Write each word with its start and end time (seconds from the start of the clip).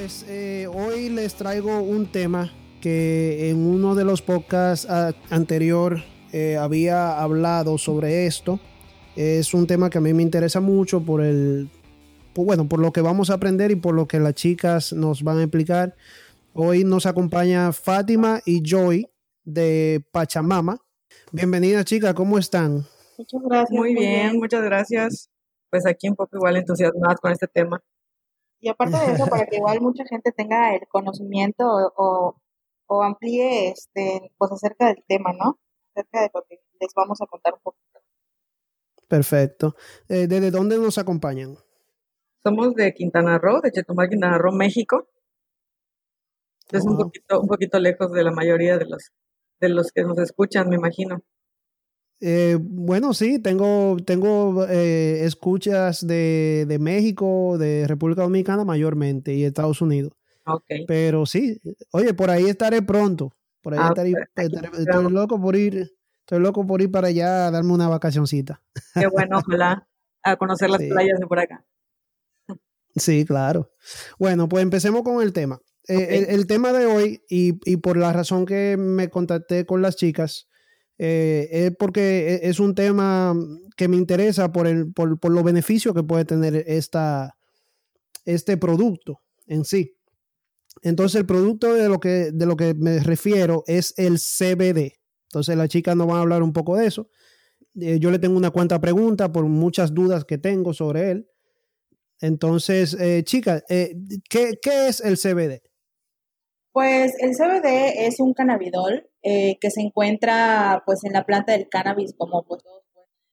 Pues 0.00 0.24
eh, 0.30 0.66
hoy 0.66 1.10
les 1.10 1.34
traigo 1.34 1.82
un 1.82 2.10
tema 2.10 2.50
que 2.80 3.50
en 3.50 3.58
uno 3.58 3.94
de 3.94 4.06
los 4.06 4.22
podcasts 4.22 4.86
ah, 4.88 5.12
anterior 5.28 5.98
eh, 6.32 6.56
había 6.56 7.20
hablado 7.20 7.76
sobre 7.76 8.24
esto. 8.24 8.58
Es 9.14 9.52
un 9.52 9.66
tema 9.66 9.90
que 9.90 9.98
a 9.98 10.00
mí 10.00 10.14
me 10.14 10.22
interesa 10.22 10.62
mucho 10.62 11.04
por 11.04 11.20
el, 11.20 11.68
por, 12.32 12.46
bueno, 12.46 12.66
por 12.66 12.78
lo 12.78 12.94
que 12.94 13.02
vamos 13.02 13.28
a 13.28 13.34
aprender 13.34 13.72
y 13.72 13.76
por 13.76 13.94
lo 13.94 14.08
que 14.08 14.18
las 14.20 14.32
chicas 14.32 14.94
nos 14.94 15.22
van 15.22 15.36
a 15.36 15.42
explicar. 15.42 15.94
Hoy 16.54 16.82
nos 16.82 17.04
acompaña 17.04 17.70
Fátima 17.70 18.40
y 18.46 18.62
Joy 18.62 19.06
de 19.44 20.02
Pachamama. 20.12 20.78
Bienvenidas 21.30 21.84
chicas, 21.84 22.14
¿cómo 22.14 22.38
están? 22.38 22.86
Muchas 23.18 23.42
gracias. 23.42 23.78
Muy 23.78 23.94
bien, 23.94 24.38
muchas 24.38 24.64
gracias. 24.64 25.28
Pues 25.68 25.84
aquí 25.84 26.08
un 26.08 26.16
poco 26.16 26.38
igual 26.38 26.56
entusiasmadas 26.56 27.20
con 27.20 27.32
este 27.32 27.48
tema. 27.48 27.82
Y 28.60 28.68
aparte 28.68 28.98
de 28.98 29.12
eso, 29.12 29.26
para 29.26 29.46
que 29.46 29.56
igual 29.56 29.80
mucha 29.80 30.04
gente 30.04 30.32
tenga 30.32 30.74
el 30.74 30.86
conocimiento 30.88 31.64
o, 31.96 32.36
o, 32.86 33.02
amplíe 33.02 33.70
este, 33.70 34.32
pues 34.36 34.52
acerca 34.52 34.88
del 34.88 35.02
tema, 35.08 35.32
¿no? 35.32 35.58
Acerca 35.94 36.22
de 36.22 36.30
lo 36.34 36.42
que 36.42 36.60
les 36.78 36.92
vamos 36.94 37.20
a 37.22 37.26
contar 37.26 37.54
un 37.54 37.60
poquito. 37.60 38.00
Perfecto. 39.08 39.74
Eh, 40.08 40.26
¿Desde 40.26 40.50
dónde 40.50 40.78
nos 40.78 40.98
acompañan? 40.98 41.56
Somos 42.42 42.74
de 42.74 42.92
Quintana 42.94 43.38
Roo, 43.38 43.60
de 43.60 43.72
Chetumal, 43.72 44.08
Quintana 44.08 44.38
Roo, 44.38 44.52
México. 44.52 45.08
Es 46.70 46.84
un 46.84 46.96
poquito, 46.96 47.40
un 47.40 47.48
poquito 47.48 47.78
lejos 47.78 48.12
de 48.12 48.22
la 48.22 48.30
mayoría 48.30 48.78
de 48.78 48.84
los, 48.84 49.10
de 49.58 49.68
los 49.70 49.90
que 49.90 50.04
nos 50.04 50.18
escuchan, 50.18 50.68
me 50.68 50.76
imagino. 50.76 51.22
Eh, 52.20 52.58
bueno, 52.60 53.14
sí, 53.14 53.38
tengo, 53.38 53.96
tengo 54.04 54.66
eh, 54.68 55.24
escuchas 55.24 56.06
de, 56.06 56.66
de, 56.68 56.78
México, 56.78 57.56
de 57.58 57.86
República 57.86 58.22
Dominicana 58.22 58.64
mayormente 58.64 59.32
y 59.34 59.44
Estados 59.44 59.80
Unidos. 59.80 60.12
Okay. 60.44 60.84
Pero 60.86 61.26
sí, 61.26 61.60
oye, 61.92 62.12
por 62.14 62.30
ahí 62.30 62.44
estaré 62.46 62.82
pronto. 62.82 63.32
Por 63.62 63.74
ahí 63.74 63.80
Ah, 63.82 63.88
estaré, 63.88 64.12
estaré- 64.36 64.70
estoy 64.78 65.10
loco 65.12 65.40
por 65.40 65.54
ir, 65.56 65.92
estoy 66.20 66.40
loco 66.40 66.66
por 66.66 66.80
ir 66.82 66.90
para 66.90 67.08
allá 67.08 67.46
a 67.46 67.50
darme 67.50 67.72
una 67.72 67.88
vacacioncita. 67.88 68.62
Qué 68.94 69.06
bueno, 69.06 69.38
ojalá 69.38 69.86
a 70.22 70.36
conocer 70.36 70.68
las 70.70 70.80
Sí. 70.80 70.88
playas 70.88 71.18
de 71.18 71.26
por 71.26 71.38
acá. 71.38 71.64
Sí, 72.96 73.24
claro. 73.24 73.70
Bueno, 74.18 74.48
pues 74.48 74.62
empecemos 74.62 75.02
con 75.02 75.22
el 75.22 75.32
tema. 75.32 75.60
Eh, 75.88 76.26
el, 76.28 76.34
el 76.34 76.46
tema 76.46 76.72
de 76.72 76.86
hoy, 76.86 77.22
y, 77.28 77.58
y 77.70 77.76
por 77.78 77.96
la 77.96 78.12
razón 78.12 78.44
que 78.46 78.76
me 78.78 79.08
contacté 79.08 79.64
con 79.64 79.80
las 79.80 79.96
chicas, 79.96 80.48
eh, 81.02 81.48
es 81.50 81.76
porque 81.78 82.34
e- 82.34 82.50
es 82.50 82.60
un 82.60 82.74
tema 82.74 83.34
que 83.74 83.88
me 83.88 83.96
interesa 83.96 84.52
por, 84.52 84.66
el, 84.66 84.92
por, 84.92 85.18
por 85.18 85.32
los 85.32 85.42
beneficios 85.42 85.94
que 85.94 86.02
puede 86.02 86.26
tener 86.26 86.54
esta, 86.66 87.38
este 88.26 88.58
producto 88.58 89.22
en 89.46 89.64
sí. 89.64 89.96
Entonces, 90.82 91.18
el 91.18 91.26
producto 91.26 91.72
de 91.72 91.88
lo, 91.88 92.00
que, 92.00 92.32
de 92.32 92.44
lo 92.44 92.54
que 92.54 92.74
me 92.74 93.00
refiero 93.00 93.64
es 93.66 93.94
el 93.96 94.18
CBD. 94.18 95.00
Entonces, 95.28 95.56
las 95.56 95.70
chicas 95.70 95.96
nos 95.96 96.06
van 96.06 96.18
a 96.18 96.20
hablar 96.20 96.42
un 96.42 96.52
poco 96.52 96.76
de 96.76 96.86
eso. 96.86 97.08
Eh, 97.80 97.98
yo 97.98 98.10
le 98.10 98.18
tengo 98.18 98.36
una 98.36 98.50
cuanta 98.50 98.78
pregunta 98.78 99.32
por 99.32 99.46
muchas 99.46 99.94
dudas 99.94 100.26
que 100.26 100.36
tengo 100.36 100.74
sobre 100.74 101.12
él. 101.12 101.28
Entonces, 102.20 102.94
eh, 103.00 103.22
chicas, 103.24 103.64
eh, 103.70 103.96
¿qué, 104.28 104.58
qué 104.60 104.88
es 104.88 105.00
el 105.00 105.16
CBD? 105.16 105.62
Pues 106.72 107.14
el 107.20 107.34
CBD 107.34 108.06
es 108.06 108.20
un 108.20 108.34
cannabidol 108.34 109.09
eh, 109.22 109.58
que 109.60 109.70
se 109.70 109.80
encuentra 109.82 110.82
pues 110.86 111.04
en 111.04 111.12
la 111.12 111.24
planta 111.26 111.52
del 111.52 111.68
cannabis 111.68 112.14
como 112.16 112.42
pues 112.44 112.62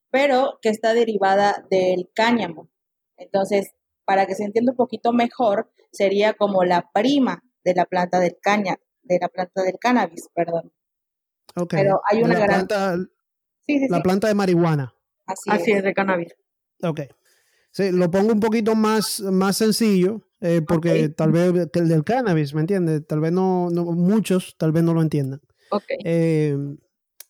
pero 0.09 0.58
que 0.62 0.70
está 0.70 0.94
derivada 0.94 1.66
del 1.70 2.09
cáñamo. 2.16 2.70
Entonces, 3.18 3.72
para 4.06 4.25
que 4.25 4.36
se 4.36 4.46
entienda 4.46 4.72
un 4.72 4.78
poquito 4.78 5.12
mejor, 5.12 5.70
sería 5.92 6.34
como 6.34 6.64
la 6.64 6.90
prima 6.94 7.44
de 7.66 7.74
la 7.75 7.86
planta 7.86 8.20
del 8.20 8.38
caña, 8.42 8.78
de 9.03 9.18
la 9.20 9.28
planta 9.28 9.64
del 9.64 9.78
cannabis, 9.80 10.30
perdón. 10.34 10.72
Pero 11.70 12.02
hay 12.09 12.24
una 12.24 12.34
la 12.36 12.40
gran- 12.40 12.68
planta, 12.68 12.96
Sí, 13.66 13.80
sí, 13.80 13.88
la 13.90 13.98
sí, 13.98 14.04
planta 14.04 14.28
de 14.30 14.34
marihuana. 14.36 14.94
así, 15.25 15.50
Así 15.50 15.72
es. 15.72 15.78
es, 15.80 15.84
de 15.84 15.94
cannabis. 15.94 16.34
Ok. 16.84 17.02
Sí, 17.72 17.92
lo 17.92 18.09
pongo 18.09 18.31
un 18.31 18.40
poquito 18.40 18.75
más, 18.75 19.19
más 19.19 19.58
sencillo, 19.58 20.22
eh, 20.40 20.62
porque 20.66 21.09
tal 21.09 21.31
vez 21.31 21.52
que 21.72 21.80
el 21.80 21.90
del 21.90 22.04
cannabis, 22.06 22.54
¿me 22.54 22.62
entiendes? 22.62 23.06
Tal 23.06 23.19
vez 23.19 23.31
no, 23.34 23.69
no- 23.72 23.86
muchos 23.86 24.56
tal 24.58 24.72
vez 24.72 24.84
no 24.84 24.94
lo 24.94 25.02
entiendan. 25.02 25.42
Ok. 25.70 25.84
Eh, 26.06 26.56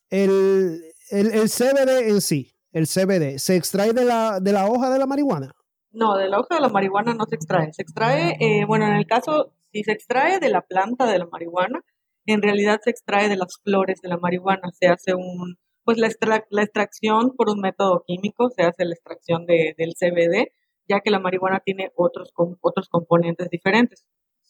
el, 0.09 0.81
el, 1.09 1.31
el 1.33 1.49
CBD 1.49 2.09
en 2.09 2.21
sí, 2.21 2.53
el 2.71 2.85
CBD, 2.87 3.37
¿se 3.39 3.55
extrae 3.55 3.93
de 3.93 4.05
la, 4.05 4.39
de 4.39 4.51
la 4.53 4.67
hoja 4.69 4.89
de 4.89 4.99
la 4.99 5.05
marihuana? 5.05 5.53
No, 5.91 6.15
de 6.17 6.27
la 6.29 6.39
hoja 6.39 6.55
de 6.55 6.61
la 6.61 6.69
marihuana 6.69 7.13
no 7.13 7.25
se 7.25 7.35
extrae. 7.35 7.73
Se 7.73 7.81
extrae, 7.81 8.37
eh, 8.39 8.65
bueno, 8.65 8.85
en 8.87 8.93
el 8.95 9.07
caso, 9.07 9.53
si 9.71 9.83
se 9.83 9.91
extrae 9.91 10.39
de 10.39 10.49
la 10.49 10.61
planta 10.61 11.05
de 11.11 11.17
la 11.19 11.25
marihuana, 11.25 11.81
en 12.25 12.41
realidad 12.41 12.79
se 12.83 12.89
extrae 12.91 13.29
de 13.29 13.37
las 13.37 13.57
flores 13.63 13.99
de 14.01 14.09
la 14.09 14.17
marihuana. 14.17 14.69
Se 14.79 14.87
hace 14.87 15.15
un, 15.15 15.57
pues 15.83 15.97
la, 15.97 16.07
extra- 16.07 16.45
la 16.49 16.63
extracción 16.63 17.33
por 17.35 17.49
un 17.49 17.61
método 17.61 18.03
químico, 18.05 18.49
se 18.49 18.63
hace 18.63 18.85
la 18.85 18.93
extracción 18.93 19.45
de, 19.45 19.73
del 19.77 19.93
CBD, 19.95 20.51
ya 20.87 20.99
que 20.99 21.09
la 21.09 21.19
marihuana 21.19 21.61
tiene 21.65 21.91
otros, 21.95 22.31
com- 22.33 22.57
otros 22.61 22.89
componentes 22.89 23.49
diferentes. 23.49 24.05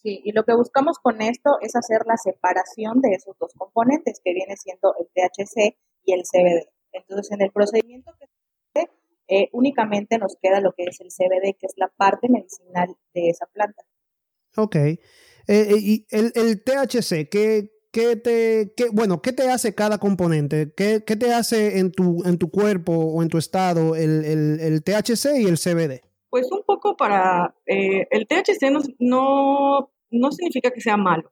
Sí, 0.07 0.21
y 0.23 0.31
lo 0.31 0.45
que 0.45 0.55
buscamos 0.55 0.99
con 0.99 1.21
esto 1.21 1.57
es 1.61 1.75
hacer 1.75 2.03
la 2.05 2.15
separación 2.15 3.01
de 3.01 3.09
esos 3.13 3.35
dos 3.37 3.51
componentes, 3.57 4.21
que 4.23 4.33
viene 4.33 4.55
siendo 4.55 4.95
el 4.97 5.07
THC 5.07 5.75
y 6.05 6.13
el 6.13 6.21
CBD. 6.23 6.69
Entonces, 6.93 7.29
en 7.33 7.41
el 7.41 7.51
procedimiento 7.51 8.13
que 8.17 8.27
se 8.27 8.79
hace, 8.79 8.89
eh, 9.27 9.49
únicamente 9.51 10.17
nos 10.17 10.37
queda 10.41 10.61
lo 10.61 10.71
que 10.71 10.83
es 10.85 11.01
el 11.01 11.09
CBD, 11.11 11.57
que 11.59 11.65
es 11.65 11.73
la 11.75 11.89
parte 11.89 12.29
medicinal 12.29 12.95
de 13.13 13.27
esa 13.31 13.47
planta. 13.47 13.83
Ok. 14.55 14.77
Eh, 14.77 14.97
eh, 15.49 15.67
y 15.77 16.05
el, 16.11 16.31
el 16.35 16.63
THC, 16.63 17.27
¿qué, 17.29 17.69
qué 17.91 18.15
te, 18.15 18.73
qué- 18.77 18.87
bueno, 18.93 19.21
¿qué 19.21 19.33
te 19.33 19.49
hace 19.51 19.75
cada 19.75 19.97
componente? 19.97 20.71
¿Qué, 20.73 21.03
qué 21.05 21.17
te 21.17 21.33
hace 21.33 21.79
en 21.79 21.91
tu, 21.91 22.23
en 22.25 22.37
tu 22.37 22.49
cuerpo 22.49 22.93
o 22.93 23.21
en 23.21 23.27
tu 23.27 23.37
estado 23.37 23.93
el, 23.97 24.23
el- 24.23 24.59
el 24.61 24.83
THC 24.85 25.37
y 25.41 25.47
el 25.47 25.57
CBD? 25.57 25.99
Pues 26.29 26.49
un 26.51 26.63
poco 26.65 26.95
para, 26.97 27.55
eh, 27.65 28.07
el 28.11 28.27
THC 28.27 28.69
no, 28.69 28.81
no, 28.99 29.91
no 30.11 30.31
significa 30.31 30.71
que 30.71 30.81
sea 30.81 30.97
malo. 30.97 31.31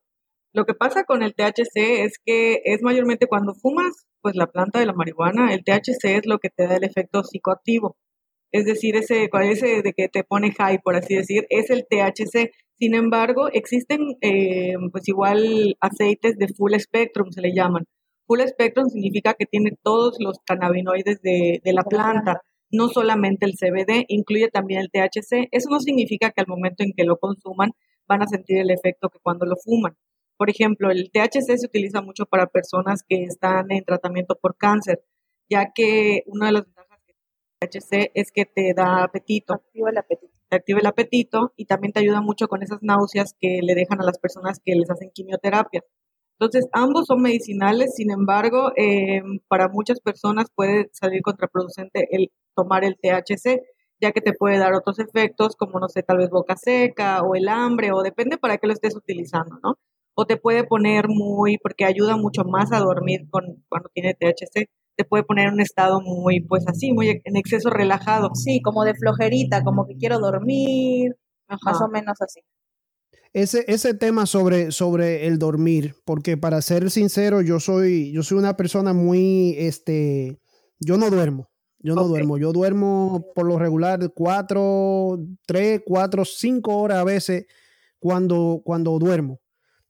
Lo 0.53 0.65
que 0.65 0.73
pasa 0.73 1.03
con 1.03 1.21
el 1.21 1.35
THC 1.35 2.03
es 2.05 2.19
que 2.25 2.61
es 2.63 2.81
mayormente 2.81 3.27
cuando 3.27 3.53
fumas, 3.53 4.07
pues 4.21 4.35
la 4.35 4.47
planta 4.47 4.79
de 4.79 4.85
la 4.85 4.93
marihuana, 4.93 5.53
el 5.53 5.63
THC 5.63 6.05
es 6.17 6.25
lo 6.25 6.39
que 6.39 6.49
te 6.49 6.67
da 6.67 6.77
el 6.77 6.85
efecto 6.85 7.23
psicoactivo. 7.23 7.97
Es 8.51 8.65
decir, 8.65 8.95
ese, 8.95 9.29
ese 9.51 9.81
de 9.81 9.93
que 9.93 10.07
te 10.07 10.23
pone 10.23 10.53
high, 10.53 10.79
por 10.81 10.95
así 10.95 11.15
decir, 11.15 11.45
es 11.49 11.69
el 11.69 11.85
THC. 11.89 12.51
Sin 12.79 12.95
embargo, 12.95 13.49
existen 13.51 14.17
eh, 14.21 14.75
pues 14.91 15.07
igual 15.09 15.75
aceites 15.81 16.37
de 16.37 16.47
full 16.47 16.73
spectrum, 16.79 17.31
se 17.31 17.41
le 17.41 17.53
llaman. 17.53 17.85
Full 18.27 18.39
spectrum 18.47 18.89
significa 18.89 19.33
que 19.33 19.45
tiene 19.45 19.71
todos 19.83 20.17
los 20.19 20.39
cannabinoides 20.45 21.21
de, 21.21 21.59
de 21.63 21.73
la 21.73 21.83
planta 21.83 22.41
no 22.71 22.89
solamente 22.89 23.45
el 23.45 23.53
CBD, 23.53 24.05
incluye 24.07 24.49
también 24.49 24.81
el 24.81 24.89
THC. 24.89 25.47
Eso 25.51 25.69
no 25.69 25.79
significa 25.79 26.31
que 26.31 26.41
al 26.41 26.47
momento 26.47 26.83
en 26.83 26.93
que 26.93 27.03
lo 27.03 27.17
consuman 27.17 27.71
van 28.07 28.23
a 28.23 28.27
sentir 28.27 28.57
el 28.57 28.71
efecto 28.71 29.09
que 29.09 29.19
cuando 29.19 29.45
lo 29.45 29.55
fuman. 29.57 29.95
Por 30.37 30.49
ejemplo, 30.49 30.91
el 30.91 31.11
THC 31.11 31.57
se 31.57 31.65
utiliza 31.67 32.01
mucho 32.01 32.25
para 32.25 32.47
personas 32.47 33.03
que 33.07 33.23
están 33.23 33.71
en 33.71 33.85
tratamiento 33.85 34.35
por 34.35 34.57
cáncer, 34.57 35.03
ya 35.49 35.71
que 35.73 36.23
una 36.27 36.47
de 36.47 36.51
las 36.53 36.65
ventajas 36.65 36.99
que 37.05 37.13
tiene 37.13 37.29
el 37.61 37.69
THC 37.69 38.11
es 38.13 38.31
que 38.31 38.45
te 38.45 38.73
da 38.73 39.03
apetito, 39.03 39.53
Activa 39.53 39.89
el 39.89 39.97
apetito. 39.97 40.33
te 40.49 40.55
activa 40.57 40.79
el 40.79 40.85
apetito 40.87 41.53
y 41.55 41.65
también 41.65 41.93
te 41.93 42.01
ayuda 42.01 42.21
mucho 42.21 42.47
con 42.47 42.63
esas 42.63 42.79
náuseas 42.81 43.35
que 43.39 43.59
le 43.61 43.75
dejan 43.75 44.01
a 44.01 44.05
las 44.05 44.19
personas 44.19 44.59
que 44.63 44.75
les 44.75 44.89
hacen 44.89 45.11
quimioterapia. 45.13 45.83
Entonces, 46.39 46.67
ambos 46.73 47.05
son 47.07 47.21
medicinales, 47.21 47.95
sin 47.95 48.11
embargo, 48.11 48.71
eh, 48.75 49.21
para 49.47 49.69
muchas 49.69 50.01
personas 50.01 50.47
puede 50.53 50.89
salir 50.91 51.21
contraproducente 51.21 52.07
el 52.11 52.31
tomar 52.55 52.83
el 52.83 52.97
THC, 52.97 53.61
ya 53.99 54.11
que 54.11 54.21
te 54.21 54.33
puede 54.33 54.57
dar 54.57 54.73
otros 54.73 54.99
efectos, 54.99 55.55
como 55.55 55.79
no 55.79 55.89
sé, 55.89 56.03
tal 56.03 56.17
vez 56.17 56.29
boca 56.29 56.55
seca 56.55 57.21
o 57.21 57.35
el 57.35 57.47
hambre, 57.47 57.91
o 57.91 58.03
depende 58.03 58.37
para 58.37 58.57
qué 58.57 58.67
lo 58.67 58.73
estés 58.73 58.95
utilizando, 58.95 59.59
¿no? 59.63 59.75
O 60.15 60.25
te 60.25 60.37
puede 60.37 60.63
poner 60.63 61.07
muy, 61.07 61.57
porque 61.57 61.85
ayuda 61.85 62.17
mucho 62.17 62.43
más 62.43 62.71
a 62.71 62.79
dormir 62.79 63.27
con, 63.29 63.63
cuando 63.69 63.89
tiene 63.93 64.13
THC, 64.13 64.69
te 64.95 65.03
puede 65.03 65.23
poner 65.23 65.47
en 65.47 65.55
un 65.55 65.61
estado 65.61 66.01
muy, 66.01 66.41
pues 66.41 66.65
así, 66.67 66.93
muy 66.93 67.09
en 67.09 67.35
exceso 67.35 67.69
relajado. 67.69 68.31
Sí, 68.33 68.61
como 68.61 68.85
de 68.85 68.95
flojerita, 68.95 69.63
como 69.63 69.85
que 69.85 69.97
quiero 69.97 70.19
dormir, 70.19 71.15
Ajá. 71.47 71.59
más 71.63 71.81
o 71.81 71.87
menos 71.89 72.21
así. 72.21 72.41
Ese, 73.33 73.65
ese 73.67 73.93
tema 73.93 74.25
sobre, 74.25 74.71
sobre 74.71 75.27
el 75.27 75.37
dormir, 75.37 75.95
porque 76.05 76.37
para 76.37 76.61
ser 76.61 76.89
sincero, 76.89 77.41
yo 77.41 77.59
soy, 77.59 78.13
yo 78.13 78.23
soy 78.23 78.37
una 78.37 78.55
persona 78.55 78.93
muy, 78.93 79.55
este, 79.57 80.39
yo 80.79 80.97
no 80.97 81.09
duermo, 81.09 81.49
yo 81.85 81.93
no 81.93 82.07
duermo, 82.07 82.39
yo 82.39 82.51
duermo 82.51 83.31
por 83.35 83.45
lo 83.45 83.59
regular 83.59 83.99
cuatro, 84.15 85.19
tres, 85.45 85.81
cuatro, 85.85 86.25
cinco 86.25 86.77
horas 86.77 86.97
a 86.97 87.03
veces 87.03 87.45
cuando, 87.99 88.61
cuando 88.63 88.97
duermo. 88.97 89.39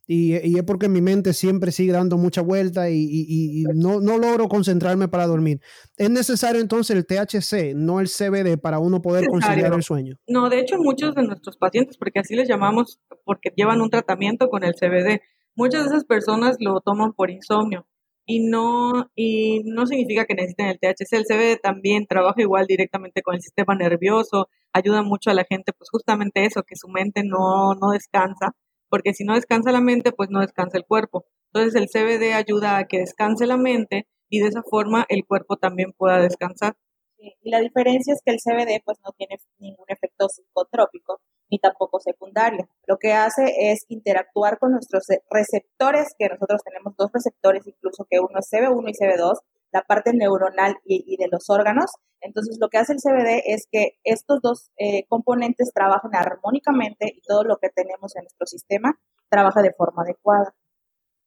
Y, 0.05 0.33
es 0.33 0.63
porque 0.63 0.89
mi 0.89 1.01
mente 1.01 1.33
siempre 1.33 1.71
sigue 1.71 1.93
dando 1.93 2.17
mucha 2.17 2.41
vuelta 2.41 2.89
y, 2.89 3.63
no, 3.73 3.99
logro 3.99 4.49
concentrarme 4.49 5.07
para 5.07 5.25
dormir. 5.25 5.61
¿Es 5.95 6.09
necesario 6.09 6.59
entonces 6.59 6.95
el 6.95 7.05
THC, 7.05 7.73
no 7.75 8.01
el 8.01 8.07
CBD, 8.07 8.59
para 8.59 8.79
uno 8.79 9.01
poder 9.01 9.27
conciliar 9.27 9.73
el 9.73 9.81
sueño? 9.81 10.17
No, 10.27 10.49
de 10.49 10.59
hecho 10.59 10.77
muchos 10.77 11.15
de 11.15 11.23
nuestros 11.23 11.55
pacientes, 11.57 11.97
porque 11.97 12.19
así 12.19 12.35
les 12.35 12.47
llamamos, 12.47 12.99
porque 13.23 13.51
llevan 13.55 13.79
un 13.79 13.89
tratamiento 13.89 14.49
con 14.49 14.65
el 14.65 14.73
CBD, 14.73 15.21
muchas 15.55 15.85
de 15.85 15.87
esas 15.87 16.03
personas 16.03 16.57
lo 16.59 16.81
toman 16.81 17.13
por 17.13 17.31
insomnio 17.31 17.87
y 18.25 18.39
no, 18.47 19.09
y 19.15 19.61
no 19.65 19.85
significa 19.85 20.25
que 20.25 20.35
necesiten 20.35 20.67
el 20.67 20.79
THC. 20.79 21.13
El 21.13 21.25
CBD 21.25 21.59
también 21.61 22.07
trabaja 22.07 22.41
igual 22.41 22.65
directamente 22.67 23.21
con 23.21 23.35
el 23.35 23.41
sistema 23.41 23.75
nervioso, 23.75 24.49
ayuda 24.73 25.03
mucho 25.03 25.29
a 25.29 25.33
la 25.33 25.45
gente, 25.49 25.73
pues 25.73 25.89
justamente 25.89 26.45
eso, 26.45 26.63
que 26.63 26.75
su 26.75 26.87
mente 26.87 27.23
no, 27.23 27.75
no 27.75 27.91
descansa 27.91 28.55
porque 28.89 29.13
si 29.13 29.23
no 29.25 29.35
descansa 29.35 29.71
la 29.71 29.81
mente, 29.81 30.11
pues 30.11 30.29
no 30.29 30.39
descansa 30.39 30.77
el 30.77 30.85
cuerpo. 30.85 31.25
Entonces 31.51 31.75
el 31.75 31.89
CBD 31.89 32.33
ayuda 32.33 32.77
a 32.77 32.85
que 32.85 32.99
descanse 32.99 33.45
la 33.45 33.57
mente 33.57 34.07
y 34.29 34.39
de 34.39 34.47
esa 34.47 34.63
forma 34.63 35.05
el 35.09 35.25
cuerpo 35.25 35.57
también 35.57 35.93
pueda 35.93 36.19
descansar. 36.21 36.75
y 37.17 37.49
la 37.49 37.59
diferencia 37.59 38.13
es 38.13 38.21
que 38.23 38.31
el 38.31 38.39
CBD 38.39 38.81
pues 38.85 38.97
no 39.03 39.11
tiene 39.17 39.37
ningún 39.59 39.85
efecto 39.89 40.29
psicotrópico 40.29 41.19
ni 41.49 41.59
tampoco 41.59 41.99
secundario. 41.99 42.67
Lo 42.87 42.97
que 42.97 43.13
hace 43.13 43.71
es 43.71 43.85
interactuar 43.89 44.59
con 44.59 44.71
nuestros 44.71 45.05
receptores, 45.29 46.13
que 46.17 46.29
nosotros 46.29 46.61
tenemos 46.63 46.95
dos 46.97 47.11
receptores, 47.13 47.65
incluso 47.67 48.05
que 48.09 48.19
uno 48.19 48.39
es 48.39 48.49
CB1 48.51 48.89
y 48.89 48.93
CB2, 48.93 49.39
la 49.71 49.81
parte 49.81 50.13
neuronal 50.13 50.77
y, 50.85 51.17
de 51.17 51.27
los 51.29 51.49
órganos. 51.49 51.91
Entonces, 52.21 52.57
lo 52.59 52.69
que 52.69 52.77
hace 52.77 52.93
el 52.93 52.99
CBD 52.99 53.43
es 53.45 53.67
que 53.69 53.99
estos 54.03 54.41
dos 54.41 54.71
eh, 54.77 55.05
componentes 55.07 55.71
trabajan 55.73 56.15
armónicamente 56.15 57.13
y 57.15 57.21
todo 57.21 57.43
lo 57.43 57.57
que 57.57 57.69
tenemos 57.69 58.15
en 58.15 58.23
nuestro 58.23 58.47
sistema 58.47 58.97
trabaja 59.29 59.61
de 59.61 59.73
forma 59.73 60.03
adecuada. 60.03 60.55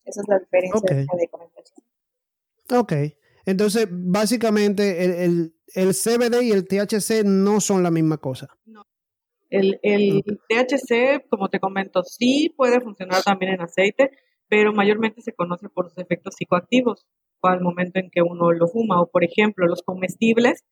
Esa 0.04 0.22
es 0.22 0.28
la 0.28 0.38
diferencia 0.38 0.78
okay. 0.78 1.06
de 1.18 1.28
comentación. 1.28 1.84
Ok. 2.72 2.92
Entonces, 3.44 3.86
básicamente, 3.90 5.24
el, 5.24 5.52
CBD 5.74 6.42
y 6.42 6.52
el 6.52 6.66
THC 6.66 7.24
no 7.24 7.60
son 7.60 7.82
la 7.82 7.90
misma 7.90 8.18
cosa. 8.18 8.48
No. 8.66 8.84
El, 9.50 9.78
el 9.82 10.22
THC, 10.48 11.26
como 11.28 11.48
te 11.48 11.60
comento, 11.60 12.02
sí 12.04 12.52
puede 12.56 12.80
funcionar 12.80 13.22
también 13.22 13.54
en 13.54 13.62
aceite, 13.62 14.10
pero 14.48 14.72
mayormente 14.72 15.22
se 15.22 15.32
conoce 15.32 15.68
por 15.68 15.88
sus 15.88 15.98
efectos 15.98 16.34
psicoactivos 16.36 17.06
al 17.42 17.60
momento 17.60 18.00
en 18.00 18.10
que 18.10 18.22
uno 18.22 18.52
lo 18.52 18.66
fuma. 18.66 19.00
O 19.00 19.10
por 19.10 19.24
ejemplo, 19.24 19.66
los 19.66 19.82
comestibles, 19.82 20.64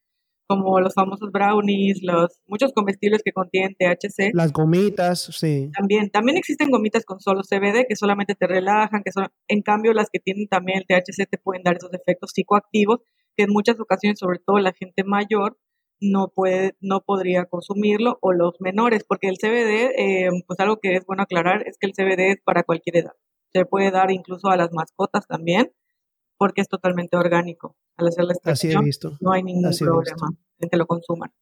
como 0.46 0.80
los 0.80 0.94
famosos 0.94 1.30
brownies, 1.32 2.00
los 2.02 2.38
muchos 2.46 2.72
comestibles 2.72 3.22
que 3.24 3.32
contienen 3.32 3.74
THC. 3.78 4.30
Las 4.32 4.52
gomitas, 4.52 5.22
sí. 5.22 5.70
También, 5.76 6.10
también 6.10 6.36
existen 6.36 6.70
gomitas 6.70 7.04
con 7.04 7.20
solo 7.20 7.42
CBD 7.42 7.86
que 7.88 7.96
solamente 7.96 8.34
te 8.34 8.46
relajan, 8.46 9.02
que 9.04 9.12
son, 9.12 9.28
en 9.48 9.62
cambio 9.62 9.92
las 9.92 10.08
que 10.10 10.20
tienen 10.20 10.48
también 10.48 10.78
el 10.78 10.86
THC 10.86 11.28
te 11.28 11.38
pueden 11.38 11.62
dar 11.62 11.76
esos 11.76 11.92
efectos 11.92 12.30
psicoactivos 12.32 13.00
que 13.36 13.44
en 13.44 13.52
muchas 13.52 13.78
ocasiones, 13.78 14.18
sobre 14.18 14.38
todo 14.38 14.58
la 14.58 14.72
gente 14.72 15.04
mayor, 15.04 15.58
no 16.00 16.28
puede, 16.28 16.76
no 16.80 17.02
podría 17.02 17.46
consumirlo 17.46 18.18
o 18.20 18.32
los 18.32 18.60
menores, 18.60 19.04
porque 19.04 19.28
el 19.28 19.38
CBD, 19.38 19.92
eh, 19.96 20.28
pues 20.46 20.60
algo 20.60 20.78
que 20.78 20.94
es 20.94 21.06
bueno 21.06 21.22
aclarar 21.22 21.66
es 21.66 21.78
que 21.78 21.86
el 21.86 21.92
CBD 21.92 22.32
es 22.32 22.40
para 22.44 22.62
cualquier 22.62 22.98
edad. 22.98 23.12
Se 23.52 23.64
puede 23.64 23.90
dar 23.90 24.10
incluso 24.10 24.48
a 24.48 24.56
las 24.56 24.72
mascotas 24.72 25.26
también 25.26 25.72
porque 26.38 26.60
es 26.60 26.68
totalmente 26.68 27.16
orgánico. 27.16 27.76
Al 27.96 28.08
hacer 28.08 28.24
la 28.24 28.34
extracción 28.34 28.84
no 29.20 29.32
hay 29.32 29.42
ningún 29.42 29.70
problema 29.78 30.36
en 30.58 30.68
que 30.68 30.76
lo 30.76 30.86
consuman. 30.86 31.32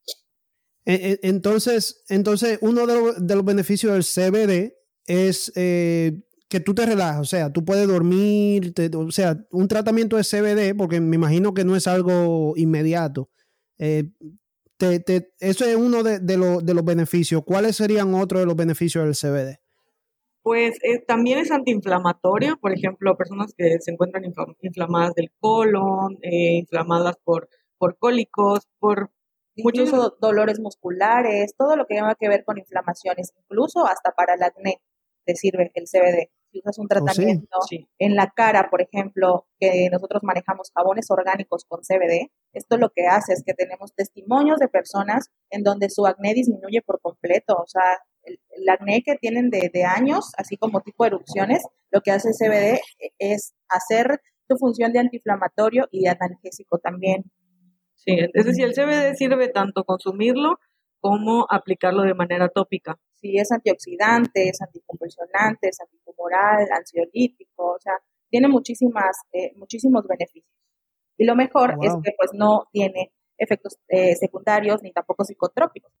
E, 0.85 0.93
e, 0.93 1.27
entonces, 1.27 2.03
entonces 2.09 2.59
uno 2.61 2.85
de, 2.85 3.35
los 3.35 3.45
beneficios 3.45 3.91
del 3.93 4.03
CBD 4.03 4.73
es 5.05 5.51
eh, 5.55 6.23
que 6.47 6.59
tú 6.59 6.73
te 6.73 6.85
relajas, 6.85 7.19
o 7.19 7.25
sea, 7.25 7.51
tú 7.51 7.65
puedes 7.65 7.87
dormir, 7.87 8.73
o 8.95 9.11
sea, 9.11 9.37
un 9.51 9.67
tratamiento 9.67 10.15
de 10.15 10.23
CBD, 10.23 10.77
porque 10.77 11.01
me 11.01 11.15
imagino 11.15 11.53
que 11.53 11.65
no 11.65 11.75
es 11.75 11.87
algo 11.87 12.53
inmediato. 12.55 13.29
Eh, 13.77 14.11
eso 14.79 15.65
es 15.65 15.75
uno 15.75 16.03
de, 16.03 16.19
de 16.19 16.37
los 16.37 16.85
beneficios. 16.85 17.43
¿Cuáles 17.45 17.75
serían 17.75 18.13
otros 18.13 18.41
de 18.41 18.45
los 18.45 18.55
beneficios 18.55 19.05
del 19.05 19.15
CBD? 19.15 19.59
Pues 20.45 20.77
eh, 20.83 20.99
también 20.99 21.39
es 21.39 21.49
antiinflamatorio, 21.49 22.57
por 22.57 22.71
ejemplo, 22.71 23.17
personas 23.17 23.51
que 23.57 23.79
se 23.79 23.89
encuentran 23.89 24.23
inflamadas 24.61 25.15
del 25.15 25.31
colon, 25.39 26.19
eh, 26.21 26.57
inflamadas 26.59 27.15
por, 27.23 27.49
por 27.79 27.97
cólicos, 27.97 28.67
por 28.77 29.09
muchos 29.55 29.91
dolores 30.21 30.59
musculares, 30.59 31.55
todo 31.57 31.75
lo 31.75 31.87
que 31.87 31.95
tenga 31.95 32.13
que 32.13 32.29
ver 32.29 32.43
con 32.43 32.59
inflamaciones, 32.59 33.33
incluso 33.35 33.87
hasta 33.87 34.11
para 34.11 34.35
el 34.35 34.43
acné 34.43 34.81
te 35.25 35.35
sirve 35.35 35.71
el 35.73 35.85
CBD. 35.85 36.29
Si 36.55 36.59
usas 36.59 36.79
un 36.79 36.85
oh, 36.85 36.87
tratamiento 36.87 37.59
en 37.99 38.15
la 38.15 38.31
cara, 38.33 38.69
por 38.69 38.81
ejemplo, 38.81 39.45
que 39.59 39.89
nosotros 39.91 40.23
manejamos 40.23 40.71
jabones 40.73 41.11
orgánicos 41.11 41.65
con 41.65 41.81
CBD, 41.81 42.31
esto 42.53 42.77
lo 42.77 42.91
que 42.91 43.07
hace 43.07 43.33
es 43.33 43.43
que 43.45 43.53
tenemos 43.53 43.93
testimonios 43.93 44.59
de 44.59 44.69
personas 44.69 45.31
en 45.49 45.63
donde 45.63 45.89
su 45.89 46.05
acné 46.05 46.33
disminuye 46.33 46.81
por 46.81 47.01
completo, 47.01 47.55
o 47.55 47.67
sea, 47.67 47.99
el, 48.23 48.39
acné 48.69 49.03
que 49.03 49.15
tienen 49.15 49.49
de, 49.49 49.83
años, 49.83 50.31
así 50.37 50.55
como 50.55 50.79
tipo 50.79 51.05
erupciones, 51.05 51.61
lo 51.91 51.99
que 51.99 52.11
hace 52.11 52.29
el 52.29 52.35
CBD 52.35 52.79
es 53.19 53.53
hacer 53.67 54.21
su 54.47 54.55
función 54.55 54.93
de 54.93 54.99
antiinflamatorio 54.99 55.89
y 55.91 56.03
de 56.03 56.09
analgésico 56.09 56.77
también. 56.77 57.25
Sí, 57.95 58.17
es 58.33 58.45
decir, 58.45 58.63
el 58.63 58.73
CBD 58.73 59.13
sirve 59.17 59.49
tanto 59.49 59.83
consumirlo 59.83 60.57
como 61.01 61.45
aplicarlo 61.49 62.03
de 62.03 62.13
manera 62.13 62.47
tópica. 62.47 62.97
Sí, 63.15 63.37
es 63.37 63.51
antioxidante, 63.51 64.49
es 64.49 64.61
anticonvulsionante, 64.61 65.69
es 65.69 65.81
antitumoral, 66.15 66.67
ansiolítico, 66.71 67.73
o 67.73 67.79
sea, 67.79 67.93
tiene 68.29 68.47
muchísimas, 68.47 69.17
eh, 69.33 69.53
muchísimos 69.55 70.05
beneficios. 70.07 70.53
Y 71.17 71.25
lo 71.25 71.35
mejor 71.35 71.77
es 71.81 71.93
que 72.03 72.11
pues 72.17 72.31
no 72.33 72.67
tiene 72.71 73.11
efectos 73.37 73.77
eh, 73.87 74.15
secundarios 74.15 74.81
ni 74.83 74.91
tampoco 74.91 75.23
psicotrópicos 75.23 75.91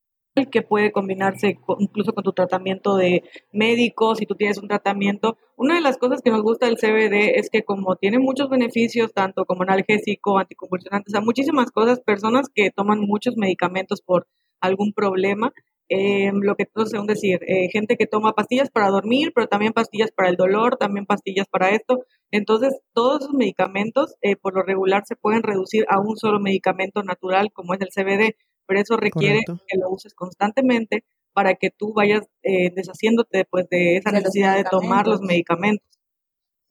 que 0.51 0.61
puede 0.61 0.91
combinarse 0.91 1.57
incluso 1.79 2.13
con 2.13 2.23
tu 2.23 2.33
tratamiento 2.33 2.97
de 2.97 3.23
médico, 3.53 4.15
si 4.15 4.25
tú 4.25 4.35
tienes 4.35 4.57
un 4.57 4.67
tratamiento. 4.67 5.37
Una 5.55 5.75
de 5.75 5.81
las 5.81 5.97
cosas 5.97 6.21
que 6.21 6.29
nos 6.29 6.41
gusta 6.41 6.65
del 6.65 6.77
CBD 6.77 7.39
es 7.39 7.49
que 7.49 7.63
como 7.63 7.95
tiene 7.95 8.19
muchos 8.19 8.49
beneficios, 8.49 9.13
tanto 9.13 9.45
como 9.45 9.63
analgésico, 9.63 10.37
anticonvulsionante, 10.37 11.09
o 11.09 11.11
sea, 11.11 11.21
muchísimas 11.21 11.71
cosas, 11.71 12.01
personas 12.01 12.49
que 12.53 12.69
toman 12.69 12.99
muchos 12.99 13.37
medicamentos 13.37 14.01
por 14.01 14.27
algún 14.59 14.91
problema, 14.91 15.53
eh, 15.89 16.31
lo 16.33 16.55
que 16.55 16.65
todos 16.65 16.89
según 16.89 17.07
decir, 17.07 17.39
eh, 17.47 17.69
gente 17.71 17.97
que 17.97 18.07
toma 18.07 18.33
pastillas 18.33 18.69
para 18.69 18.89
dormir, 18.89 19.31
pero 19.33 19.47
también 19.47 19.73
pastillas 19.73 20.11
para 20.11 20.29
el 20.29 20.35
dolor, 20.35 20.77
también 20.77 21.05
pastillas 21.05 21.47
para 21.47 21.69
esto. 21.69 22.05
Entonces, 22.31 22.73
todos 22.93 23.21
esos 23.21 23.33
medicamentos, 23.33 24.15
eh, 24.21 24.35
por 24.35 24.55
lo 24.55 24.63
regular, 24.63 25.03
se 25.05 25.15
pueden 25.15 25.43
reducir 25.43 25.85
a 25.89 25.99
un 25.99 26.17
solo 26.17 26.39
medicamento 26.39 27.03
natural, 27.03 27.51
como 27.53 27.73
es 27.73 27.81
el 27.81 27.89
CBD 27.89 28.35
pero 28.65 28.79
eso 28.79 28.97
requiere 28.97 29.41
que 29.67 29.77
lo 29.77 29.89
uses 29.89 30.13
constantemente 30.13 31.03
para 31.33 31.55
que 31.55 31.69
tú 31.69 31.93
vayas 31.93 32.21
eh, 32.43 32.71
deshaciéndote 32.73 33.45
pues, 33.45 33.67
de 33.69 33.97
esa 33.97 34.11
necesidad 34.11 34.55
de 34.55 34.63
tomar 34.63 35.07
los 35.07 35.21
medicamentos. 35.21 35.94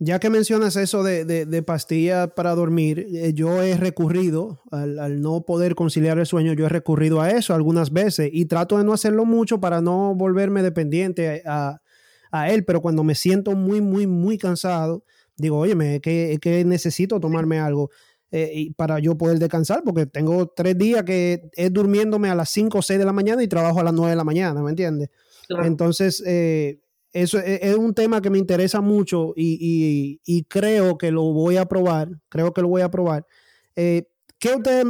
Ya 0.04 0.18
que 0.18 0.28
mencionas 0.28 0.76
eso 0.76 1.02
de, 1.02 1.24
de, 1.24 1.62
pastillas 1.62 2.30
para 2.32 2.54
dormir, 2.54 3.06
eh, 3.10 3.32
yo 3.32 3.62
he 3.62 3.74
recurrido, 3.74 4.60
al, 4.70 5.22
no 5.22 5.46
poder 5.46 5.74
conciliar 5.74 6.18
el 6.18 6.26
sueño, 6.26 6.52
yo 6.52 6.66
he 6.66 6.68
recurrido 6.68 7.22
a 7.22 7.30
eso 7.30 7.54
algunas 7.54 7.90
veces 7.90 8.28
y 8.30 8.44
trato 8.44 8.76
de 8.76 8.84
no 8.84 8.92
hacerlo 8.92 9.24
mucho 9.24 9.60
para 9.60 9.80
no 9.80 10.14
volverme 10.14 10.62
dependiente 10.62 11.42
a, 11.46 11.80
él, 12.48 12.64
pero 12.66 12.82
cuando 12.82 13.02
me 13.02 13.14
siento 13.14 13.52
muy, 13.52 13.80
muy, 13.80 14.06
muy 14.06 14.36
cansado, 14.36 15.04
digo, 15.36 15.58
oye, 15.58 16.00
que, 16.02 16.38
que 16.42 16.64
necesito 16.64 17.18
tomarme 17.18 17.60
algo. 17.60 17.90
Eh, 18.30 18.50
y 18.52 18.70
para 18.74 18.98
yo 18.98 19.16
poder 19.16 19.38
descansar, 19.38 19.82
porque 19.84 20.04
tengo 20.04 20.48
tres 20.48 20.76
días 20.76 21.04
que 21.04 21.48
es 21.52 21.72
durmiéndome 21.72 22.28
a 22.28 22.34
las 22.34 22.50
5 22.50 22.78
o 22.78 22.82
6 22.82 22.98
de 22.98 23.04
la 23.04 23.12
mañana 23.12 23.42
y 23.42 23.48
trabajo 23.48 23.80
a 23.80 23.84
las 23.84 23.94
9 23.94 24.10
de 24.10 24.16
la 24.16 24.24
mañana, 24.24 24.60
¿me 24.60 24.70
entiendes? 24.70 25.08
Entonces, 25.62 26.22
eh, 26.26 26.80
eso 27.14 27.38
es, 27.38 27.76
un 27.76 27.94
tema 27.94 28.20
que 28.20 28.28
me 28.28 28.38
interesa 28.38 28.80
mucho 28.80 29.32
y, 29.36 30.46
creo 30.48 30.98
que 30.98 31.12
lo 31.12 31.32
voy 31.32 31.56
a 31.56 31.66
probar, 31.66 32.08
creo 32.28 32.52
que 32.52 32.60
lo 32.60 32.68
voy 32.68 32.82
a 32.82 32.90
probar. 32.90 33.24
Eh, 33.76 34.08
¿Qué 34.40 34.48
usted, 34.56 34.84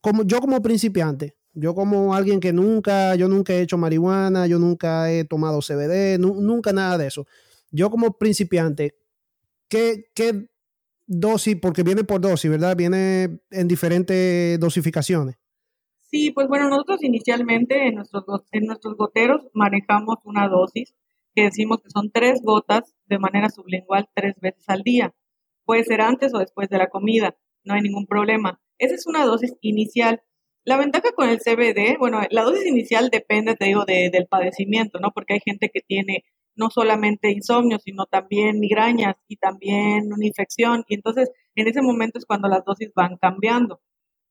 como 0.00 0.24
yo 0.24 0.40
como 0.40 0.60
principiante, 0.60 1.36
yo 1.52 1.76
como 1.76 2.12
alguien 2.12 2.40
que 2.40 2.52
nunca, 2.52 3.14
yo 3.14 3.28
nunca 3.28 3.52
he 3.52 3.62
hecho 3.62 3.78
marihuana, 3.78 4.48
yo 4.48 4.58
nunca 4.58 5.12
he 5.12 5.24
tomado 5.24 5.60
CBD, 5.60 6.18
nunca 6.18 6.72
nada 6.72 6.98
de 6.98 7.06
eso. 7.06 7.24
Yo 7.70 7.88
como 7.88 8.18
principiante, 8.18 8.96
¿qué, 9.68 10.06
qué 10.12 10.48
dosis, 11.06 11.56
porque 11.62 11.84
viene 11.84 12.02
por 12.02 12.20
dosis, 12.20 12.50
¿verdad? 12.50 12.76
Viene 12.76 13.38
en 13.52 13.68
diferentes 13.68 14.58
dosificaciones. 14.58 15.36
Sí, 16.00 16.32
pues 16.32 16.48
bueno, 16.48 16.68
nosotros 16.68 17.00
inicialmente 17.04 17.86
en 17.86 17.94
nuestros, 17.94 18.24
en 18.50 18.66
nuestros 18.66 18.96
goteros 18.96 19.48
manejamos 19.54 20.16
una 20.24 20.48
dosis 20.48 20.94
que 21.34 21.42
decimos 21.42 21.78
que 21.82 21.90
son 21.90 22.10
tres 22.10 22.40
gotas 22.42 22.94
de 23.06 23.18
manera 23.18 23.50
sublingual 23.50 24.08
tres 24.14 24.34
veces 24.40 24.64
al 24.68 24.82
día. 24.82 25.14
Puede 25.64 25.84
ser 25.84 26.00
antes 26.00 26.34
o 26.34 26.38
después 26.38 26.68
de 26.68 26.78
la 26.78 26.88
comida, 26.88 27.36
no 27.64 27.74
hay 27.74 27.80
ningún 27.80 28.06
problema. 28.06 28.60
Esa 28.78 28.94
es 28.94 29.06
una 29.06 29.24
dosis 29.24 29.54
inicial. 29.60 30.22
La 30.64 30.76
ventaja 30.76 31.12
con 31.12 31.28
el 31.28 31.40
CBD, 31.40 31.98
bueno, 31.98 32.20
la 32.30 32.42
dosis 32.42 32.66
inicial 32.66 33.10
depende, 33.10 33.54
te 33.54 33.66
digo, 33.66 33.84
del 33.84 34.26
padecimiento, 34.28 34.98
¿no? 34.98 35.10
Porque 35.12 35.34
hay 35.34 35.40
gente 35.44 35.70
que 35.72 35.80
tiene 35.80 36.24
no 36.56 36.70
solamente 36.70 37.30
insomnio, 37.30 37.78
sino 37.78 38.06
también 38.06 38.60
migrañas 38.60 39.16
y 39.28 39.36
también 39.36 40.12
una 40.12 40.26
infección. 40.26 40.84
Y 40.88 40.94
entonces, 40.94 41.30
en 41.54 41.68
ese 41.68 41.82
momento 41.82 42.18
es 42.18 42.26
cuando 42.26 42.48
las 42.48 42.64
dosis 42.64 42.90
van 42.94 43.16
cambiando. 43.16 43.80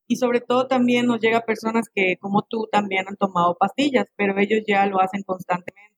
Y 0.06 0.16
sobre 0.16 0.40
todo 0.40 0.66
también 0.66 1.06
nos 1.06 1.20
llega 1.20 1.46
personas 1.46 1.88
que, 1.94 2.16
como 2.20 2.42
tú, 2.42 2.68
también 2.70 3.06
han 3.08 3.16
tomado 3.16 3.56
pastillas, 3.58 4.06
pero 4.16 4.38
ellos 4.38 4.62
ya 4.66 4.86
lo 4.86 5.00
hacen 5.00 5.22
constantemente. 5.22 5.93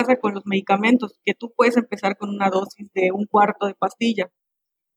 ¿Qué 0.00 0.04
pasa 0.06 0.20
con 0.20 0.34
los 0.34 0.46
medicamentos? 0.46 1.20
Que 1.24 1.34
tú 1.34 1.52
puedes 1.54 1.76
empezar 1.76 2.16
con 2.16 2.30
una 2.30 2.48
dosis 2.48 2.90
de 2.94 3.12
un 3.12 3.26
cuarto 3.26 3.66
de 3.66 3.74
pastilla, 3.74 4.30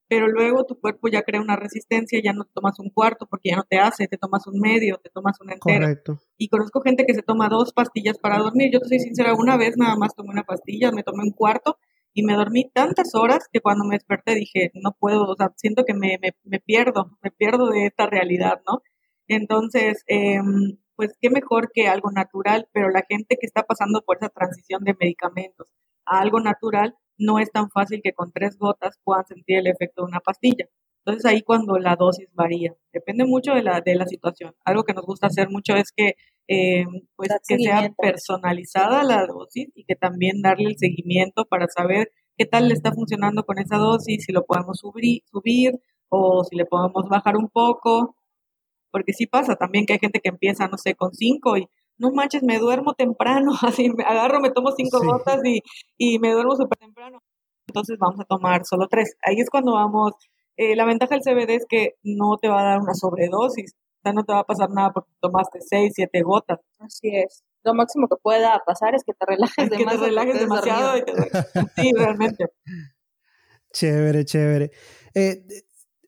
pero 0.08 0.28
luego 0.28 0.64
tu 0.66 0.80
cuerpo 0.80 1.10
ya 1.10 1.24
crea 1.24 1.42
una 1.42 1.58
resistencia, 1.58 2.22
ya 2.24 2.32
no 2.32 2.46
tomas 2.46 2.80
un 2.80 2.90
cuarto 2.90 3.26
porque 3.26 3.50
ya 3.50 3.58
no 3.58 3.64
te 3.64 3.80
hace, 3.80 4.08
te 4.08 4.18
tomas 4.18 4.48
un 4.48 4.60
medio, 4.60 4.98
te 5.04 5.10
tomas 5.10 5.42
un 5.42 5.52
entero. 5.52 5.82
Correcto. 5.82 6.20
Y 6.38 6.48
conozco 6.48 6.82
gente 6.82 7.06
que 7.06 7.14
se 7.14 7.22
toma 7.22 7.50
dos 7.50 7.74
pastillas 7.74 8.18
para 8.18 8.38
dormir. 8.38 8.70
Yo 8.72 8.80
te 8.80 8.88
soy 8.88 9.00
sincera, 9.00 9.34
una 9.34 9.58
vez 9.58 9.76
nada 9.76 9.98
más 9.98 10.16
tomé 10.16 10.30
una 10.30 10.44
pastilla, 10.44 10.92
me 10.92 11.04
tomé 11.04 11.24
un 11.24 11.32
cuarto 11.32 11.78
y 12.14 12.24
me 12.24 12.36
dormí 12.36 12.70
tantas 12.74 13.14
horas 13.14 13.50
que 13.52 13.60
cuando 13.60 13.84
me 13.84 13.96
desperté 13.96 14.36
dije, 14.36 14.72
no 14.76 14.96
puedo, 14.98 15.26
o 15.26 15.36
sea, 15.36 15.52
siento 15.58 15.84
que 15.84 15.94
me, 15.94 16.18
me, 16.22 16.34
me 16.44 16.60
pierdo, 16.60 17.18
me 17.22 17.32
pierdo 17.32 17.70
de 17.70 17.88
esta 17.88 18.06
realidad, 18.06 18.62
¿no? 18.68 18.84
Entonces, 19.28 20.04
eh, 20.08 20.40
pues 20.96 21.16
qué 21.22 21.30
mejor 21.30 21.72
que 21.74 21.88
algo 21.88 22.12
natural, 22.12 22.68
pero 22.74 22.90
la 22.90 23.04
gente 23.10 23.38
que 23.40 23.46
está 23.46 23.64
pasando 23.64 24.02
por 24.06 24.18
esa 24.18 24.30
transición 24.30 24.84
de 24.84 24.96
medicamentos 25.00 25.72
a 26.06 26.20
algo 26.20 26.40
natural, 26.40 26.96
no 27.18 27.40
es 27.40 27.52
tan 27.52 27.70
fácil 27.70 28.02
que 28.04 28.14
con 28.14 28.32
tres 28.32 28.58
gotas 28.58 29.00
puedan 29.04 29.26
sentir 29.26 29.58
el 29.60 29.68
efecto 29.68 30.02
de 30.02 30.08
una 30.08 30.20
pastilla. 30.20 30.68
Entonces 31.06 31.26
ahí 31.30 31.42
cuando 31.42 31.78
la 31.80 31.96
dosis 31.96 32.30
varía, 32.34 32.74
depende 32.94 33.26
mucho 33.26 33.54
de 33.54 33.64
la, 33.64 33.82
de 33.82 33.96
la 33.96 34.06
situación. 34.06 34.56
Algo 34.64 34.84
que 34.84 34.94
nos 34.94 35.06
gusta 35.06 35.28
hacer 35.28 35.50
mucho 35.50 35.76
es 35.76 35.92
que, 35.96 36.16
eh, 36.48 36.86
pues, 37.16 37.30
que 37.48 37.58
sea 37.60 37.92
personalizada 37.98 39.04
la 39.04 39.26
dosis 39.26 39.68
y 39.76 39.84
que 39.86 39.96
también 39.96 40.42
darle 40.42 40.70
el 40.70 40.78
seguimiento 40.78 41.46
para 41.46 41.68
saber 41.68 42.10
qué 42.38 42.46
tal 42.46 42.70
le 42.70 42.74
está 42.74 42.94
funcionando 42.94 43.44
con 43.44 43.60
esa 43.60 43.78
dosis, 43.78 44.24
si 44.26 44.32
lo 44.32 44.46
podemos 44.46 44.80
subir, 44.80 45.24
subir 45.26 45.74
o 46.10 46.44
si 46.46 46.56
le 46.56 46.66
podemos 46.66 47.10
bajar 47.10 47.36
un 47.38 47.50
poco, 47.50 48.16
porque 48.94 49.12
sí 49.12 49.26
pasa 49.26 49.56
también 49.56 49.86
que 49.86 49.94
hay 49.94 50.00
gente 50.00 50.22
que 50.22 50.30
empieza, 50.30 50.70
no 50.70 50.78
sé, 50.78 50.96
con 50.96 51.14
cinco 51.14 51.58
y 51.58 51.68
no 51.98 52.12
manches, 52.12 52.44
me 52.44 52.60
duermo 52.60 52.94
temprano, 52.94 53.52
así 53.64 53.90
me 53.90 54.04
agarro, 54.04 54.40
me 54.40 54.52
tomo 54.52 54.72
cinco 54.72 55.00
gotas 55.04 55.42
y, 55.44 55.62
y 55.98 56.20
me 56.20 56.32
duermo 56.32 56.56
súper 56.56 56.78
temprano. 56.78 57.20
Entonces 57.68 57.98
vamos 58.00 58.20
a 58.20 58.26
tomar 58.26 58.66
solo 58.66 58.88
tres. 58.88 59.16
Ahí 59.24 59.40
es 59.40 59.50
cuando 59.50 59.74
vamos 59.74 60.14
eh, 60.58 60.76
la 60.76 60.86
ventaja 60.86 61.16
del 61.16 61.24
CBD 61.24 61.56
es 61.56 61.66
que 61.68 61.96
no 62.04 62.38
te 62.40 62.48
va 62.48 62.62
a 62.62 62.64
dar 62.64 62.80
una 62.80 62.94
sobredosis, 62.94 63.74
o 63.74 64.02
sea, 64.04 64.14
no 64.14 64.24
te 64.24 64.34
va 64.34 64.40
a 64.40 64.44
pasar 64.46 64.70
nada 64.70 64.92
porque 64.94 65.12
tomaste 65.20 65.60
6, 65.62 65.94
7 65.96 66.22
gotas. 66.22 66.60
Así 66.80 67.16
es. 67.16 67.44
Lo 67.64 67.74
máximo 67.74 68.08
que 68.08 68.18
pueda 68.22 68.62
pasar 68.66 68.94
es 68.94 69.04
que 69.04 69.14
te 69.14 69.26
relajes, 69.26 69.56
que 69.70 69.86
te 69.86 69.98
relajes 69.98 70.40
demasiado. 70.40 70.98
Y 70.98 71.04
te... 71.04 71.14
sí, 71.76 71.92
realmente. 71.96 72.46
Chévere, 73.74 74.24
chévere. 74.24 74.70
Eh, 75.16 75.44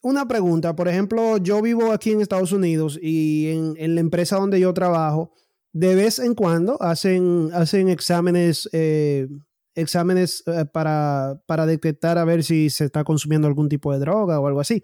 una 0.05 0.27
pregunta, 0.27 0.75
por 0.75 0.87
ejemplo, 0.87 1.37
yo 1.37 1.63
vivo 1.63 1.91
aquí 1.91 2.11
en 2.11 2.21
Estados 2.21 2.51
Unidos 2.51 2.99
y 3.01 3.49
en, 3.49 3.73
en 3.77 3.95
la 3.95 4.01
empresa 4.01 4.37
donde 4.37 4.59
yo 4.59 4.71
trabajo, 4.71 5.31
de 5.73 5.95
vez 5.95 6.19
en 6.19 6.35
cuando 6.35 6.79
hacen, 6.79 7.49
hacen 7.53 7.89
exámenes 7.89 8.69
eh, 8.71 9.27
exámenes 9.73 10.43
eh, 10.45 10.65
para, 10.71 11.41
para, 11.47 11.65
detectar 11.65 12.19
a 12.19 12.23
ver 12.23 12.43
si 12.43 12.69
se 12.69 12.85
está 12.85 13.03
consumiendo 13.03 13.47
algún 13.47 13.67
tipo 13.67 13.91
de 13.91 13.97
droga 13.97 14.39
o 14.39 14.45
algo 14.45 14.59
así. 14.59 14.83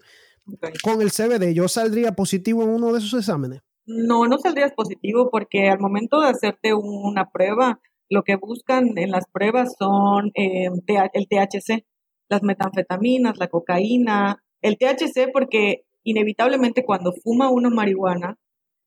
Con 0.82 1.00
el 1.00 1.12
CBD, 1.12 1.54
¿yo 1.54 1.68
saldría 1.68 2.16
positivo 2.16 2.64
en 2.64 2.70
uno 2.70 2.92
de 2.92 2.98
esos 2.98 3.14
exámenes? 3.14 3.60
No, 3.86 4.26
no 4.26 4.38
saldrías 4.38 4.72
positivo 4.72 5.30
porque 5.30 5.68
al 5.68 5.78
momento 5.78 6.20
de 6.20 6.30
hacerte 6.30 6.74
una 6.74 7.30
prueba, 7.30 7.80
lo 8.10 8.24
que 8.24 8.34
buscan 8.34 8.98
en 8.98 9.12
las 9.12 9.26
pruebas 9.32 9.76
son 9.78 10.32
eh, 10.34 10.66
el 10.66 11.28
THC, 11.28 11.86
las 12.28 12.42
metanfetaminas, 12.42 13.38
la 13.38 13.46
cocaína, 13.46 14.41
el 14.62 14.78
THC 14.78 15.30
porque 15.32 15.84
inevitablemente 16.04 16.84
cuando 16.84 17.12
fuma 17.12 17.50
uno 17.50 17.70
marihuana, 17.70 18.38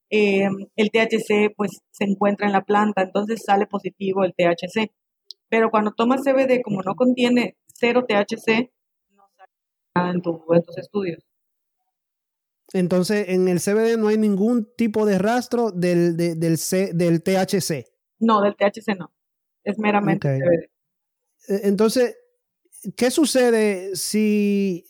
eh, 0.10 0.48
el 0.75 0.91
THC 0.91 1.53
pues 1.55 1.82
se 1.91 2.05
encuentra 2.05 2.48
en 2.48 2.53
la 2.53 2.63
planta, 2.63 3.01
entonces 3.03 3.44
sale 3.46 3.67
positivo 3.67 4.24
el 4.24 4.34
THC. 4.34 4.91
Pero 5.50 5.70
cuando 5.70 5.91
tomas 5.91 6.22
CBD, 6.24 6.62
como 6.63 6.82
no 6.82 6.96
contiene 6.96 7.58
cero 7.67 8.05
THC, 8.08 8.72
no 9.12 9.24
sale 9.36 9.51
nada 9.96 10.12
en, 10.12 10.22
tus 10.22 10.77
estudios. 10.77 11.24
Entonces, 12.74 13.29
en 13.29 13.48
el 13.48 13.60
CBD 13.60 13.98
no 13.98 14.08
hay 14.08 14.17
ningún 14.17 14.67
tipo 14.75 15.05
de 15.05 15.20
rastro 15.20 15.72
del, 15.72 16.17
del, 16.17 16.58
C, 16.58 16.91
del 16.94 17.22
THC. 17.22 17.86
No, 18.20 18.41
del 18.41 18.55
THC 18.55 18.98
no. 18.98 19.13
Es 19.63 19.77
meramente 19.77 20.27
CBD. 20.39 20.70
E, 21.48 21.67
entonces, 21.67 22.17
¿qué 22.98 23.12
sucede 23.12 23.96
si, 23.96 24.86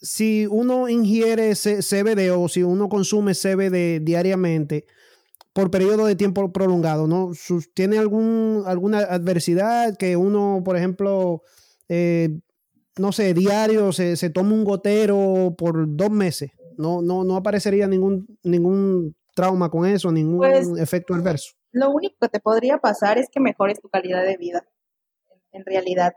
si 0.00 0.46
uno 0.46 0.88
ingiere 0.88 1.54
CBD 1.54 2.30
o 2.30 2.48
si 2.48 2.62
uno 2.62 2.88
consume 2.88 3.34
CBD 3.34 4.00
diariamente? 4.00 4.86
por 5.58 5.72
periodo 5.72 6.06
de 6.06 6.14
tiempo 6.14 6.52
prolongado, 6.52 7.08
¿no? 7.08 7.32
¿Tiene 7.74 7.98
algún, 7.98 8.62
alguna 8.64 8.98
adversidad 8.98 9.96
que 9.96 10.16
uno, 10.16 10.62
por 10.64 10.76
ejemplo, 10.76 11.42
eh, 11.88 12.28
no 12.96 13.10
sé, 13.10 13.34
diario 13.34 13.90
se, 13.90 14.14
se 14.14 14.30
toma 14.30 14.54
un 14.54 14.62
gotero 14.62 15.56
por 15.58 15.96
dos 15.96 16.10
meses? 16.10 16.52
No, 16.76 17.02
no, 17.02 17.24
no 17.24 17.34
aparecería 17.34 17.88
ningún, 17.88 18.38
ningún 18.44 19.16
trauma 19.34 19.68
con 19.68 19.84
eso, 19.84 20.12
ningún 20.12 20.38
pues, 20.38 20.68
efecto 20.78 21.12
adverso. 21.14 21.54
Lo 21.72 21.90
único 21.90 22.14
que 22.20 22.28
te 22.28 22.38
podría 22.38 22.78
pasar 22.78 23.18
es 23.18 23.28
que 23.28 23.40
mejores 23.40 23.80
tu 23.80 23.88
calidad 23.88 24.24
de 24.24 24.36
vida, 24.36 24.64
en 25.50 25.64
realidad. 25.64 26.12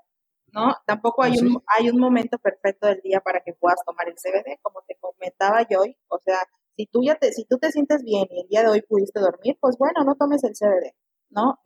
¿No? 0.51 0.75
Tampoco 0.85 1.23
hay, 1.23 1.33
¿Ah, 1.33 1.43
un, 1.43 1.63
hay 1.77 1.89
un 1.89 1.99
momento 1.99 2.37
perfecto 2.37 2.87
del 2.87 3.01
día 3.01 3.19
para 3.21 3.41
que 3.41 3.53
puedas 3.53 3.79
tomar 3.85 4.07
el 4.07 4.15
CBD, 4.15 4.59
como 4.61 4.81
te 4.87 4.95
comentaba 4.99 5.65
yo, 5.69 5.81
o 6.07 6.19
sea, 6.19 6.39
si 6.75 6.85
tú 6.87 7.01
ya 7.03 7.15
te, 7.15 7.31
si 7.31 7.45
tú 7.45 7.57
te 7.57 7.71
sientes 7.71 8.03
bien 8.03 8.27
y 8.29 8.41
el 8.41 8.47
día 8.47 8.61
de 8.63 8.69
hoy 8.69 8.81
pudiste 8.81 9.19
dormir, 9.19 9.57
pues 9.59 9.77
bueno, 9.77 10.03
no 10.05 10.15
tomes 10.15 10.43
el 10.43 10.53
CBD, 10.53 10.93
¿no? 11.29 11.59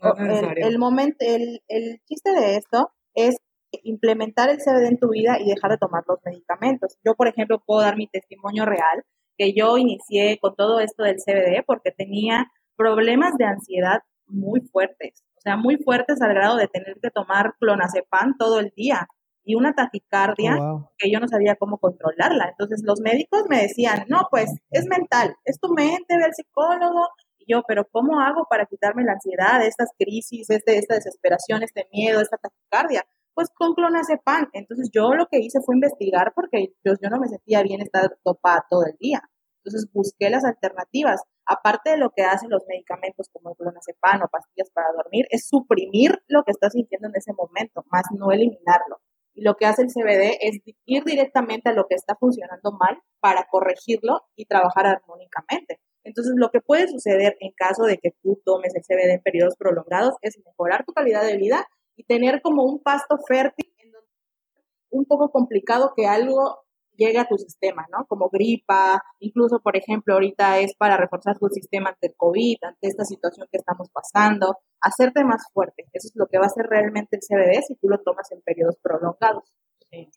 el, 0.58 0.78
momento, 0.78 1.18
el, 1.20 1.64
el 1.68 2.02
chiste 2.06 2.32
de 2.32 2.58
esto 2.58 2.92
es 3.14 3.36
implementar 3.84 4.50
el 4.50 4.58
CBD 4.58 4.88
en 4.88 5.00
tu 5.00 5.10
vida 5.10 5.38
y 5.40 5.50
dejar 5.50 5.72
de 5.72 5.78
tomar 5.78 6.04
los 6.08 6.20
medicamentos. 6.24 6.98
Yo, 7.04 7.16
por 7.16 7.28
ejemplo, 7.28 7.62
puedo 7.66 7.82
dar 7.82 7.98
mi 7.98 8.08
testimonio 8.08 8.66
real, 8.66 9.04
que 9.38 9.54
yo 9.54 9.78
inicié 9.78 10.40
con 10.40 10.56
todo 10.56 10.80
esto 10.80 11.04
del 11.04 11.18
CBD 11.18 11.64
porque 11.66 11.92
tenía 11.92 12.52
problemas 12.78 13.34
de 13.38 13.46
ansiedad 13.46 14.00
muy 14.28 14.62
fuertes, 14.62 15.24
sea, 15.46 15.58
muy 15.58 15.78
fuertes 15.78 16.22
al 16.22 16.34
grado 16.34 16.58
de 16.58 16.68
tener 16.68 16.98
que 17.02 17.12
tomar 17.12 17.56
clonazepam 17.60 18.38
todo 18.38 18.60
el 18.60 18.74
día 18.76 19.08
y 19.46 19.56
una 19.56 19.74
taquicardia 19.74 20.58
oh, 20.60 20.92
que 20.98 21.12
yo 21.12 21.20
no 21.20 21.28
sabía 21.28 21.56
cómo 21.56 21.78
controlarla. 21.78 22.50
Entonces 22.50 22.82
los 22.84 23.00
médicos 23.00 23.44
me 23.48 23.62
decían, 23.62 24.06
no, 24.10 24.28
pues 24.32 24.50
es 24.72 24.86
mental, 24.88 25.36
es 25.46 25.60
tu 25.60 25.70
mente, 25.70 26.18
ve 26.18 26.24
al 26.24 26.34
psicólogo. 26.34 27.08
Y 27.38 27.54
yo, 27.54 27.62
pero 27.68 27.86
¿cómo 27.92 28.20
hago 28.20 28.48
para 28.50 28.66
quitarme 28.66 29.04
la 29.04 29.14
ansiedad, 29.14 29.64
estas 29.64 29.92
crisis, 29.98 30.50
este, 30.50 30.78
esta 30.78 30.96
desesperación, 30.96 31.62
este 31.62 31.88
miedo, 31.94 32.22
esta 32.22 32.38
taquicardia? 32.38 33.06
Pues 33.36 33.50
con 33.54 33.76
clonazepam. 33.76 34.50
Entonces 34.54 34.90
yo 34.92 35.14
lo 35.14 35.28
que 35.28 35.40
hice 35.40 35.60
fue 35.64 35.76
investigar 35.76 36.34
porque 36.34 36.74
yo, 36.84 36.94
yo 37.00 37.10
no 37.10 37.20
me 37.20 37.28
sentía 37.28 37.62
bien 37.62 37.82
estar 37.82 38.18
topada 38.24 38.66
todo 38.68 38.86
el 38.86 38.98
día. 39.00 39.22
Entonces 39.66 39.90
busqué 39.92 40.30
las 40.30 40.46
alternativas. 40.46 41.22
Aparte 41.46 41.92
de 41.92 41.98
lo 41.98 42.12
que 42.12 42.22
hacen 42.22 42.52
los 42.52 42.64
medicamentos 42.68 43.30
como 43.34 43.50
el 43.50 43.56
clonazepam 43.56 44.22
o 44.22 44.28
pastillas 44.28 44.70
para 44.72 44.94
dormir, 44.96 45.26
es 45.32 45.48
suprimir 45.48 46.22
lo 46.28 46.44
que 46.44 46.52
estás 46.52 46.74
sintiendo 46.74 47.08
en 47.08 47.16
ese 47.16 47.34
momento, 47.34 47.84
más 47.92 48.04
no 48.16 48.32
eliminarlo. 48.32 49.00
Y 49.34 49.42
lo 49.42 49.56
que 49.56 49.66
hace 49.66 49.82
el 49.82 49.90
CBD 49.90 50.38
es 50.40 50.60
ir 50.86 51.04
directamente 51.04 51.70
a 51.70 51.74
lo 51.74 51.88
que 51.88 51.96
está 51.96 52.16
funcionando 52.16 52.72
mal 52.72 53.00
para 53.20 53.48
corregirlo 53.50 54.22
y 54.36 54.46
trabajar 54.46 54.86
armónicamente. 54.86 55.80
Entonces, 56.04 56.34
lo 56.38 56.52
que 56.52 56.62
puede 56.62 56.88
suceder 56.88 57.36
en 57.40 57.52
caso 57.58 57.84
de 57.84 57.98
que 57.98 58.12
tú 58.22 58.40
tomes 58.46 58.74
el 58.76 58.84
CBD 58.84 59.16
en 59.16 59.22
periodos 59.22 59.56
prolongados 59.58 60.14
es 60.22 60.38
mejorar 60.46 60.86
tu 60.86 60.94
calidad 60.94 61.24
de 61.24 61.38
vida 61.38 61.68
y 61.96 62.04
tener 62.04 62.42
como 62.42 62.64
un 62.64 62.82
pasto 62.82 63.18
fértil 63.28 63.74
en 63.80 63.92
donde 63.92 64.08
un 64.92 65.06
poco 65.06 65.32
complicado 65.32 65.94
que 65.96 66.06
algo 66.06 66.65
llegue 66.98 67.20
a 67.20 67.28
tu 67.28 67.38
sistema, 67.38 67.86
¿no? 67.92 68.06
Como 68.08 68.30
gripa, 68.30 69.02
incluso, 69.20 69.60
por 69.60 69.78
ejemplo, 69.78 70.14
ahorita 70.14 70.60
es 70.60 70.76
para 70.76 70.98
reforzar 70.98 71.38
tu 71.38 71.48
sistema 71.50 71.90
ante 71.90 72.08
el 72.08 72.14
COVID, 72.16 72.58
ante 72.64 72.88
esta 72.88 73.06
situación 73.06 73.48
que 73.52 73.58
estamos 73.58 73.90
pasando, 73.92 74.58
hacerte 74.82 75.24
más 75.24 75.44
fuerte. 75.54 75.86
Eso 75.94 76.08
es 76.08 76.16
lo 76.16 76.28
que 76.28 76.38
va 76.38 76.46
a 76.46 76.48
hacer 76.48 76.66
realmente 76.70 77.18
el 77.18 77.22
CBD 77.22 77.62
si 77.68 77.76
tú 77.76 77.88
lo 77.90 78.00
tomas 78.00 78.32
en 78.32 78.42
periodos 78.42 78.78
prolongados. 78.82 79.44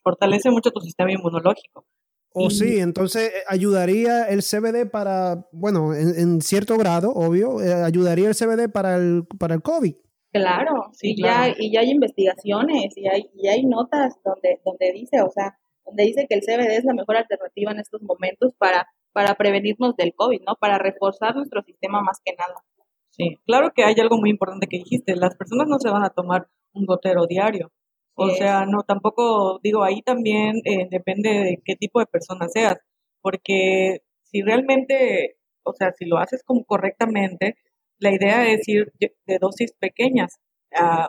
fortalece 0.03 0.49
mucho 0.51 0.71
tu 0.71 0.81
sistema 0.81 1.11
inmunológico. 1.11 1.85
O 2.31 2.45
oh, 2.45 2.49
sí, 2.51 2.79
entonces 2.79 3.29
eh, 3.29 3.43
ayudaría 3.47 4.25
el 4.25 4.43
CBD 4.43 4.87
para, 4.87 5.47
bueno, 5.51 5.95
en, 5.95 6.41
cierto 6.41 6.77
grado, 6.77 7.11
obvio, 7.11 7.59
eh, 7.59 7.73
ayudaría 7.73 8.27
el 8.27 8.35
CBD 8.35 8.71
para 8.71 8.97
el, 8.97 9.23
para 9.39 9.55
el 9.55 9.63
COVID. 9.63 9.95
Claro, 10.31 10.91
sí, 10.93 11.15
y, 11.17 11.23
Ya, 11.23 11.49
y 11.57 11.71
ya 11.73 11.79
hay 11.79 11.89
investigaciones 11.89 12.95
y 12.95 13.07
hay, 13.07 13.31
y 13.33 13.47
hay 13.47 13.65
notas 13.65 14.13
donde, 14.23 14.61
donde 14.63 14.91
dice, 14.93 15.21
o 15.23 15.31
sea, 15.31 15.57
donde 15.89 16.05
dice 16.05 16.27
que 16.29 16.35
el 16.35 16.41
CBD 16.41 16.77
es 16.77 16.85
la 16.85 16.93
mejor 16.93 17.17
alternativa 17.17 17.71
en 17.71 17.79
estos 17.79 18.01
momentos 18.01 18.53
para, 18.57 18.87
para 19.11 19.35
prevenirnos 19.35 19.95
del 19.95 20.13
COVID, 20.13 20.41
¿no? 20.47 20.55
Para 20.55 20.77
reforzar 20.77 21.35
nuestro 21.35 21.61
sistema 21.63 22.01
más 22.01 22.19
que 22.23 22.33
nada. 22.37 22.63
Sí, 23.09 23.37
claro 23.45 23.71
que 23.75 23.83
hay 23.83 23.95
algo 23.99 24.17
muy 24.17 24.29
importante 24.29 24.67
que 24.67 24.77
dijiste, 24.77 25.15
las 25.15 25.35
personas 25.35 25.67
no 25.67 25.79
se 25.79 25.89
van 25.89 26.05
a 26.05 26.11
tomar 26.11 26.47
un 26.73 26.85
gotero 26.85 27.25
diario. 27.25 27.71
O 28.15 28.29
sea, 28.31 28.65
no, 28.65 28.83
tampoco, 28.83 29.59
digo, 29.63 29.83
ahí 29.83 30.01
también 30.01 30.57
eh, 30.65 30.87
depende 30.91 31.29
de 31.29 31.61
qué 31.63 31.77
tipo 31.77 32.01
de 32.01 32.05
persona 32.05 32.49
seas, 32.49 32.77
porque 33.21 34.01
si 34.23 34.41
realmente, 34.41 35.37
o 35.63 35.73
sea, 35.73 35.93
si 35.97 36.03
lo 36.05 36.17
haces 36.17 36.43
como 36.43 36.65
correctamente, 36.65 37.55
la 37.97 38.13
idea 38.13 38.45
es 38.45 38.67
ir 38.67 38.91
de 38.97 39.39
dosis 39.39 39.71
pequeñas, 39.79 40.37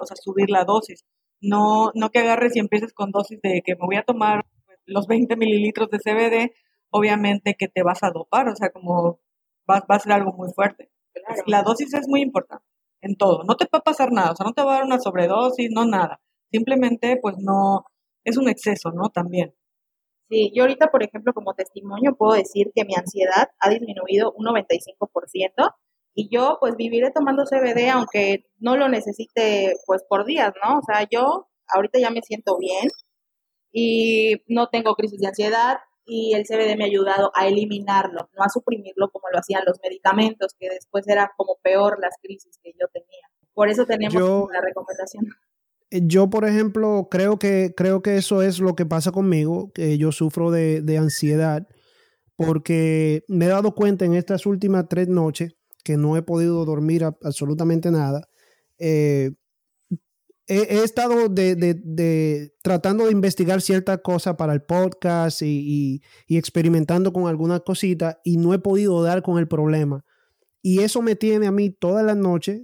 o 0.01 0.07
sea, 0.07 0.17
subir 0.17 0.51
la 0.51 0.65
dosis. 0.65 1.05
No, 1.41 1.91
no 1.95 2.11
que 2.11 2.21
agarres 2.21 2.55
y 2.55 2.61
empieces 2.61 2.93
con 2.93 3.11
dosis 3.11 3.41
de 3.43 3.63
que 3.65 3.75
me 3.75 3.87
voy 3.87 3.97
a 3.97 4.05
tomar 4.05 4.45
los 4.91 5.07
20 5.07 5.37
mililitros 5.37 5.89
de 5.91 5.99
CBD, 5.99 6.53
obviamente 6.91 7.55
que 7.59 7.69
te 7.69 7.83
vas 7.83 8.03
a 8.03 8.11
dopar, 8.11 8.49
o 8.49 8.57
sea, 8.57 8.71
como 8.71 9.21
va, 9.71 9.85
va 9.91 9.97
a 9.97 10.01
ser 10.01 10.13
algo 10.13 10.33
muy 10.33 10.53
fuerte. 10.53 10.91
La 11.47 11.63
dosis 11.63 11.95
es 11.95 12.09
muy 12.09 12.23
importante 12.23 12.65
en 13.03 13.17
todo. 13.17 13.45
No 13.45 13.57
te 13.57 13.67
va 13.73 13.79
a 13.79 13.83
pasar 13.83 14.13
nada, 14.13 14.33
o 14.33 14.37
sea, 14.37 14.45
no 14.45 14.53
te 14.53 14.63
va 14.63 14.73
a 14.73 14.75
dar 14.79 14.85
una 14.85 15.01
sobredosis, 15.01 15.71
no 15.71 15.85
nada. 15.85 16.21
Simplemente, 16.51 17.19
pues 17.21 17.37
no, 17.39 17.85
es 18.25 18.37
un 18.37 18.49
exceso, 18.49 18.91
¿no? 18.91 19.09
También. 19.11 19.55
Sí, 20.29 20.53
yo 20.55 20.63
ahorita, 20.63 20.91
por 20.91 21.03
ejemplo, 21.03 21.33
como 21.35 21.55
testimonio, 21.55 22.15
puedo 22.17 22.35
decir 22.35 22.71
que 22.75 22.85
mi 22.85 22.95
ansiedad 22.95 23.49
ha 23.59 23.69
disminuido 23.69 24.33
un 24.37 24.47
95% 24.47 25.75
y 26.15 26.29
yo 26.29 26.59
pues 26.61 26.77
viviré 26.77 27.11
tomando 27.11 27.45
CBD 27.45 27.89
aunque 27.91 28.45
no 28.59 28.77
lo 28.77 28.89
necesite 28.89 29.75
pues 29.87 30.03
por 30.09 30.25
días, 30.25 30.53
¿no? 30.63 30.79
O 30.79 30.83
sea, 30.83 31.07
yo 31.11 31.49
ahorita 31.69 31.99
ya 31.99 32.11
me 32.11 32.23
siento 32.23 32.59
bien 32.59 32.89
y 33.73 34.43
no 34.49 34.69
tengo 34.69 34.95
crisis 34.95 35.21
de 35.21 35.29
ansiedad 35.29 35.79
y 36.05 36.35
el 36.35 36.45
CBD 36.45 36.77
me 36.77 36.85
ha 36.85 36.89
ayudado 36.89 37.31
a 37.35 37.47
eliminarlo, 37.47 38.29
no 38.37 38.43
a 38.43 38.49
suprimirlo 38.49 39.11
como 39.11 39.29
lo 39.33 39.39
hacían 39.39 39.63
los 39.67 39.79
medicamentos, 39.83 40.55
que 40.59 40.69
después 40.69 41.07
era 41.07 41.33
como 41.37 41.59
peor 41.63 41.99
las 42.01 42.17
crisis 42.21 42.59
que 42.63 42.73
yo 42.73 42.87
tenía. 42.93 43.31
Por 43.55 43.69
eso 43.69 43.87
tenemos 43.87 44.51
la 44.53 44.61
recomendación. 44.61 45.27
Eh, 45.91 46.01
yo, 46.05 46.29
por 46.29 46.45
ejemplo, 46.45 47.09
creo 47.11 47.39
que, 47.39 47.75
creo 47.77 48.03
que 48.03 48.17
eso 48.17 48.43
es 48.43 48.61
lo 48.61 48.75
que 48.75 48.87
pasa 48.87 49.13
conmigo, 49.13 49.71
que 49.73 49.99
yo 49.99 50.11
sufro 50.11 50.51
de, 50.51 50.81
de 50.81 50.99
ansiedad, 50.99 51.69
porque 52.35 53.23
me 53.29 53.45
he 53.45 53.49
dado 53.49 53.75
cuenta 53.75 54.05
en 54.05 54.15
estas 54.15 54.47
últimas 54.47 54.89
tres 54.89 55.09
noches 55.09 55.55
que 55.85 55.97
no 55.97 56.17
he 56.17 56.23
podido 56.23 56.65
dormir 56.65 57.05
absolutamente 57.05 57.91
nada. 57.91 58.29
Eh, 58.79 59.33
he, 60.51 60.83
estado 60.83 61.29
de, 61.29 62.53
tratando 62.61 63.07
de 63.07 63.13
investigar 63.13 63.61
ciertas 63.61 64.01
cosas 64.03 64.35
para 64.35 64.53
el 64.53 64.63
podcast 64.63 65.43
y, 65.43 66.03
experimentando 66.29 67.13
con 67.13 67.29
algunas 67.29 67.61
cositas 67.61 68.19
y 68.25 68.37
no 68.37 68.53
he 68.53 68.59
podido 68.59 69.01
dar 69.03 69.23
con 69.23 69.39
el 69.39 69.47
problema. 69.47 70.05
Y 70.61 70.81
eso 70.81 71.03
me 71.03 71.15
tiene 71.15 71.47
a 71.47 71.53
mí 71.53 71.71
todas 71.71 72.05
las 72.05 72.17
noches 72.17 72.63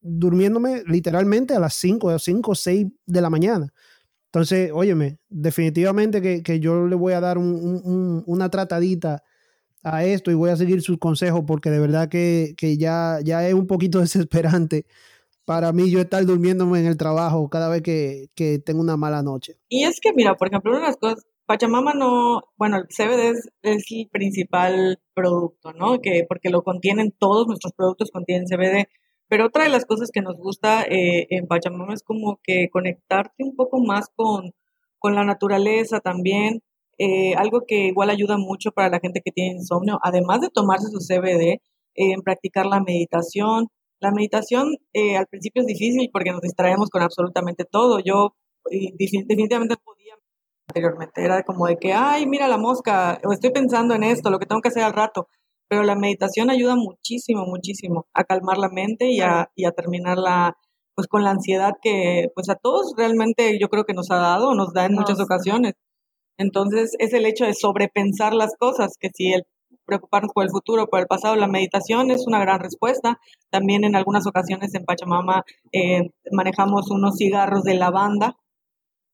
durmiéndome 0.00 0.82
literalmente 0.86 1.54
a 1.54 1.60
las 1.60 1.74
5, 1.74 2.18
5 2.18 2.50
o 2.50 2.54
6 2.54 2.86
de 3.06 3.20
la 3.20 3.30
mañana. 3.30 3.72
Entonces, 4.26 4.70
óyeme, 4.74 5.18
definitivamente 5.28 6.42
que, 6.42 6.60
yo 6.60 6.86
le 6.88 6.96
voy 6.96 7.12
a 7.12 7.20
dar 7.20 7.38
una 7.38 8.50
tratadita 8.50 9.22
a 9.84 10.04
esto 10.04 10.32
y 10.32 10.34
voy 10.34 10.50
a 10.50 10.56
seguir 10.56 10.82
sus 10.82 10.98
consejos 10.98 11.44
porque 11.46 11.70
de 11.70 11.78
verdad 11.78 12.08
que, 12.08 12.54
ya, 12.76 13.20
ya 13.22 13.46
es 13.46 13.54
un 13.54 13.68
poquito 13.68 14.00
desesperante 14.00 14.84
para 15.48 15.72
mí 15.72 15.90
yo 15.90 15.98
estar 15.98 16.26
durmiéndome 16.26 16.78
en 16.78 16.84
el 16.84 16.98
trabajo 16.98 17.48
cada 17.48 17.70
vez 17.70 17.80
que, 17.80 18.28
tengo 18.66 18.82
una 18.82 18.98
mala 18.98 19.22
noche. 19.22 19.56
Y 19.70 19.84
es 19.84 19.98
que, 19.98 20.12
mira, 20.12 20.34
por 20.34 20.48
ejemplo, 20.48 20.72
una 20.72 20.80
de 20.80 20.86
las 20.88 20.98
cosas, 20.98 21.26
Pachamama 21.46 21.94
no, 21.94 22.42
bueno, 22.58 22.76
el 22.76 22.86
CBD 22.88 23.30
es, 23.30 23.48
el 23.62 24.08
principal 24.12 25.00
producto, 25.14 25.72
¿no? 25.72 26.00
Que 26.02 26.26
porque 26.28 26.50
lo 26.50 26.62
contienen, 26.62 27.14
todos 27.18 27.46
nuestros 27.46 27.72
productos 27.72 28.10
contienen 28.10 28.44
CBD. 28.44 28.90
Pero 29.26 29.46
otra 29.46 29.64
de 29.64 29.70
las 29.70 29.86
cosas 29.86 30.10
que 30.12 30.20
nos 30.20 30.36
gusta 30.36 30.82
eh, 30.82 31.26
en 31.30 31.46
Pachamama 31.46 31.94
es 31.94 32.02
como 32.02 32.38
que 32.42 32.68
conectarte 32.68 33.42
un 33.42 33.56
poco 33.56 33.80
más 33.80 34.10
con, 34.14 34.52
con 34.98 35.14
la 35.14 35.24
naturaleza 35.24 36.00
también, 36.00 36.62
eh, 36.98 37.32
algo 37.36 37.62
que 37.66 37.86
igual 37.86 38.10
ayuda 38.10 38.36
mucho 38.36 38.70
para 38.72 38.90
la 38.90 39.00
gente 39.00 39.22
que 39.24 39.32
tiene 39.32 39.52
insomnio, 39.56 39.98
además 40.02 40.42
de 40.42 40.50
tomarse 40.50 40.88
su 40.88 40.98
CBD, 40.98 41.62
en 41.94 42.20
practicar 42.20 42.66
la 42.66 42.80
meditación. 42.80 43.68
La 44.00 44.12
meditación 44.12 44.76
eh, 44.92 45.16
al 45.16 45.26
principio 45.26 45.62
es 45.62 45.66
difícil 45.66 46.10
porque 46.12 46.30
nos 46.32 46.40
distraemos 46.40 46.88
con 46.90 47.02
absolutamente 47.02 47.64
todo. 47.64 48.00
Yo 48.00 48.34
definitivamente 48.98 49.76
podía 49.76 50.14
anteriormente, 50.68 51.24
era 51.24 51.42
como 51.42 51.66
de 51.66 51.76
que, 51.78 51.92
ay, 51.94 52.26
mira 52.26 52.46
la 52.48 52.58
mosca, 52.58 53.18
o 53.24 53.32
estoy 53.32 53.50
pensando 53.50 53.94
en 53.94 54.04
esto, 54.04 54.30
lo 54.30 54.38
que 54.38 54.46
tengo 54.46 54.60
que 54.60 54.68
hacer 54.68 54.82
al 54.82 54.92
rato. 54.92 55.28
Pero 55.68 55.82
la 55.82 55.96
meditación 55.96 56.50
ayuda 56.50 56.76
muchísimo, 56.76 57.44
muchísimo 57.46 58.06
a 58.14 58.24
calmar 58.24 58.58
la 58.58 58.68
mente 58.68 59.10
y 59.10 59.20
a, 59.20 59.50
y 59.54 59.66
a 59.66 59.72
terminar 59.72 60.18
la, 60.18 60.56
pues 60.94 61.08
con 61.08 61.24
la 61.24 61.30
ansiedad 61.30 61.74
que 61.82 62.28
pues 62.34 62.48
a 62.48 62.56
todos 62.56 62.92
realmente 62.96 63.58
yo 63.60 63.68
creo 63.68 63.84
que 63.84 63.94
nos 63.94 64.10
ha 64.10 64.16
dado, 64.16 64.54
nos 64.54 64.72
da 64.72 64.86
en 64.86 64.94
muchas 64.94 65.20
ocasiones. 65.20 65.74
Entonces 66.38 66.94
es 66.98 67.12
el 67.12 67.26
hecho 67.26 67.44
de 67.44 67.54
sobrepensar 67.54 68.34
las 68.34 68.54
cosas, 68.58 68.94
que 68.98 69.10
si 69.14 69.32
el 69.32 69.44
preocuparnos 69.88 70.32
por 70.32 70.44
el 70.44 70.50
futuro, 70.50 70.86
por 70.86 71.00
el 71.00 71.06
pasado, 71.06 71.34
la 71.34 71.48
meditación 71.48 72.10
es 72.10 72.26
una 72.26 72.38
gran 72.38 72.60
respuesta. 72.60 73.18
También 73.50 73.84
en 73.84 73.96
algunas 73.96 74.26
ocasiones 74.26 74.74
en 74.74 74.84
Pachamama 74.84 75.44
eh, 75.72 76.10
manejamos 76.30 76.90
unos 76.90 77.16
cigarros 77.16 77.64
de 77.64 77.74
lavanda 77.74 78.36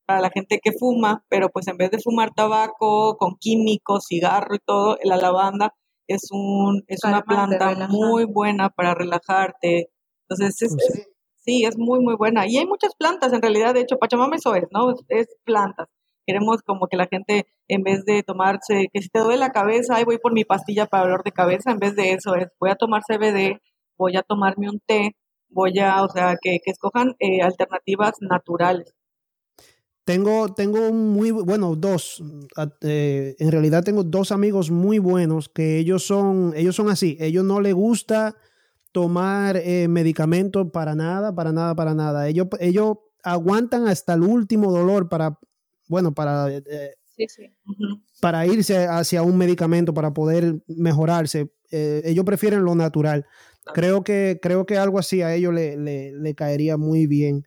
para 0.05 0.21
la 0.21 0.31
gente 0.31 0.61
que 0.63 0.73
fuma, 0.73 1.25
pero 1.31 1.49
pues 1.49 1.69
en 1.69 1.79
vez 1.79 1.91
de 1.93 2.01
fumar 2.01 2.33
tabaco 2.35 3.17
con 3.17 3.37
químicos, 3.37 4.07
cigarro 4.09 4.57
y 4.57 4.59
todo, 4.67 4.99
la 5.05 5.17
lavanda 5.17 5.73
es 6.09 6.29
un 6.31 6.83
es 6.89 7.03
una 7.05 7.23
planta 7.23 7.89
muy 7.89 8.25
buena 8.25 8.69
para 8.69 8.95
relajarte. 8.95 9.91
Entonces 10.29 10.61
es, 10.61 10.77
sí, 11.37 11.65
es 11.65 11.79
muy 11.79 12.01
muy 12.01 12.17
buena. 12.17 12.47
Y 12.49 12.59
hay 12.59 12.67
muchas 12.67 12.95
plantas 12.97 13.33
en 13.33 13.43
realidad, 13.43 13.75
de 13.75 13.81
hecho 13.81 13.97
Pachamama 13.99 14.37
eso 14.37 14.55
es, 14.57 14.65
¿no? 14.73 14.95
es 15.09 15.29
plantas. 15.45 15.89
Queremos 16.27 16.63
como 16.63 16.87
que 16.87 16.97
la 16.97 17.07
gente, 17.07 17.47
en 17.69 17.83
vez 17.83 18.05
de 18.05 18.23
tomarse, 18.23 18.89
que 18.93 19.03
si 19.03 19.09
te 19.09 19.21
duele 19.21 19.39
la 19.39 19.53
cabeza, 19.53 19.97
ahí 19.97 20.05
voy 20.05 20.19
por 20.19 20.33
mi 20.33 20.45
pastilla 20.45 20.87
para 20.87 21.05
dolor 21.05 21.23
de 21.25 21.33
cabeza, 21.33 21.71
en 21.71 21.79
vez 21.79 21.95
de 21.97 22.13
eso 22.13 22.35
es, 22.35 22.49
voy 22.59 22.71
a 22.71 22.77
tomar 22.77 23.03
CBD, 23.03 23.61
voy 23.97 24.17
a 24.17 24.23
tomarme 24.23 24.69
un 24.69 24.81
té, 24.81 25.17
voy 25.49 25.79
a, 25.79 26.03
o 26.03 26.09
sea, 26.09 26.37
que, 26.41 26.59
escojan 26.65 27.15
eh, 27.19 27.43
alternativas 27.43 28.15
naturales. 28.21 28.95
Tengo, 30.05 30.53
tengo 30.53 30.93
muy, 30.93 31.31
bueno, 31.31 31.77
dos, 31.77 32.23
eh, 32.83 33.37
en 33.39 33.51
realidad 33.51 33.83
tengo 33.85 34.05
dos 34.05 34.33
amigos 34.33 34.71
muy 34.71 34.99
buenos 34.99 35.49
que 35.49 35.79
ellos 35.79 36.07
son, 36.07 36.53
ellos 36.55 36.77
son 36.77 36.91
así, 36.91 37.17
ellos 37.21 37.43
no 37.43 37.61
les 37.61 37.73
gusta 37.73 38.37
tomar 38.93 39.57
eh, 39.57 39.89
medicamentos 39.89 40.71
para 40.71 40.95
nada, 40.95 41.35
para 41.35 41.53
nada, 41.53 41.75
para 41.75 41.95
nada. 41.95 42.29
Ellos, 42.29 42.47
ellos 42.61 42.99
aguantan 43.25 43.89
hasta 43.89 44.15
el 44.15 44.23
último 44.23 44.71
dolor 44.71 45.09
para 45.09 45.39
bueno, 45.89 46.15
para, 46.15 46.51
eh, 46.51 46.95
para 48.21 48.47
irse 48.47 48.87
hacia 48.87 49.23
un 49.23 49.37
medicamento, 49.37 49.95
para 49.95 50.13
poder 50.13 50.57
mejorarse. 50.67 51.51
Eh, 51.71 52.03
ellos 52.05 52.25
prefieren 52.25 52.65
lo 52.65 52.75
natural. 52.75 53.27
Creo 53.73 54.05
que, 54.05 54.39
creo 54.43 54.67
que 54.67 54.77
algo 54.77 54.99
así 54.99 55.23
a 55.23 55.35
ellos 55.35 55.55
le, 55.55 55.77
le, 55.77 56.35
caería 56.35 56.77
muy 56.77 57.07
bien. 57.07 57.47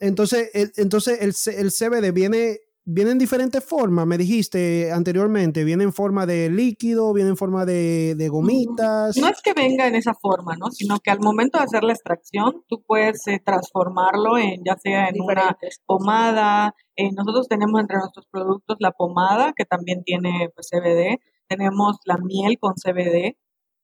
entonces, 0.00 0.50
el, 0.54 0.72
entonces 0.76 1.18
el, 1.20 1.56
el 1.56 1.70
CBD 1.70 2.12
viene 2.12 2.60
viene 2.86 3.12
en 3.12 3.18
diferentes 3.18 3.64
formas, 3.64 4.06
me 4.06 4.18
dijiste 4.18 4.92
anteriormente, 4.92 5.64
viene 5.64 5.84
en 5.84 5.92
forma 5.92 6.26
de 6.26 6.50
líquido, 6.50 7.12
viene 7.12 7.30
en 7.30 7.36
forma 7.36 7.64
de, 7.64 8.28
gomitas. 8.30 9.16
No 9.16 9.28
es 9.28 9.40
que 9.42 9.54
venga 9.54 9.86
en 9.86 9.94
esa 9.94 10.14
forma, 10.14 10.56
¿no? 10.56 10.70
Sino 10.70 10.98
que 11.00 11.10
al 11.10 11.20
momento 11.20 11.58
de 11.58 11.64
hacer 11.64 11.84
la 11.84 11.92
extracción, 11.92 12.64
tú 12.68 12.82
puedes 12.86 13.26
eh, 13.26 13.40
transformarlo 13.44 14.38
en 14.38 14.62
ya 14.64 14.76
sea 14.76 15.08
en 15.08 15.20
una 15.20 15.56
pomada. 15.86 16.74
Eh, 16.96 17.10
nosotros 17.12 17.48
tenemos 17.48 17.80
entre 17.80 17.98
nuestros 17.98 18.26
productos 18.30 18.76
la 18.80 18.92
pomada, 18.92 19.52
que 19.56 19.64
también 19.64 20.02
tiene 20.04 20.50
pues, 20.54 20.68
CBD. 20.70 21.20
Tenemos 21.48 21.98
la 22.04 22.18
miel 22.18 22.58
con 22.58 22.74
CBD. 22.74 23.36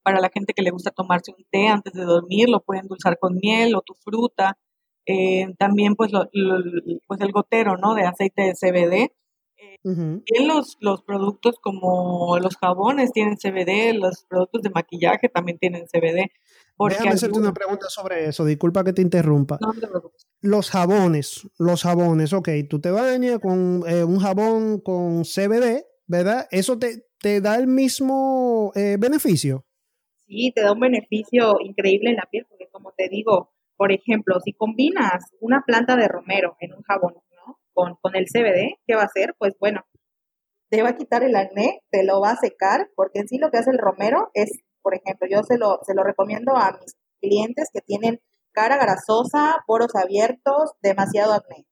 Para 0.02 0.20
la 0.20 0.30
gente 0.32 0.54
que 0.54 0.62
le 0.62 0.70
gusta 0.70 0.90
tomarse 0.90 1.32
un 1.36 1.44
té 1.50 1.68
antes 1.68 1.92
de 1.92 2.04
dormir, 2.04 2.48
lo 2.48 2.60
pueden 2.60 2.84
endulzar 2.84 3.18
con 3.18 3.36
miel 3.36 3.74
o 3.76 3.82
tu 3.82 3.94
fruta. 4.02 4.56
Eh, 5.06 5.54
también 5.58 5.94
pues, 5.94 6.12
pues 6.12 7.20
el 7.20 7.32
gotero, 7.32 7.76
¿no? 7.76 7.94
De 7.94 8.04
aceite 8.04 8.42
de 8.42 8.54
CBD. 8.54 9.12
Eh, 9.82 10.20
los, 10.46 10.76
los 10.80 11.02
productos 11.02 11.56
como 11.60 12.38
los 12.38 12.56
jabones 12.56 13.12
tienen 13.12 13.36
CBD, 13.36 13.94
los 13.94 14.24
productos 14.28 14.62
de 14.62 14.70
maquillaje 14.70 15.28
también 15.28 15.58
tienen 15.58 15.86
CBD. 15.86 16.30
Déjame 16.88 17.10
hacerte 17.10 17.38
una 17.38 17.52
pregunta 17.52 17.86
sobre 17.90 18.26
eso, 18.26 18.44
disculpa 18.44 18.84
que 18.84 18.92
te 18.92 19.02
interrumpa. 19.02 19.58
No. 19.60 19.72
Los 20.40 20.70
jabones, 20.70 21.46
los 21.58 21.82
jabones, 21.82 22.32
ok, 22.32 22.48
tú 22.68 22.80
te 22.80 22.90
bañas 22.90 23.38
con 23.38 23.82
eh, 23.86 24.02
un 24.04 24.18
jabón 24.18 24.80
con 24.80 25.24
CBD, 25.24 25.84
¿verdad? 26.06 26.46
¿Eso 26.50 26.78
te, 26.78 27.06
te 27.18 27.42
da 27.42 27.56
el 27.56 27.66
mismo 27.66 28.72
beneficio? 28.74 29.66
Sí, 30.26 30.52
te 30.54 30.62
da 30.62 30.72
un 30.72 30.80
beneficio 30.80 31.56
increíble 31.60 32.10
en 32.10 32.16
la 32.16 32.28
piel, 32.30 32.46
porque 32.48 32.68
como 32.70 32.92
te 32.96 33.08
digo, 33.08 33.50
por 33.80 33.92
ejemplo, 33.92 34.38
si 34.44 34.52
combinas 34.52 35.24
una 35.40 35.62
planta 35.66 35.96
de 35.96 36.06
romero 36.06 36.54
en 36.60 36.74
un 36.74 36.82
jabón. 36.82 37.14
Con, 37.72 37.96
con 38.02 38.14
el 38.14 38.26
CBD, 38.26 38.76
¿qué 38.86 38.94
va 38.94 39.02
a 39.02 39.06
hacer? 39.06 39.34
Pues 39.38 39.54
bueno, 39.58 39.86
te 40.68 40.82
va 40.82 40.90
a 40.90 40.96
quitar 40.96 41.22
el 41.22 41.34
acné, 41.34 41.80
te 41.90 42.04
lo 42.04 42.20
va 42.20 42.32
a 42.32 42.36
secar, 42.36 42.90
porque 42.94 43.20
en 43.20 43.28
sí 43.28 43.38
lo 43.38 43.50
que 43.50 43.56
hace 43.56 43.70
el 43.70 43.78
romero 43.78 44.30
es, 44.34 44.50
por 44.82 44.94
ejemplo, 44.94 45.26
yo 45.30 45.42
se 45.44 45.56
lo, 45.56 45.78
se 45.86 45.94
lo 45.94 46.02
recomiendo 46.02 46.58
a 46.58 46.72
mis 46.78 46.94
clientes 47.22 47.70
que 47.72 47.80
tienen 47.80 48.20
cara 48.52 48.76
grasosa, 48.76 49.64
poros 49.66 49.94
abiertos, 49.94 50.72
demasiado 50.82 51.32
acné. 51.32 51.64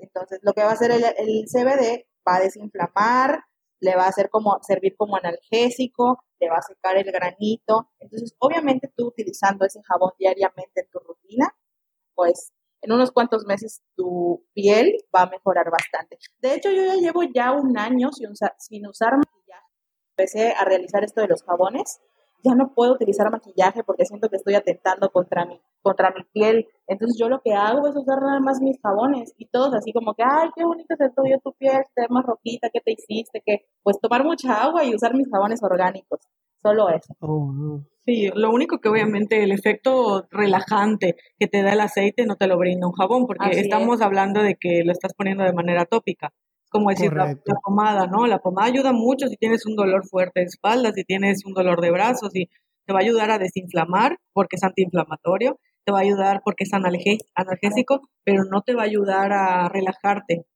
Entonces, 0.00 0.40
lo 0.42 0.54
que 0.54 0.62
va 0.62 0.70
a 0.70 0.74
hacer 0.74 0.90
el, 0.90 1.04
el 1.04 1.44
CBD 1.46 2.04
va 2.26 2.36
a 2.36 2.40
desinflamar, 2.40 3.44
le 3.80 3.96
va 3.96 4.04
a 4.04 4.08
hacer 4.08 4.30
como 4.30 4.58
servir 4.62 4.96
como 4.96 5.16
analgésico, 5.16 6.24
le 6.40 6.48
va 6.48 6.56
a 6.58 6.62
secar 6.62 6.96
el 6.96 7.10
granito. 7.10 7.90
Entonces, 7.98 8.34
obviamente 8.38 8.92
tú 8.96 9.08
utilizando 9.08 9.64
ese 9.64 9.82
jabón 9.82 10.12
diariamente 10.18 10.80
en 10.80 10.88
tu 10.90 10.98
rutina, 11.00 11.54
pues 12.14 12.52
en 12.82 12.92
unos 12.92 13.10
cuantos 13.10 13.44
meses 13.46 13.82
tu 13.96 14.44
piel 14.54 14.96
va 15.14 15.22
a 15.22 15.30
mejorar 15.30 15.70
bastante. 15.70 16.18
De 16.38 16.54
hecho, 16.54 16.70
yo 16.70 16.84
ya 16.84 16.96
llevo 16.96 17.22
ya 17.24 17.52
un 17.52 17.78
año 17.78 18.12
sin 18.12 18.30
usar, 18.30 18.54
sin 18.58 18.86
usar 18.86 19.16
maquillaje. 19.16 19.66
Empecé 20.16 20.52
a 20.52 20.64
realizar 20.64 21.04
esto 21.04 21.20
de 21.20 21.28
los 21.28 21.42
jabones 21.42 22.00
ya 22.42 22.54
no 22.54 22.72
puedo 22.74 22.94
utilizar 22.94 23.30
maquillaje 23.30 23.82
porque 23.84 24.04
siento 24.04 24.28
que 24.28 24.36
estoy 24.36 24.54
atentando 24.54 25.10
contra 25.10 25.44
mi, 25.44 25.60
contra 25.82 26.12
mi 26.12 26.24
piel. 26.32 26.66
Entonces 26.86 27.18
yo 27.18 27.28
lo 27.28 27.40
que 27.40 27.54
hago 27.54 27.86
es 27.88 27.96
usar 27.96 28.20
nada 28.22 28.40
más 28.40 28.60
mis 28.60 28.80
jabones 28.80 29.34
y 29.38 29.46
todos 29.46 29.74
así 29.74 29.92
como 29.92 30.14
que, 30.14 30.22
ay, 30.22 30.50
qué 30.54 30.64
bonito 30.64 30.94
se 30.96 31.04
ve 31.04 31.40
tu 31.42 31.52
piel, 31.54 31.82
te 31.94 32.06
más 32.08 32.24
rojita, 32.24 32.70
¿qué 32.72 32.80
te 32.80 32.92
hiciste? 32.92 33.42
Que 33.44 33.66
pues 33.82 33.98
tomar 34.00 34.24
mucha 34.24 34.62
agua 34.62 34.84
y 34.84 34.94
usar 34.94 35.14
mis 35.14 35.28
jabones 35.30 35.62
orgánicos. 35.62 36.20
Solo 36.62 36.88
eso. 36.88 37.14
Oh, 37.20 37.80
sí, 38.04 38.28
lo 38.34 38.50
único 38.50 38.78
que 38.80 38.88
obviamente 38.88 39.42
el 39.42 39.52
efecto 39.52 40.26
relajante 40.30 41.14
que 41.38 41.46
te 41.46 41.62
da 41.62 41.74
el 41.74 41.80
aceite 41.80 42.26
no 42.26 42.36
te 42.36 42.48
lo 42.48 42.58
brinda 42.58 42.88
un 42.88 42.92
jabón 42.92 43.26
porque 43.26 43.50
estamos 43.60 44.00
hablando 44.00 44.42
de 44.42 44.56
que 44.56 44.82
lo 44.84 44.90
estás 44.90 45.14
poniendo 45.14 45.44
de 45.44 45.52
manera 45.52 45.84
tópica 45.84 46.32
como 46.70 46.90
decir 46.90 47.12
la, 47.12 47.36
pomada, 47.62 48.06
¿no? 48.06 48.26
La 48.26 48.38
pomada 48.38 48.68
ayuda 48.68 48.92
mucho 48.92 49.28
si 49.28 49.36
tienes 49.36 49.66
un 49.66 49.76
dolor 49.76 50.06
fuerte 50.06 50.40
de 50.40 50.46
espalda, 50.46 50.92
si 50.92 51.04
tienes 51.04 51.44
un 51.44 51.54
dolor 51.54 51.80
de 51.80 51.90
brazos, 51.90 52.34
y 52.34 52.48
te 52.86 52.92
va 52.92 53.00
a 53.00 53.02
ayudar 53.02 53.30
a 53.30 53.38
desinflamar 53.38 54.18
porque 54.32 54.56
es 54.56 54.62
antiinflamatorio, 54.62 55.58
te 55.84 55.92
va 55.92 55.98
a 55.98 56.02
ayudar 56.02 56.42
porque 56.44 56.64
es 56.64 56.70
analgésico, 56.72 58.00
pero 58.24 58.44
no 58.44 58.62
te 58.62 58.74
va 58.74 58.82
a 58.82 58.86
ayudar 58.86 59.32
a 59.32 59.68
relajarte. 59.68 60.46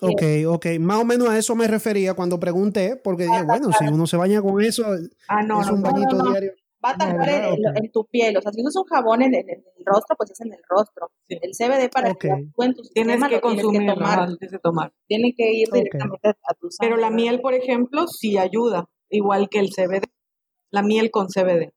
ok, 0.00 0.22
ok. 0.46 0.66
Más 0.80 0.98
o 0.98 1.04
menos 1.04 1.28
a 1.28 1.38
eso 1.38 1.54
me 1.54 1.66
refería 1.66 2.14
cuando 2.14 2.38
pregunté, 2.38 2.96
porque 2.96 3.24
dije, 3.24 3.42
bueno, 3.42 3.70
si 3.72 3.84
uno 3.86 4.06
se 4.06 4.16
baña 4.16 4.40
con 4.40 4.62
eso, 4.62 4.84
ah, 5.28 5.42
no, 5.42 5.60
es 5.60 5.70
un 5.70 5.82
bañito 5.82 6.30
diario 6.30 6.52
va 6.84 6.90
a 6.90 6.96
tardar 6.96 7.56
en, 7.76 7.90
tu 7.92 8.06
piel. 8.06 8.36
O 8.36 8.42
sea, 8.42 8.52
si 8.52 8.60
usas 8.60 8.76
un 8.76 8.84
jabón 8.84 9.22
en, 9.22 9.34
el 9.34 9.64
rostro, 9.84 10.16
pues 10.16 10.30
es 10.30 10.40
en 10.40 10.52
el 10.52 10.60
rostro. 10.68 11.10
El 11.28 11.52
CBD 11.52 11.90
para 11.90 12.14
que 12.14 12.28
en 12.28 12.74
tu 12.74 12.82
tienes 12.94 13.22
que 13.28 13.40
consumir, 13.40 13.82
tienes 13.82 14.50
que 14.50 14.58
tomar. 14.58 14.92
Tiene 15.06 15.34
que 15.36 15.52
ir 15.52 15.68
directamente 15.72 16.28
a 16.28 16.54
tu 16.54 16.70
sangre. 16.70 16.78
Pero 16.80 16.96
la 16.96 17.10
miel, 17.10 17.40
por 17.40 17.54
ejemplo, 17.54 18.06
sí 18.06 18.38
ayuda, 18.38 18.88
igual 19.10 19.48
que 19.48 19.58
el 19.58 19.70
CBD. 19.70 20.04
La 20.70 20.82
miel 20.82 21.10
con 21.10 21.26
CBD. 21.26 21.72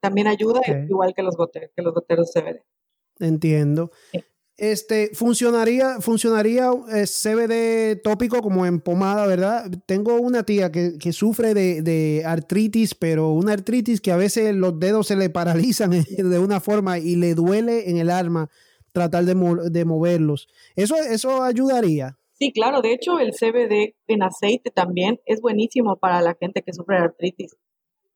También 0.00 0.28
ayuda 0.28 0.60
igual 0.88 1.14
que 1.14 1.22
los, 1.22 1.36
goteros, 1.36 1.70
que 1.74 1.82
los 1.82 1.92
goteros 1.92 2.30
CBD. 2.32 2.62
Entiendo. 3.18 3.90
Este, 4.58 5.10
funcionaría, 5.12 6.00
funcionaría 6.00 6.70
eh, 6.90 7.04
CBD 7.04 8.00
tópico 8.02 8.40
como 8.40 8.64
en 8.64 8.80
pomada, 8.80 9.26
¿verdad? 9.26 9.70
Tengo 9.84 10.18
una 10.18 10.44
tía 10.44 10.72
que, 10.72 11.12
sufre 11.12 11.52
de, 11.52 12.22
artritis, 12.24 12.94
pero 12.94 13.32
una 13.32 13.52
artritis 13.52 14.00
que 14.00 14.12
a 14.12 14.16
veces 14.16 14.54
los 14.54 14.80
dedos 14.80 15.08
se 15.08 15.16
le 15.16 15.28
paralizan 15.28 15.90
de 16.16 16.38
una 16.38 16.60
forma 16.60 16.98
y 16.98 17.16
le 17.16 17.34
duele 17.34 17.90
en 17.90 17.98
el 17.98 18.08
arma 18.08 18.48
tratar 18.92 19.26
de, 19.26 19.34
de 19.70 19.84
moverlos. 19.84 20.48
¿Eso, 20.74 20.96
¿Eso 20.96 21.42
ayudaría? 21.42 22.16
Sí, 22.38 22.52
claro. 22.52 22.80
De 22.80 22.92
hecho, 22.92 23.18
el 23.18 23.32
CBD 23.32 23.94
en 24.06 24.22
aceite 24.22 24.70
también 24.70 25.20
es 25.26 25.40
buenísimo 25.40 25.96
para 25.96 26.20
la 26.22 26.34
gente 26.34 26.62
que 26.62 26.72
sufre 26.72 26.96
de 26.96 27.04
artritis. 27.04 27.56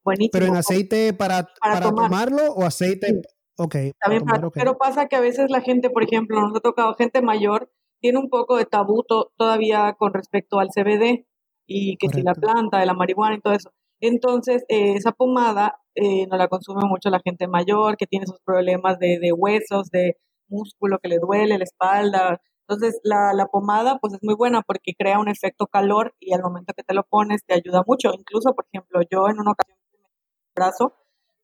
Buenísimo. 0.05 0.31
¿Pero 0.33 0.47
en 0.47 0.57
aceite 0.57 1.13
para, 1.13 1.49
para, 1.61 1.91
tomarlo 1.91 2.53
o 2.53 2.65
aceite? 2.65 3.23
Ok. 3.63 3.77
También 4.01 4.25
Pero 4.55 4.79
pasa 4.79 5.07
que 5.07 5.17
a 5.17 5.21
veces 5.21 5.51
la 5.51 5.61
gente, 5.61 5.91
por 5.91 6.03
ejemplo, 6.03 6.41
nos 6.41 6.57
ha 6.57 6.61
tocado 6.61 6.95
gente 6.95 7.21
mayor, 7.21 7.71
tiene 8.01 8.19
un 8.19 8.31
poco 8.31 8.57
de 8.57 8.65
tabú 8.65 9.05
todavía 9.37 9.95
con 9.99 10.15
respecto 10.15 10.61
al 10.61 10.71
CBD 10.71 11.27
y 11.67 11.99
que 11.99 12.09
si 12.09 12.23
la 12.23 12.33
planta 12.35 12.79
de 12.79 12.87
la 12.87 12.95
marihuana 12.95 13.37
y 13.37 13.41
todo 13.43 13.53
eso. 13.53 13.71
Entonces, 14.01 14.65
eh, 14.69 14.95
esa 14.95 15.13
pomada 15.13 15.79
eh, 15.95 16.27
no 16.29 16.39
la 16.39 16.49
consume 16.49 16.89
mucho 16.89 17.11
la 17.11 17.21
gente 17.23 17.49
mayor, 17.49 17.99
que 17.99 18.07
tiene 18.07 18.25
sus 18.27 18.41
problemas 18.41 18.99
de, 18.99 19.19
de, 19.21 19.31
huesos, 19.31 19.91
de 19.91 20.17
músculo 20.49 20.99
que 20.99 21.11
le 21.11 21.19
duele, 21.19 21.59
la 21.59 21.65
espalda. 21.65 22.41
Entonces, 22.67 22.99
la, 23.05 23.35
la, 23.35 23.47
pomada 23.49 23.99
pues 24.01 24.15
es 24.15 24.21
muy 24.23 24.37
buena 24.37 24.63
porque 24.63 24.95
crea 24.99 25.19
un 25.19 25.29
efecto 25.29 25.67
calor 25.67 26.15
y 26.19 26.33
al 26.33 26.41
momento 26.43 26.73
que 26.75 26.83
te 26.83 26.95
lo 26.95 27.03
pones 27.03 27.45
te 27.45 27.53
ayuda 27.53 27.83
mucho. 27.87 28.11
Incluso, 28.19 28.55
por 28.55 28.65
ejemplo, 28.73 29.03
yo 29.11 29.29
en 29.29 29.39
una 29.39 29.53
ocasión 29.53 29.77
me 29.93 30.09
brazo 30.55 30.95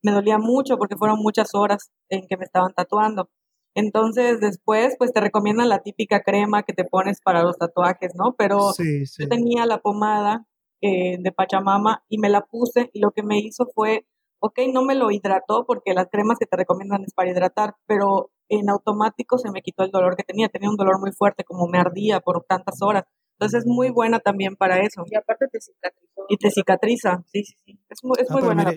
me 0.06 0.12
dolía 0.12 0.38
mucho 0.38 0.78
porque 0.78 0.96
fueron 0.96 1.18
muchas 1.18 1.54
horas 1.54 1.90
en 2.08 2.28
que 2.28 2.36
me 2.36 2.44
estaban 2.44 2.72
tatuando. 2.72 3.28
Entonces 3.74 4.40
después 4.40 4.94
pues 4.96 5.12
te 5.12 5.20
recomiendan 5.20 5.68
la 5.68 5.80
típica 5.80 6.20
crema 6.20 6.62
que 6.62 6.72
te 6.72 6.84
pones 6.84 7.20
para 7.20 7.42
los 7.42 7.58
tatuajes, 7.58 8.14
¿no? 8.14 8.34
Pero 8.38 8.72
yo 8.78 9.28
tenía 9.28 9.66
la 9.66 9.78
pomada 9.78 10.46
eh, 10.80 11.18
de 11.18 11.32
Pachamama 11.32 12.04
y 12.08 12.18
me 12.18 12.28
la 12.28 12.42
puse 12.42 12.88
y 12.92 13.00
lo 13.00 13.10
que 13.10 13.24
me 13.24 13.38
hizo 13.38 13.66
fue, 13.74 14.06
ok, 14.38 14.60
no 14.72 14.84
me 14.84 14.94
lo 14.94 15.10
hidrató 15.10 15.64
porque 15.66 15.92
las 15.92 16.08
cremas 16.08 16.38
que 16.38 16.46
te 16.46 16.56
recomiendan 16.56 17.02
es 17.02 17.12
para 17.12 17.30
hidratar, 17.30 17.74
pero 17.86 18.30
en 18.48 18.70
automático 18.70 19.38
se 19.38 19.50
me 19.50 19.60
quitó 19.60 19.82
el 19.82 19.90
dolor 19.90 20.16
que 20.16 20.22
tenía, 20.22 20.48
tenía 20.48 20.70
un 20.70 20.76
dolor 20.76 21.00
muy 21.00 21.10
fuerte 21.10 21.42
como 21.42 21.66
me 21.66 21.78
ardía 21.78 22.20
por 22.20 22.44
tantas 22.48 22.80
horas. 22.80 23.04
Entonces 23.38 23.64
es 23.64 23.66
muy 23.66 23.90
buena 23.90 24.20
también 24.20 24.56
para 24.56 24.78
eso. 24.78 25.04
Y 25.10 25.16
aparte 25.16 25.46
te 25.52 25.60
cicatriza. 25.60 26.22
Y 26.28 26.36
te 26.38 26.50
cicatriza, 26.50 27.22
sí, 27.26 27.44
sí, 27.44 27.54
sí. 27.64 27.78
Es 27.90 28.02
muy, 28.02 28.16
es 28.18 28.30
ah, 28.30 28.32
muy 28.32 28.42
buena. 28.42 28.72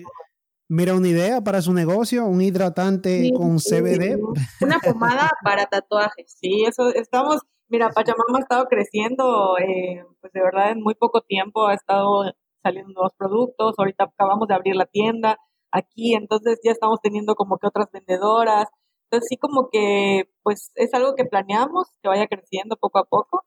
Mira, 0.72 0.94
una 0.94 1.08
idea 1.08 1.40
para 1.40 1.62
su 1.62 1.72
negocio, 1.72 2.24
un 2.26 2.40
hidratante 2.40 3.32
con 3.36 3.58
CBD. 3.58 4.20
Una 4.60 4.78
pomada 4.78 5.28
para 5.44 5.66
tatuajes. 5.66 6.36
Sí, 6.40 6.62
eso 6.64 6.94
estamos, 6.94 7.40
mira, 7.68 7.88
Pachamama 7.88 8.38
ha 8.38 8.42
estado 8.42 8.66
creciendo, 8.66 9.58
eh, 9.58 10.04
pues 10.20 10.32
de 10.32 10.40
verdad 10.40 10.70
en 10.70 10.80
muy 10.80 10.94
poco 10.94 11.22
tiempo 11.22 11.66
ha 11.66 11.74
estado 11.74 12.22
saliendo 12.62 12.92
nuevos 12.92 13.12
productos, 13.18 13.74
ahorita 13.76 14.04
acabamos 14.04 14.46
de 14.46 14.54
abrir 14.54 14.76
la 14.76 14.86
tienda 14.86 15.38
aquí, 15.72 16.14
entonces 16.14 16.60
ya 16.62 16.70
estamos 16.70 17.00
teniendo 17.02 17.34
como 17.34 17.58
que 17.58 17.66
otras 17.66 17.90
vendedoras, 17.92 18.66
entonces 19.06 19.26
sí 19.28 19.38
como 19.38 19.70
que 19.72 20.30
pues 20.44 20.70
es 20.76 20.94
algo 20.94 21.16
que 21.16 21.24
planeamos 21.24 21.88
que 22.00 22.08
vaya 22.08 22.28
creciendo 22.28 22.76
poco 22.76 23.00
a 23.00 23.06
poco 23.06 23.42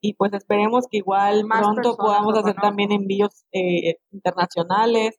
y 0.00 0.14
pues 0.14 0.32
esperemos 0.32 0.84
que 0.88 0.98
igual 0.98 1.44
pronto 1.48 1.96
podamos 1.96 2.38
hacer 2.38 2.54
también 2.54 2.92
envíos 2.92 3.46
eh, 3.50 3.96
internacionales 4.12 5.18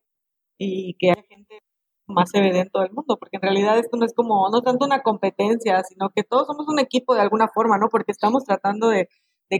y 0.59 0.95
que 0.99 1.11
haya 1.11 1.23
gente 1.23 1.59
más 2.05 2.31
CBD 2.31 2.59
en 2.59 2.69
todo 2.69 2.83
el 2.83 2.91
mundo, 2.91 3.17
porque 3.17 3.37
en 3.37 3.41
realidad 3.41 3.79
esto 3.79 3.95
no 3.97 4.05
es 4.05 4.13
como, 4.13 4.49
no 4.51 4.61
tanto 4.61 4.85
una 4.85 5.01
competencia, 5.01 5.81
sino 5.83 6.09
que 6.09 6.23
todos 6.23 6.47
somos 6.47 6.67
un 6.67 6.79
equipo 6.79 7.15
de 7.15 7.21
alguna 7.21 7.47
forma, 7.47 7.77
¿no? 7.77 7.87
Porque 7.89 8.11
estamos 8.11 8.43
tratando 8.43 8.89
de, 8.89 9.07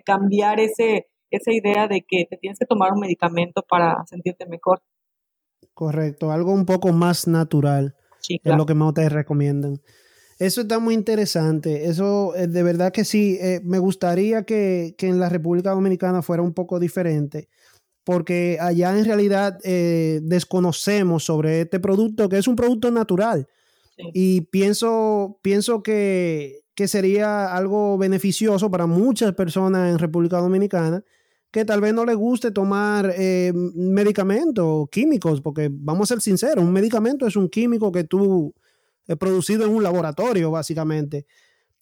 cambiar 0.06 0.60
ese, 0.60 1.08
esa 1.32 1.52
idea 1.52 1.88
de 1.88 2.06
que 2.08 2.26
te 2.30 2.38
tienes 2.38 2.60
que 2.60 2.66
tomar 2.66 2.92
un 2.94 3.00
medicamento 3.00 3.64
para 3.68 4.04
sentirte 4.06 4.46
mejor. 4.46 4.82
Correcto, 5.74 6.32
algo 6.32 6.52
un 6.52 6.66
poco 6.66 6.92
más 6.92 7.28
natural 7.28 7.96
es 8.28 8.56
lo 8.56 8.66
que 8.66 8.76
más 8.76 8.94
te 8.94 9.10
recomiendan. 9.10 9.82
Eso 10.38 10.62
está 10.62 10.80
muy 10.80 10.94
interesante. 10.94 11.86
Eso, 11.86 12.36
eh, 12.36 12.48
de 12.48 12.64
verdad 12.64 12.94
que 12.94 13.04
sí. 13.04 13.38
Eh, 13.42 13.60
me 13.64 13.80
gustaría 13.80 14.44
que, 14.44 14.96
que, 14.98 15.08
en 15.08 15.20
la 15.20 15.28
República 15.28 15.72
Dominicana 15.72 16.22
fuera 16.22 16.44
un 16.44 16.54
poco 16.54 16.80
diferente 16.80 17.50
porque 18.10 18.58
allá 18.60 18.98
en 18.98 19.06
realidad 19.06 19.60
eh, 19.64 20.20
desconocemos 20.24 21.24
sobre 21.24 21.62
este 21.62 21.80
producto, 21.80 22.28
que 22.28 22.40
es 22.40 22.48
un 22.48 22.56
producto 22.56 22.90
natural. 22.90 23.48
Y 24.16 24.42
pienso, 24.42 25.38
pienso 25.44 25.84
que, 25.84 26.64
sería 26.88 27.54
algo 27.56 28.00
beneficioso 28.00 28.72
para 28.72 28.88
muchas 28.88 29.36
personas 29.36 29.92
en 29.92 30.00
República 30.00 30.38
Dominicana 30.38 31.04
que 31.52 31.66
tal 31.66 31.82
vez 31.82 31.94
no 31.94 32.04
les 32.04 32.16
guste 32.16 32.50
tomar 32.50 33.14
eh, 33.16 33.54
medicamentos 33.54 34.90
químicos, 34.90 35.40
porque 35.42 35.70
vamos 35.72 36.10
a 36.10 36.16
ser 36.16 36.22
sinceros, 36.22 36.66
un 36.66 36.74
medicamento 36.74 37.28
es 37.28 37.36
un 37.36 37.48
químico 37.48 37.92
que 37.92 38.06
tú 38.06 38.56
has 39.08 39.18
producido 39.18 39.66
en 39.66 39.70
un 39.70 39.84
laboratorio, 39.84 40.50
básicamente. 40.50 41.28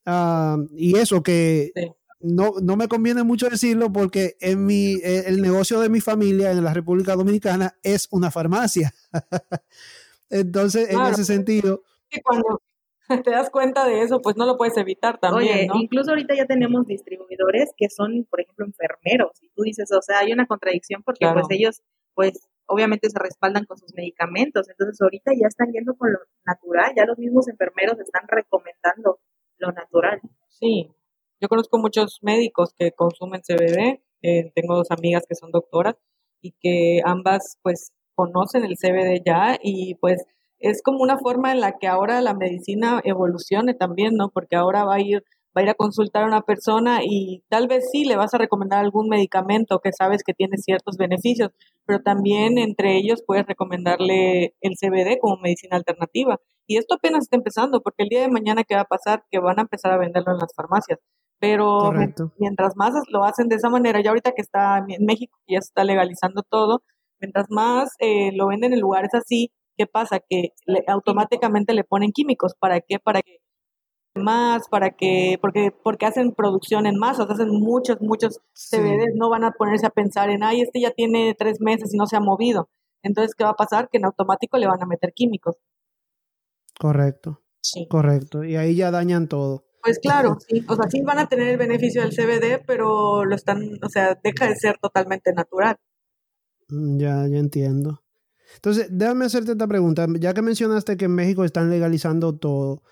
Ah, 0.06 0.58
y 0.76 0.98
eso 0.98 1.24
que 1.24 1.72
no, 2.20 2.54
no 2.62 2.76
me 2.76 2.88
conviene 2.88 3.24
mucho 3.24 3.50
decirlo 3.50 3.92
porque 3.92 4.36
en 4.40 4.66
mi, 4.66 4.96
eh, 4.96 5.24
el 5.28 5.42
negocio 5.42 5.80
de 5.80 5.90
mi 5.90 6.02
familia 6.02 6.52
en 6.52 6.64
la 6.64 6.74
República 6.74 7.16
Dominicana 7.16 7.78
es 7.84 8.08
una 8.12 8.32
farmacia. 8.32 8.94
Entonces, 10.30 10.90
en 10.90 11.00
ese 11.02 11.26
sentido... 11.26 11.84
cuando 12.24 12.62
te 13.24 13.32
das 13.32 13.50
cuenta 13.50 13.86
de 13.86 14.02
eso, 14.02 14.22
pues 14.22 14.36
no 14.36 14.46
lo 14.46 14.58
puedes 14.58 14.76
evitar 14.78 15.18
también, 15.20 15.70
Oye, 15.72 15.82
incluso 15.82 16.12
ahorita 16.12 16.36
ya 16.36 16.46
tenemos 16.46 16.86
distribuidores 16.86 17.72
que 17.78 17.90
son, 17.90 18.28
por 18.30 18.42
ejemplo, 18.42 18.66
enfermeros. 18.66 19.32
Y 19.42 19.50
tú 19.50 19.64
dices, 19.64 19.92
o 19.92 20.02
sea, 20.02 20.20
hay 20.20 20.34
una 20.34 20.46
contradicción 20.46 21.04
porque 21.04 21.28
pues 21.32 21.46
ellos, 21.50 21.82
pues 22.14 22.50
obviamente 22.66 23.10
se 23.10 23.20
respaldan 23.20 23.66
con 23.66 23.78
sus 23.78 23.94
medicamentos. 23.96 24.68
Entonces 24.70 25.00
ahorita 25.02 25.32
ya 25.40 25.48
están 25.48 25.72
yendo 25.72 25.96
con 25.96 26.12
lo 26.12 26.20
natural, 26.46 26.94
ya 26.96 27.06
los 27.06 27.18
mismos 27.18 27.48
enfermeros 27.48 28.00
están 28.00 28.28
recomendando 28.28 29.20
lo 29.58 29.72
natural. 29.72 30.20
Sí, 30.50 30.92
yo 31.42 31.48
conozco 31.48 31.78
muchos 31.78 32.20
médicos 32.22 32.74
que 32.78 32.92
consumen 32.92 33.42
CBD, 33.42 34.02
eh, 34.22 34.52
tengo 34.56 34.76
dos 34.76 34.92
amigas 34.92 35.24
que 35.28 35.36
son 35.36 35.52
doctoras 35.52 35.96
y 36.42 36.54
que 36.60 37.02
ambas 37.06 37.58
pues 37.62 37.92
conocen 38.16 38.66
el 38.66 38.78
CBD 38.78 39.22
ya 39.26 39.58
y 39.62 39.96
pues 39.96 40.26
es 40.60 40.82
como 40.82 41.04
una 41.04 41.20
forma 41.20 41.52
en 41.52 41.62
la 41.62 41.78
que 41.78 41.88
ahora 41.88 42.22
la 42.22 42.34
medicina 42.34 43.02
evolucione 43.04 43.76
también, 43.76 44.16
¿no? 44.16 44.30
Porque 44.30 44.56
ahora 44.56 44.84
va 44.86 44.96
a 44.96 45.02
ir 45.02 45.24
va 45.58 45.62
a 45.62 45.64
ir 45.64 45.70
a 45.70 45.74
consultar 45.74 46.24
a 46.24 46.28
una 46.28 46.42
persona 46.42 47.00
y 47.04 47.44
tal 47.50 47.68
vez 47.68 47.90
sí 47.92 48.06
le 48.06 48.16
vas 48.16 48.34
a 48.34 48.38
recomendar 48.38 48.80
algún 48.80 49.10
medicamento 49.10 49.80
que 49.80 49.92
sabes 49.92 50.22
que 50.24 50.34
tiene 50.34 50.58
ciertos 50.58 50.98
beneficios, 50.98 51.50
pero 51.86 52.02
también 52.02 52.60
entre 52.60 52.96
ellos 52.98 53.24
puedes 53.26 53.48
recomendarle 53.48 54.54
el 54.62 54.74
CBD 54.76 55.18
como 55.20 55.38
medicina 55.38 55.78
alternativa. 55.78 56.40
Y 56.68 56.78
esto 56.78 56.96
apenas 56.96 57.24
está 57.24 57.38
empezando, 57.38 57.82
porque 57.82 58.04
el 58.04 58.10
día 58.10 58.22
de 58.22 58.30
mañana, 58.30 58.64
¿qué 58.64 58.76
va 58.76 58.82
a 58.82 58.86
pasar? 58.86 59.24
Que 59.32 59.40
van 59.40 59.58
a 59.58 59.64
empezar 59.64 59.94
a 59.94 59.98
venderlo 59.98 60.34
en 60.34 60.40
las 60.40 60.54
farmacias. 60.56 61.00
Pero 61.40 61.94
mientras 62.40 62.76
más 62.76 62.94
lo 63.10 63.24
hacen 63.24 63.48
de 63.48 63.56
esa 63.56 63.70
manera, 63.70 64.02
ya 64.02 64.10
ahorita 64.10 64.32
que 64.32 64.42
está 64.42 64.84
en 64.88 65.06
México, 65.06 65.38
ya 65.48 65.62
se 65.62 65.68
está 65.68 65.84
legalizando 65.84 66.42
todo, 66.42 66.82
mientras 67.20 67.48
más 67.50 67.90
eh, 68.00 68.32
lo 68.36 68.48
venden 68.48 68.74
en 68.74 68.80
lugares 68.80 69.14
así, 69.14 69.52
¿qué 69.78 69.86
pasa? 69.86 70.20
Que 70.28 70.54
automáticamente 70.88 71.74
le 71.74 71.84
ponen 71.84 72.12
químicos. 72.12 72.56
¿Para 72.60 72.82
qué? 72.82 73.00
Para 73.00 73.22
que 73.22 73.38
más, 74.16 74.68
para 74.70 74.92
que, 74.92 75.38
porque, 75.40 75.72
porque 75.84 76.08
hacen 76.08 76.34
producción 76.34 76.88
en 76.88 76.98
masa, 76.98 77.24
hacen 77.24 77.50
muchos, 77.52 78.02
muchos 78.02 78.40
CBDs, 78.54 79.14
no 79.16 79.30
van 79.30 79.44
a 79.44 79.52
ponerse 79.52 79.86
a 79.86 79.92
pensar 79.92 80.32
en, 80.32 80.44
ay, 80.44 80.62
este 80.62 80.82
ya 80.82 80.92
tiene 80.92 81.36
tres 81.38 81.62
meses 81.62 81.94
y 81.94 81.98
no 81.98 82.08
se 82.08 82.18
ha 82.18 82.20
movido. 82.20 82.70
Entonces, 83.04 83.36
¿qué 83.36 83.44
va 83.44 83.52
a 83.52 83.56
pasar? 83.56 83.90
Que 83.90 84.00
en 84.00 84.06
automático 84.06 84.58
le 84.58 84.68
van 84.68 84.82
a 84.82 84.88
meter 84.88 85.14
químicos. 85.14 85.58
Correcto. 86.80 87.42
Sí. 87.62 87.88
Correcto. 87.90 88.44
Y 88.44 88.56
ahí 88.56 88.76
ya 88.76 88.92
dañan 88.92 89.28
todo. 89.28 89.67
Pues 89.88 90.00
claro, 90.00 90.38
sí. 90.50 90.66
O 90.68 90.76
sea, 90.76 90.90
sí 90.90 91.02
van 91.02 91.18
a 91.18 91.30
tener 91.30 91.48
el 91.48 91.58
beneficio 91.58 92.02
del 92.02 92.12
CBD, 92.12 92.62
pero 92.68 93.24
lo 93.24 93.34
están, 93.34 93.80
o 93.82 93.88
sea, 93.88 94.20
deja 94.22 94.50
de 94.50 94.56
ser 94.58 94.78
totalmente 94.82 95.32
natural. 95.32 95.78
Mm, 96.68 97.00
ya, 97.00 97.26
ya 97.28 97.38
entiendo. 97.38 98.04
Entonces, 98.56 98.88
déjame 98.92 99.26
hacerte 99.26 99.54
esta 99.54 99.66
pregunta. 99.66 100.06
Ya 100.20 100.34
que 100.34 100.42
mencionaste 100.42 100.98
que 100.98 101.06
en 101.06 101.16
México 101.16 101.46
están 101.46 101.70
legalizando 101.70 102.36
todo, 102.36 102.84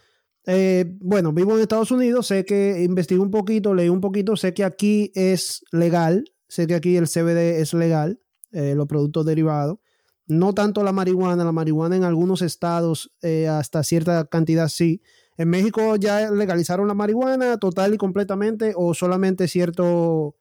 eh, 0.45 0.86
bueno, 1.01 1.34
vivo 1.34 1.55
en 1.55 1.62
Estados 1.62 1.91
Unidos, 1.91 2.27
sé 2.27 2.45
que 2.45 2.81
investigué 2.81 3.19
un 3.19 3.31
poquito, 3.31 3.73
leí 3.73 3.89
un 3.89 3.99
poquito, 3.99 4.38
sé 4.38 4.53
que 4.53 4.63
aquí 4.63 5.12
es 5.15 5.65
legal, 5.73 6.31
sé 6.47 6.65
que 6.65 6.75
aquí 6.75 6.95
el 6.95 7.08
CBD 7.08 7.60
es 7.60 7.73
legal, 7.73 8.21
eh, 8.53 8.73
los 8.73 8.88
productos 8.88 9.25
derivados. 9.25 9.79
No 10.27 10.53
tanto 10.53 10.81
la 10.81 10.93
marihuana, 10.93 11.43
la 11.43 11.51
marihuana 11.51 11.97
en 11.97 12.05
algunos 12.05 12.41
estados 12.41 13.12
eh, 13.21 13.49
hasta 13.49 13.84
cierta 13.84 14.25
cantidad 14.27 14.69
sí. 14.69 15.01
¿En 15.38 15.50
México 15.50 15.95
ya 15.98 16.32
legalizaron 16.32 16.88
la 16.88 16.93
marihuana 16.93 17.58
total 17.58 17.93
y 17.93 17.98
completamente 17.98 18.74
o 18.76 18.93
solamente 18.93 19.48
cierto, 19.48 20.36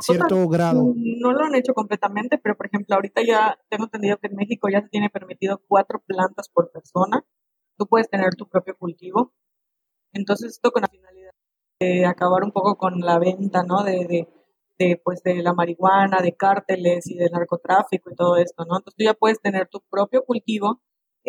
cierto 0.00 0.48
grado? 0.48 0.94
No 0.94 1.32
lo 1.32 1.44
han 1.44 1.54
hecho 1.54 1.74
completamente, 1.74 2.38
pero 2.38 2.56
por 2.56 2.66
ejemplo, 2.66 2.94
ahorita 2.94 3.22
ya 3.26 3.58
tengo 3.68 3.84
entendido 3.84 4.16
que 4.18 4.28
en 4.28 4.36
México 4.36 4.68
ya 4.70 4.80
se 4.80 4.88
tiene 4.88 5.10
permitido 5.10 5.60
cuatro 5.68 6.02
plantas 6.06 6.48
por 6.48 6.70
persona. 6.70 7.24
Tú 7.76 7.86
puedes 7.86 8.08
tener 8.08 8.34
tu 8.36 8.48
propio 8.48 8.76
cultivo 8.76 9.32
entonces, 10.12 10.52
esto 10.52 10.70
con 10.70 10.82
la 10.82 10.88
finalidad 10.88 11.30
de 11.80 12.06
acabar 12.06 12.42
un 12.42 12.52
poco 12.52 12.76
con 12.76 13.00
la 13.00 13.18
venta, 13.18 13.62
¿no? 13.62 13.84
De, 13.84 14.28
de, 14.78 15.00
pues, 15.04 15.22
de 15.22 15.42
la 15.42 15.54
marihuana, 15.54 16.20
de 16.22 16.36
cárteles 16.36 17.06
y 17.08 17.16
del 17.16 17.30
narcotráfico 17.32 18.10
y 18.10 18.14
todo 18.16 18.36
esto, 18.36 18.64
¿no? 18.64 18.78
Entonces, 18.78 18.96
tú 18.96 19.04
ya 19.04 19.14
puedes 19.14 19.40
tener 19.40 19.68
tu 19.68 19.80
propio 19.90 20.24
cultivo. 20.24 20.80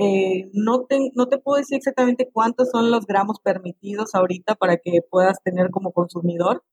Eh, 0.01 0.49
no, 0.53 0.85
te, 0.85 0.97
no 1.13 1.27
te 1.27 1.39
puedo 1.39 1.57
decir 1.57 1.77
exactamente 1.77 2.29
cuántos 2.31 2.69
son 2.69 2.89
los 2.89 3.05
gramos 3.05 3.39
permitidos 3.43 4.15
ahorita 4.15 4.55
para 4.55 4.77
que 4.77 5.01
puedas 5.01 5.43
tener 5.43 5.71
como 5.71 5.91
consumidor, 5.91 6.63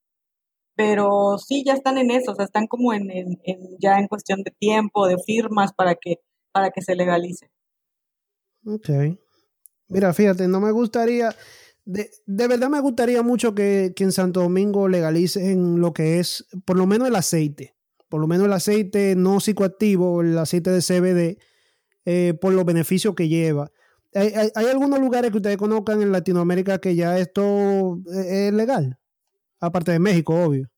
pero 0.75 1.37
sí 1.37 1.63
ya 1.65 1.73
están 1.73 1.97
en 1.97 2.09
eso, 2.11 2.31
o 2.31 2.35
sea, 2.35 2.45
están 2.45 2.67
como 2.67 2.93
en, 2.93 3.11
en, 3.11 3.39
ya 3.79 3.99
en 3.99 4.07
cuestión 4.07 4.43
de 4.43 4.51
tiempo, 4.51 5.07
de 5.07 5.17
firmas 5.17 5.73
para 5.73 5.95
que, 5.95 6.21
para 6.53 6.69
que 6.69 6.81
se 6.81 6.95
legalice. 6.95 7.51
Ok. 8.65 8.89
Mira, 9.89 10.13
fíjate, 10.13 10.47
no 10.47 10.61
me 10.61 10.71
gustaría, 10.71 11.35
de, 11.83 12.09
verdad 12.47 12.69
me 12.69 12.79
gustaría 12.79 13.23
mucho 13.23 13.53
que, 13.53 13.93
en 13.97 14.11
Santo 14.13 14.41
Domingo 14.41 14.87
legalicen 14.87 15.81
lo 15.81 15.93
que 15.93 16.19
es, 16.19 16.45
por 16.63 16.77
lo 16.77 16.85
menos 16.85 17.09
el 17.09 17.15
aceite, 17.15 17.75
por 18.07 18.21
lo 18.21 18.27
menos 18.27 18.45
el 18.45 18.53
aceite 18.53 19.15
no 19.17 19.41
psicoactivo, 19.41 20.21
el 20.21 20.37
aceite 20.37 20.69
de 20.69 20.81
CBD, 20.81 21.39
eh, 22.09 22.33
por 22.39 22.53
los 22.53 22.63
beneficios 22.63 23.13
que 23.15 23.27
lleva. 23.27 23.69
¿Hay, 24.15 24.65
algunos 24.65 24.97
lugares 24.97 25.29
que 25.29 25.37
ustedes 25.37 25.57
conozcan 25.57 26.01
en 26.01 26.13
Latinoamérica 26.13 26.79
que 26.79 26.95
ya 26.95 27.19
esto 27.19 27.99
eh, 28.15 28.47
es 28.47 28.53
legal? 28.53 28.97
Aparte 29.59 29.91
de 29.91 29.99
México, 29.99 30.33
obvio. 30.33 30.69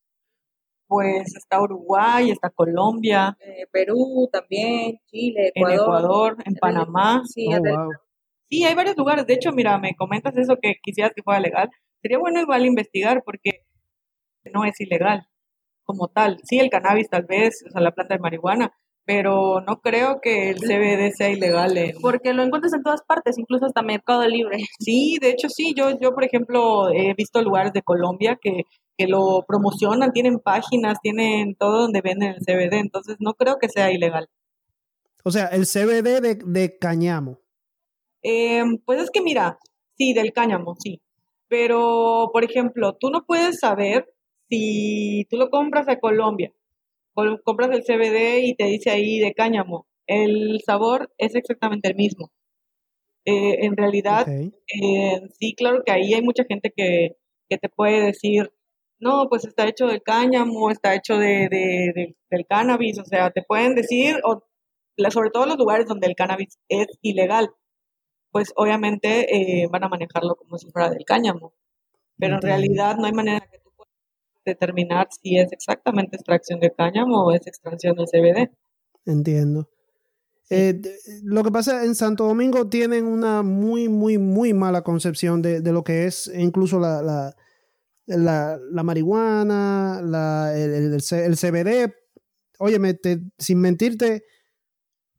Pues 0.87 1.35
está 1.35 1.61
Uruguay, 1.61 2.31
está 2.31 2.49
Colombia, 2.49 3.37
eh, 3.41 3.67
Perú 3.71 4.27
también, 4.31 4.97
Chile, 5.05 5.51
Ecuador, 5.53 5.71
en 5.71 5.79
Ecuador, 5.79 6.37
en 6.45 6.55
Panamá. 6.55 7.21
Sí, 7.27 7.45
oh, 7.53 7.89
Sí, 8.49 8.63
hay 8.63 8.73
varios 8.73 8.97
lugares. 8.97 9.27
De 9.27 9.35
hecho, 9.35 9.51
mira, 9.51 9.77
me 9.77 9.93
comentas 9.95 10.35
eso 10.35 10.57
que 10.59 10.77
quisieras 10.81 11.13
que 11.15 11.21
fuera 11.21 11.39
legal. 11.39 11.69
Sería 12.01 12.17
bueno 12.17 12.41
igual 12.41 12.65
investigar 12.65 13.21
porque 13.23 13.67
no 14.51 14.65
es 14.65 14.81
ilegal 14.81 15.27
como 15.83 16.07
tal. 16.07 16.39
Sí, 16.43 16.57
el 16.57 16.71
cannabis 16.71 17.07
tal 17.07 17.25
vez, 17.25 17.63
o 17.67 17.69
sea, 17.69 17.81
la 17.81 17.91
planta 17.91 18.15
de 18.15 18.19
marihuana, 18.19 18.73
pero 19.09 19.59
no 19.61 19.81
creo 19.81 20.21
que 20.21 20.51
el 20.51 20.59
CBD 20.59 21.11
sea 21.15 21.31
ilegal. 21.31 21.73
Porque 21.99 22.31
lo 22.31 22.43
encuentras 22.43 22.73
en 22.73 22.83
todas 22.83 23.01
partes, 23.01 23.39
incluso 23.39 23.65
hasta 23.65 23.81
Mercado 23.81 24.27
Libre. 24.27 24.59
Sí, 24.79 25.17
de 25.19 25.31
hecho 25.31 25.49
sí. 25.49 25.73
Yo, 25.75 25.99
yo 25.99 26.13
por 26.13 26.23
ejemplo, 26.23 26.91
he 26.93 27.15
visto 27.15 27.41
lugares 27.41 27.73
de 27.73 27.81
Colombia 27.81 28.37
que, 28.39 28.65
que 28.95 29.07
lo 29.07 29.45
promocionan, 29.47 30.11
tienen 30.11 30.37
páginas, 30.37 30.99
tienen 31.01 31.55
todo 31.55 31.81
donde 31.81 32.01
venden 32.01 32.35
el 32.35 32.45
CBD, 32.45 32.75
entonces 32.75 33.15
no 33.19 33.33
creo 33.33 33.57
que 33.57 33.67
sea 33.67 33.91
ilegal. 33.91 34.29
O 35.23 35.31
sea, 35.31 35.47
el 35.47 35.65
CBD 35.65 36.21
de, 36.21 36.35
de 36.45 36.77
cañamo. 36.77 37.39
Eh, 38.21 38.63
pues 38.85 39.01
es 39.01 39.09
que 39.09 39.21
mira, 39.21 39.57
sí, 39.97 40.13
del 40.13 40.33
cáñamo, 40.33 40.75
sí. 40.75 41.01
Pero, 41.47 42.29
por 42.31 42.43
ejemplo, 42.43 42.93
tú 42.93 43.09
no 43.09 43.25
puedes 43.25 43.59
saber 43.59 44.07
si 44.49 45.25
tú 45.31 45.37
lo 45.37 45.49
compras 45.49 45.87
a 45.87 45.97
Colombia, 45.97 46.53
compras 47.43 47.69
el 47.71 47.83
CBD 47.83 48.39
y 48.43 48.55
te 48.55 48.65
dice 48.65 48.89
ahí 48.91 49.19
de 49.19 49.33
cáñamo, 49.33 49.87
el 50.07 50.61
sabor 50.65 51.11
es 51.17 51.35
exactamente 51.35 51.89
el 51.89 51.95
mismo. 51.95 52.31
Eh, 53.25 53.65
en 53.65 53.77
realidad, 53.77 54.27
eh, 54.27 55.21
sí, 55.39 55.53
claro 55.55 55.83
que 55.85 55.91
ahí 55.91 56.13
hay 56.13 56.21
mucha 56.21 56.45
gente 56.45 56.71
que, 56.75 57.17
que, 57.49 57.57
te 57.57 57.69
puede 57.69 58.01
decir, 58.01 58.51
no, 58.99 59.27
pues 59.29 59.45
está 59.45 59.67
hecho 59.67 59.87
de 59.87 60.01
cáñamo, 60.01 60.71
está 60.71 60.95
hecho 60.95 61.17
de, 61.17 61.47
de, 61.49 62.15
del 62.29 62.45
cannabis, 62.47 62.99
o 62.99 63.05
sea, 63.05 63.29
te 63.31 63.43
pueden 63.43 63.75
decir, 63.75 64.19
o, 64.23 64.43
sobre 65.09 65.29
todo 65.31 65.45
los 65.45 65.57
lugares 65.57 65.85
donde 65.87 66.07
el 66.07 66.15
cannabis 66.15 66.57
es 66.69 66.87
ilegal, 67.01 67.51
pues 68.31 68.53
obviamente 68.55 69.63
eh, 69.63 69.67
van 69.71 69.83
a 69.83 69.89
manejarlo 69.89 70.35
como 70.35 70.57
si 70.57 70.71
fuera 70.71 70.89
del 70.89 71.05
cáñamo. 71.05 71.53
Pero 72.17 72.35
en 72.35 72.41
realidad 72.41 72.97
no 72.97 73.05
hay 73.05 73.13
manera 73.13 73.47
que 73.51 73.59
tú 73.59 73.68
determinar 74.49 75.07
si 75.11 75.37
es 75.37 75.51
exactamente 75.51 76.15
extracción 76.15 76.59
de 76.59 76.71
cáñamo 76.71 77.25
o 77.25 77.31
es 77.31 77.47
extracción 77.47 77.95
del 77.95 78.05
CBD. 78.05 78.51
Entiendo. 79.05 79.69
Eh, 80.49 80.81
lo 81.23 81.43
que 81.43 81.51
pasa 81.51 81.85
en 81.85 81.93
Santo 81.93 82.25
Domingo 82.25 82.69
tienen 82.69 83.05
una 83.05 83.43
muy, 83.43 83.87
muy, 83.87 84.17
muy 84.17 84.53
mala 84.53 84.81
concepción 84.81 85.41
de, 85.41 85.61
lo 85.61 85.83
que 85.83 86.05
es 86.05 86.31
incluso 86.35 86.79
la, 86.79 87.01
la, 88.07 88.59
la, 88.71 88.83
marihuana, 88.83 89.99
el, 90.55 90.71
el, 90.71 90.93
el, 90.93 91.37
CBD. 91.37 91.93
Óyeme, 92.57 92.99
sin 93.37 93.61
mentirte, 93.61 94.23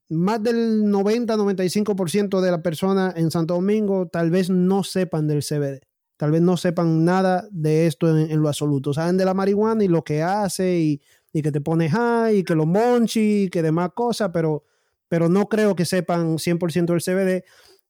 más 0.09 0.43
del 0.43 0.83
90-95% 0.85 2.40
de 2.40 2.51
las 2.51 2.61
personas 2.61 3.14
en 3.16 3.31
Santo 3.31 3.55
Domingo 3.55 4.09
tal 4.09 4.31
vez 4.31 4.51
no 4.51 4.83
sepan 4.83 5.29
del 5.29 5.43
CBD. 5.43 5.81
Tal 6.21 6.33
vez 6.33 6.43
no 6.43 6.59
sepan 6.59 7.03
nada 7.03 7.49
de 7.51 7.87
esto 7.87 8.15
en, 8.15 8.43
lo 8.43 8.49
absoluto. 8.49 8.93
Saben 8.93 9.17
de 9.17 9.25
la 9.25 9.33
marihuana 9.33 9.85
y 9.85 9.89
lo 9.89 10.05
que 10.05 10.23
hace 10.23 10.79
y, 10.79 11.01
que 11.33 11.51
te 11.51 11.63
pone 11.63 11.89
high 11.89 12.37
y 12.37 12.45
que 12.45 12.55
lo 12.55 12.67
monchi 12.67 13.45
y 13.45 13.49
que 13.49 13.63
demás 13.63 13.93
cosas, 13.95 14.29
pero, 14.31 14.63
pero 15.09 15.31
no 15.31 15.49
creo 15.49 15.75
que 15.75 15.87
sepan 15.87 16.37
100% 16.37 16.93
del 16.93 17.01
CBD. 17.01 17.45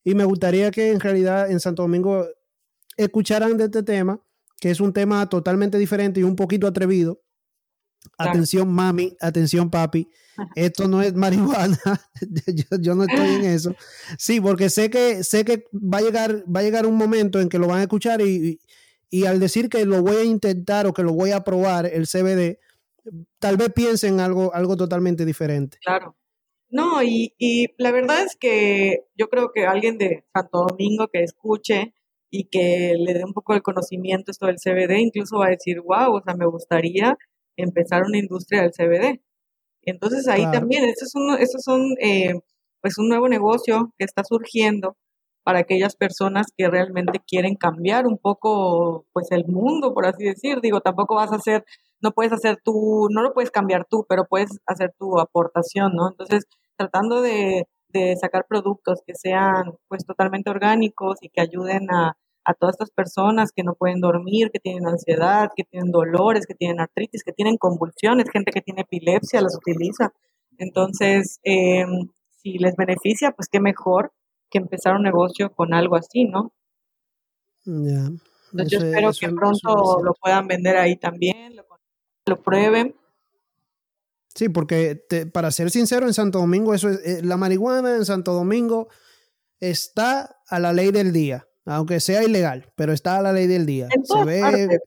Y 0.04 0.14
me 0.14 0.22
gustaría 0.22 0.70
que 0.70 0.92
en 0.92 1.00
realidad 1.00 1.50
en 1.50 1.58
Santo 1.58 1.82
Domingo 1.82 2.24
escucharan 2.96 3.56
de 3.56 3.64
este 3.64 3.82
tema, 3.82 4.22
que 4.60 4.70
es 4.70 4.78
un 4.78 4.92
tema 4.92 5.28
totalmente 5.28 5.76
diferente 5.76 6.20
y 6.20 6.22
un 6.22 6.36
poquito 6.36 6.68
atrevido, 6.68 7.20
Atención 8.18 8.72
mami, 8.72 9.16
atención 9.20 9.70
papi, 9.70 10.08
esto 10.54 10.88
no 10.88 11.02
es 11.02 11.14
marihuana, 11.14 11.78
yo, 12.80 12.94
no 12.94 13.04
estoy 13.04 13.34
en 13.36 13.44
eso. 13.44 13.74
Sí, 14.18 14.40
porque 14.40 14.70
sé 14.70 14.90
que, 14.90 15.24
sé 15.24 15.44
que 15.44 15.64
va 15.74 15.98
a 15.98 16.02
llegar, 16.02 16.44
va 16.44 16.60
a 16.60 16.62
llegar 16.62 16.86
un 16.86 16.96
momento 16.96 17.40
en 17.40 17.48
que 17.48 17.58
lo 17.58 17.66
van 17.66 17.80
a 17.80 17.82
escuchar 17.82 18.20
y, 18.20 18.58
al 19.26 19.40
decir 19.40 19.68
que 19.68 19.84
lo 19.84 20.02
voy 20.02 20.16
a 20.16 20.24
intentar 20.24 20.86
o 20.86 20.92
que 20.92 21.02
lo 21.02 21.12
voy 21.12 21.32
a 21.32 21.44
probar, 21.44 21.86
el 21.86 22.06
CBD, 22.06 22.58
tal 23.38 23.56
vez 23.56 23.72
piensen 23.72 24.20
algo, 24.20 24.54
algo 24.54 24.76
totalmente 24.76 25.24
diferente. 25.24 25.78
Claro. 25.82 26.16
No, 26.68 27.02
y, 27.02 27.34
y 27.36 27.66
la 27.78 27.90
verdad 27.90 28.22
es 28.24 28.36
que 28.36 29.06
yo 29.16 29.28
creo 29.28 29.50
que 29.52 29.66
alguien 29.66 29.98
de 29.98 30.24
Santo 30.32 30.66
Domingo 30.68 31.08
que 31.08 31.22
escuche 31.24 31.94
y 32.30 32.44
que 32.44 32.94
le 32.96 33.12
dé 33.12 33.24
un 33.24 33.32
poco 33.32 33.54
de 33.54 33.60
conocimiento 33.60 34.30
esto 34.30 34.46
del 34.46 34.58
CBD, 34.58 34.98
incluso 34.98 35.38
va 35.38 35.46
a 35.46 35.50
decir, 35.50 35.80
wow, 35.80 36.14
o 36.14 36.22
sea, 36.22 36.34
me 36.34 36.46
gustaría 36.46 37.18
empezar 37.56 38.02
una 38.04 38.18
industria 38.18 38.62
del 38.62 38.72
CBD. 38.72 39.20
Entonces 39.82 40.28
ahí 40.28 40.44
también, 40.50 40.84
esos 40.84 41.10
son, 41.10 41.38
esos 41.38 41.62
son 41.62 41.82
eh, 42.00 42.34
pues 42.80 42.98
un 42.98 43.08
nuevo 43.08 43.28
negocio 43.28 43.92
que 43.98 44.04
está 44.04 44.24
surgiendo 44.24 44.96
para 45.42 45.60
aquellas 45.60 45.96
personas 45.96 46.46
que 46.56 46.68
realmente 46.68 47.20
quieren 47.26 47.56
cambiar 47.56 48.06
un 48.06 48.18
poco 48.18 49.06
pues 49.12 49.30
el 49.30 49.46
mundo, 49.46 49.94
por 49.94 50.06
así 50.06 50.24
decir. 50.24 50.60
Digo, 50.60 50.80
tampoco 50.80 51.14
vas 51.14 51.32
a 51.32 51.36
hacer, 51.36 51.64
no 52.00 52.12
puedes 52.12 52.32
hacer 52.32 52.58
tú, 52.62 53.08
no 53.10 53.22
lo 53.22 53.32
puedes 53.32 53.50
cambiar 53.50 53.86
tú, 53.88 54.04
pero 54.08 54.26
puedes 54.28 54.50
hacer 54.66 54.94
tu 54.98 55.18
aportación, 55.18 55.94
¿no? 55.94 56.10
Entonces, 56.10 56.44
tratando 56.76 57.22
de, 57.22 57.66
de 57.88 58.16
sacar 58.16 58.46
productos 58.48 59.00
que 59.06 59.14
sean 59.14 59.74
pues 59.88 60.04
totalmente 60.06 60.50
orgánicos 60.50 61.18
y 61.22 61.30
que 61.30 61.40
ayuden 61.40 61.90
a, 61.90 62.16
a 62.44 62.54
todas 62.54 62.74
estas 62.74 62.90
personas 62.90 63.52
que 63.52 63.62
no 63.62 63.74
pueden 63.74 64.00
dormir, 64.00 64.50
que 64.50 64.60
tienen 64.60 64.86
ansiedad, 64.86 65.50
que 65.54 65.64
tienen 65.64 65.90
dolores, 65.90 66.46
que 66.46 66.54
tienen 66.54 66.80
artritis, 66.80 67.22
que 67.22 67.32
tienen 67.32 67.56
convulsiones, 67.56 68.30
gente 68.30 68.50
que 68.52 68.62
tiene 68.62 68.82
epilepsia 68.82 69.40
las 69.40 69.56
utiliza. 69.56 70.12
Entonces, 70.58 71.40
eh, 71.44 71.84
si 72.42 72.58
les 72.58 72.76
beneficia, 72.76 73.32
pues 73.32 73.48
qué 73.50 73.60
mejor 73.60 74.12
que 74.50 74.58
empezar 74.58 74.94
un 74.94 75.02
negocio 75.02 75.52
con 75.52 75.74
algo 75.74 75.96
así, 75.96 76.24
¿no? 76.24 76.52
Ya. 77.64 78.10
Entonces, 78.52 78.70
yo 78.70 78.78
espero 78.78 79.10
que 79.18 79.28
pronto 79.28 80.02
lo 80.02 80.14
puedan 80.14 80.48
vender 80.48 80.76
ahí 80.76 80.96
también, 80.96 81.56
lo, 81.56 81.64
lo 82.26 82.42
prueben. 82.42 82.96
Sí, 84.34 84.48
porque 84.48 85.04
para 85.32 85.50
ser 85.50 85.70
sincero, 85.70 86.06
en 86.06 86.14
Santo 86.14 86.38
Domingo, 86.38 86.74
eso 86.74 86.88
es, 86.88 87.04
eh, 87.04 87.20
la 87.22 87.36
marihuana 87.36 87.96
en 87.96 88.04
Santo 88.04 88.32
Domingo 88.32 88.88
está 89.58 90.40
a 90.48 90.58
la 90.58 90.72
ley 90.72 90.90
del 90.92 91.12
día, 91.12 91.48
aunque 91.76 92.00
sea 92.00 92.24
ilegal, 92.24 92.66
pero 92.74 92.92
está 92.92 93.18
a 93.18 93.22
la 93.22 93.32
ley 93.32 93.46
del 93.46 93.64
día. 93.64 93.88
Se 94.04 94.24
ve, 94.24 94.80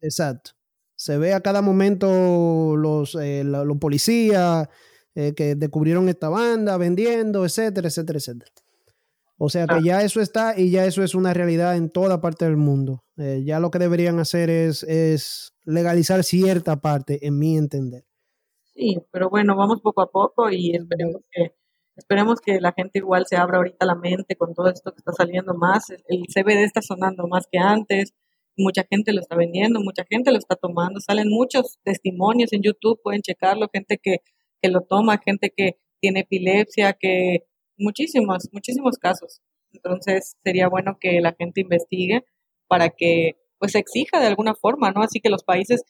exacto. 0.00 0.50
Se 0.94 1.18
ve 1.18 1.32
a 1.32 1.40
cada 1.40 1.62
momento 1.62 2.76
los, 2.76 3.14
eh, 3.14 3.42
los 3.44 3.78
policías 3.78 4.68
eh, 5.14 5.32
que 5.34 5.54
descubrieron 5.54 6.08
esta 6.08 6.28
banda 6.28 6.76
vendiendo, 6.76 7.44
etcétera, 7.44 7.88
etcétera, 7.88 8.18
etcétera. 8.18 8.50
O 9.38 9.48
sea 9.48 9.66
que 9.66 9.74
ah. 9.74 9.80
ya 9.82 10.02
eso 10.02 10.20
está 10.20 10.58
y 10.58 10.70
ya 10.70 10.86
eso 10.86 11.02
es 11.02 11.14
una 11.14 11.34
realidad 11.34 11.76
en 11.76 11.90
toda 11.90 12.20
parte 12.20 12.44
del 12.44 12.56
mundo. 12.56 13.04
Eh, 13.16 13.42
ya 13.44 13.60
lo 13.60 13.70
que 13.70 13.78
deberían 13.78 14.18
hacer 14.18 14.50
es, 14.50 14.82
es 14.82 15.54
legalizar 15.64 16.22
cierta 16.22 16.80
parte, 16.80 17.26
en 17.26 17.38
mi 17.38 17.56
entender. 17.56 18.04
Sí, 18.74 18.98
pero 19.10 19.30
bueno, 19.30 19.56
vamos 19.56 19.80
poco 19.80 20.02
a 20.02 20.10
poco 20.10 20.50
y 20.50 20.74
esperemos 20.74 21.22
que, 21.30 21.54
esperemos 21.96 22.40
que 22.40 22.60
la 22.60 22.72
gente 22.72 22.98
igual 22.98 23.26
se 23.26 23.36
abra 23.36 23.58
ahorita 23.58 23.86
la 23.86 23.94
mente 23.94 24.36
con 24.36 24.54
todo 24.54 24.68
esto 24.68 24.92
que 24.92 24.98
está 24.98 25.12
saliendo 25.12 25.54
más. 25.54 25.90
El 25.90 26.22
CBD 26.32 26.64
está 26.64 26.82
sonando 26.82 27.26
más 27.26 27.46
que 27.50 27.58
antes, 27.58 28.14
mucha 28.56 28.84
gente 28.88 29.12
lo 29.12 29.20
está 29.20 29.36
vendiendo, 29.36 29.80
mucha 29.80 30.04
gente 30.08 30.30
lo 30.30 30.38
está 30.38 30.56
tomando, 30.56 31.00
salen 31.00 31.28
muchos 31.28 31.78
testimonios 31.84 32.52
en 32.52 32.62
YouTube, 32.62 33.00
pueden 33.02 33.22
checarlo, 33.22 33.68
gente 33.72 33.98
que, 34.02 34.18
que 34.62 34.68
lo 34.68 34.82
toma, 34.82 35.18
gente 35.24 35.52
que 35.54 35.78
tiene 36.00 36.20
epilepsia, 36.20 36.94
que 36.94 37.44
muchísimos, 37.78 38.48
muchísimos 38.52 38.98
casos. 38.98 39.40
Entonces 39.72 40.36
sería 40.42 40.68
bueno 40.68 40.98
que 41.00 41.20
la 41.20 41.34
gente 41.38 41.60
investigue 41.60 42.24
para 42.68 42.90
que 42.90 43.36
pues 43.58 43.74
exija 43.74 44.20
de 44.20 44.26
alguna 44.26 44.54
forma, 44.54 44.90
¿no? 44.90 45.02
Así 45.02 45.20
que 45.20 45.30
los 45.30 45.44
países, 45.44 45.82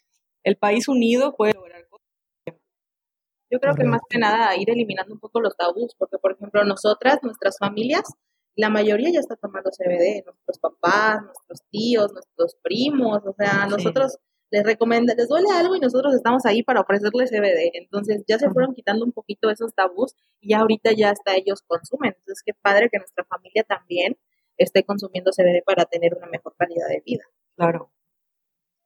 el 0.44 0.56
país 0.56 0.88
unido 0.88 1.34
puede 1.36 1.54
lograr. 1.54 1.85
Yo 3.50 3.60
creo 3.60 3.74
que 3.74 3.84
más 3.84 4.00
que 4.08 4.18
nada 4.18 4.56
ir 4.56 4.70
eliminando 4.70 5.14
un 5.14 5.20
poco 5.20 5.40
los 5.40 5.56
tabús, 5.56 5.94
porque 5.98 6.18
por 6.18 6.32
ejemplo 6.32 6.64
nosotras, 6.64 7.18
nuestras 7.22 7.58
familias, 7.58 8.04
la 8.56 8.70
mayoría 8.70 9.10
ya 9.12 9.20
está 9.20 9.36
tomando 9.36 9.70
CBD, 9.70 10.24
nuestros 10.24 10.58
papás, 10.58 11.22
nuestros 11.22 11.62
tíos, 11.70 12.12
nuestros 12.12 12.56
primos, 12.62 13.20
o 13.24 13.34
sea, 13.38 13.66
nosotros 13.66 14.18
les 14.50 14.64
recomienda, 14.64 15.14
les 15.14 15.28
duele 15.28 15.48
algo 15.52 15.76
y 15.76 15.80
nosotros 15.80 16.14
estamos 16.14 16.46
ahí 16.46 16.62
para 16.62 16.80
ofrecerles 16.80 17.30
CBD. 17.30 17.70
Entonces 17.74 18.22
ya 18.26 18.38
se 18.38 18.50
fueron 18.50 18.74
quitando 18.74 19.04
un 19.04 19.12
poquito 19.12 19.50
esos 19.50 19.74
tabús 19.74 20.14
y 20.40 20.54
ahorita 20.54 20.92
ya 20.92 21.10
hasta 21.10 21.34
ellos 21.36 21.62
consumen. 21.66 22.14
Entonces 22.16 22.42
qué 22.44 22.52
padre 22.54 22.88
que 22.90 22.98
nuestra 22.98 23.24
familia 23.24 23.64
también 23.64 24.16
esté 24.56 24.84
consumiendo 24.84 25.30
CBD 25.32 25.62
para 25.64 25.84
tener 25.84 26.14
una 26.14 26.28
mejor 26.28 26.54
calidad 26.56 26.88
de 26.88 27.02
vida. 27.04 27.24
Claro. 27.56 27.90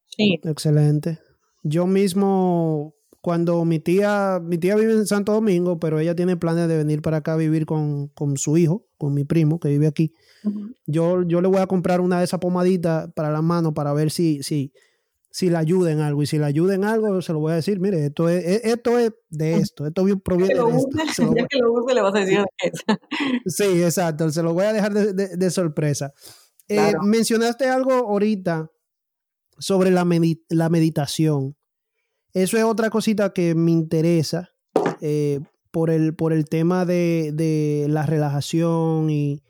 Sí. 0.07 0.41
Excelente. 0.43 1.19
Yo 1.63 1.87
mismo, 1.87 2.95
cuando 3.21 3.65
mi 3.65 3.79
tía, 3.79 4.41
mi 4.43 4.57
tía 4.57 4.77
vive 4.77 4.93
en 4.93 5.07
Santo 5.07 5.33
Domingo, 5.33 5.79
pero 5.79 5.99
ella 5.99 6.15
tiene 6.15 6.37
planes 6.37 6.69
de 6.69 6.77
venir 6.77 7.03
para 7.03 7.19
acá 7.19 7.35
a 7.35 7.37
vivir 7.37 7.67
con, 7.67 8.09
con 8.09 8.37
su 8.39 8.57
hijo, 8.57 8.87
con 8.97 9.13
mi 9.13 9.25
primo 9.25 9.61
que 9.61 9.69
vive 9.69 9.87
aquí. 9.87 10.13
yo, 10.87 11.23
yo 11.23 11.41
le 11.41 11.49
voy 11.49 11.59
a 11.59 11.67
comprar 11.67 12.01
una 12.01 12.19
de 12.19 12.25
esas 12.25 12.41
pomaditas 12.41 13.11
para 13.15 13.31
la 13.31 13.43
mano 13.43 13.75
para 13.75 13.93
ver 13.93 14.11
si, 14.11 14.43
si, 14.43 14.73
si 15.31 15.51
le 15.51 15.59
ayuda 15.59 15.93
en 15.93 16.01
algo. 16.01 16.23
Y 16.23 16.27
si 16.27 16.39
le 16.39 16.47
ayuda 16.47 16.75
en 16.75 16.85
algo, 16.85 17.21
se 17.21 17.33
lo 17.33 17.41
voy 17.41 17.53
a 17.53 17.57
decir, 17.57 17.79
mire, 17.79 18.07
esto 18.07 18.29
es, 18.29 18.45
e, 18.45 18.71
esto 18.71 18.99
es 18.99 19.13
de 19.29 19.57
esto, 19.57 19.87
esto 19.87 20.05
proviene 20.25 20.55
de 20.55 20.77
esto. 21.07 21.35
Ya 21.37 21.47
que 21.47 21.59
lo 21.59 21.73
use, 21.73 21.95
le 21.95 22.01
vas 22.01 22.15
a 22.15 22.19
decir 22.21 22.43
Sí, 23.47 23.83
exacto, 23.83 24.31
se 24.31 24.43
lo 24.43 24.55
voy 24.55 24.65
a 24.65 24.73
dejar 24.73 24.93
de, 24.95 25.51
sorpresa. 25.51 26.13
Eh, 26.69 26.93
mencionaste 27.03 27.69
algo 27.69 27.93
ahorita 27.93 28.71
sobre 29.59 29.91
la, 29.91 30.07
la, 30.49 30.69
meditación. 30.71 31.57
Eso 32.33 32.57
es 32.57 32.65
otra 32.65 32.91
cosita 32.91 33.33
que 33.33 33.55
me 33.55 33.71
interesa 33.71 34.51
eh, 35.01 35.41
por, 35.71 35.91
el, 35.91 36.15
por 36.15 36.33
el 36.33 36.45
tema 36.47 36.85
de, 36.85 37.33
de 37.35 37.87
la 37.89 38.07
relajación 38.07 39.11
y, 39.11 39.43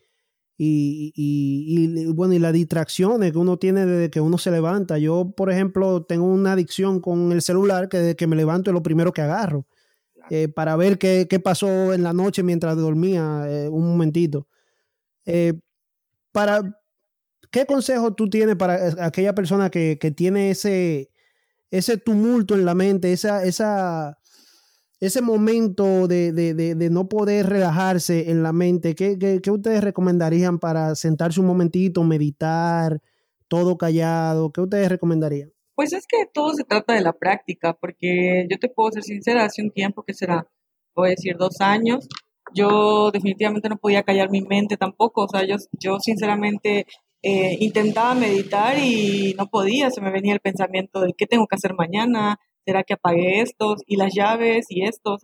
y, 0.56 1.12
y, 1.14 2.06
bueno, 2.12 2.34
y 2.34 2.38
las 2.38 2.52
distracciones 2.52 3.32
que 3.32 3.38
uno 3.38 3.58
tiene 3.58 3.86
desde 3.86 4.10
que 4.10 4.20
uno 4.20 4.38
se 4.38 4.50
levanta. 4.50 4.98
Yo, 4.98 5.32
por 5.36 5.50
ejemplo, 5.50 6.04
tengo 6.04 6.26
una 6.26 6.52
adicción 6.52 7.00
con 7.00 7.32
el 7.32 7.42
celular 7.42 7.88
que 7.88 7.98
desde 7.98 8.16
que 8.16 8.26
me 8.26 8.36
levanto 8.36 8.70
es 8.70 8.74
lo 8.74 8.82
primero 8.82 9.12
que 9.12 9.22
agarro 9.22 9.66
eh, 10.30 10.48
para 10.48 10.76
ver 10.76 10.98
qué, 10.98 11.26
qué, 11.28 11.40
pasó 11.40 11.92
en 11.92 12.02
la 12.02 12.12
noche 12.12 12.42
mientras 12.42 12.76
dormía 12.76 13.44
eh, 13.48 13.68
un 13.68 13.88
momentito. 13.88 14.46
Para, 16.32 16.80
¿Qué 17.50 17.66
consejo 17.66 18.14
tú 18.14 18.30
tienes 18.30 18.56
para 18.56 19.04
aquella 19.04 19.34
persona 19.34 19.70
que, 19.70 19.98
que 20.00 20.12
tiene 20.12 20.50
ese, 20.50 21.10
ese 21.70 21.96
tumulto 21.96 22.54
en 22.54 22.64
la 22.64 22.74
mente, 22.74 23.12
esa, 23.12 23.44
esa, 23.44 24.18
ese 25.00 25.22
momento 25.22 26.08
de, 26.08 26.32
de, 26.32 26.54
de, 26.54 26.90
no 26.90 27.08
poder 27.08 27.46
relajarse 27.46 28.30
en 28.30 28.42
la 28.42 28.52
mente, 28.52 28.94
¿qué, 28.94 29.18
¿qué, 29.42 29.50
ustedes 29.50 29.82
recomendarían 29.82 30.58
para 30.58 30.94
sentarse 30.94 31.40
un 31.40 31.46
momentito, 31.46 32.02
meditar, 32.04 33.00
todo 33.48 33.78
callado? 33.78 34.52
¿Qué 34.52 34.60
ustedes 34.60 34.88
recomendarían? 34.88 35.52
Pues 35.74 35.92
es 35.92 36.06
que 36.06 36.26
todo 36.32 36.52
se 36.54 36.64
trata 36.64 36.94
de 36.94 37.00
la 37.00 37.12
práctica, 37.12 37.72
porque 37.72 38.46
yo 38.50 38.58
te 38.58 38.68
puedo 38.68 38.90
ser 38.92 39.02
sincera, 39.02 39.44
hace 39.44 39.62
un 39.62 39.70
tiempo 39.70 40.02
que 40.02 40.12
será, 40.12 40.46
voy 40.94 41.08
a 41.08 41.10
decir 41.10 41.36
dos 41.38 41.60
años, 41.60 42.06
yo 42.52 43.10
definitivamente 43.10 43.68
no 43.68 43.76
podía 43.76 44.02
callar 44.02 44.28
mi 44.30 44.42
mente 44.42 44.76
tampoco, 44.76 45.24
o 45.24 45.28
sea, 45.28 45.46
yo, 45.46 45.56
yo 45.78 45.98
sinceramente 46.00 46.86
eh, 47.22 47.56
intentaba 47.60 48.14
meditar 48.14 48.78
y 48.78 49.34
no 49.38 49.46
podía, 49.46 49.90
se 49.90 50.00
me 50.00 50.10
venía 50.10 50.32
el 50.32 50.40
pensamiento 50.40 51.00
de 51.00 51.12
qué 51.16 51.26
tengo 51.26 51.46
que 51.46 51.56
hacer 51.56 51.74
mañana, 51.74 52.38
¿será 52.64 52.82
que 52.82 52.94
apagué 52.94 53.40
estos 53.40 53.82
y 53.86 53.96
las 53.96 54.14
llaves 54.14 54.66
y 54.70 54.84
esto? 54.84 55.18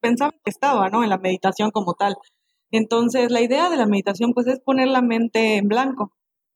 Pensaba 0.00 0.32
que 0.32 0.50
estaba, 0.50 0.88
¿no? 0.88 1.02
En 1.02 1.10
la 1.10 1.18
meditación 1.18 1.70
como 1.70 1.94
tal. 1.94 2.16
Entonces, 2.70 3.30
la 3.30 3.40
idea 3.40 3.70
de 3.70 3.76
la 3.76 3.86
meditación, 3.86 4.32
pues, 4.34 4.46
es 4.46 4.60
poner 4.60 4.88
la 4.88 5.02
mente 5.02 5.56
en 5.56 5.68
blanco, 5.68 6.12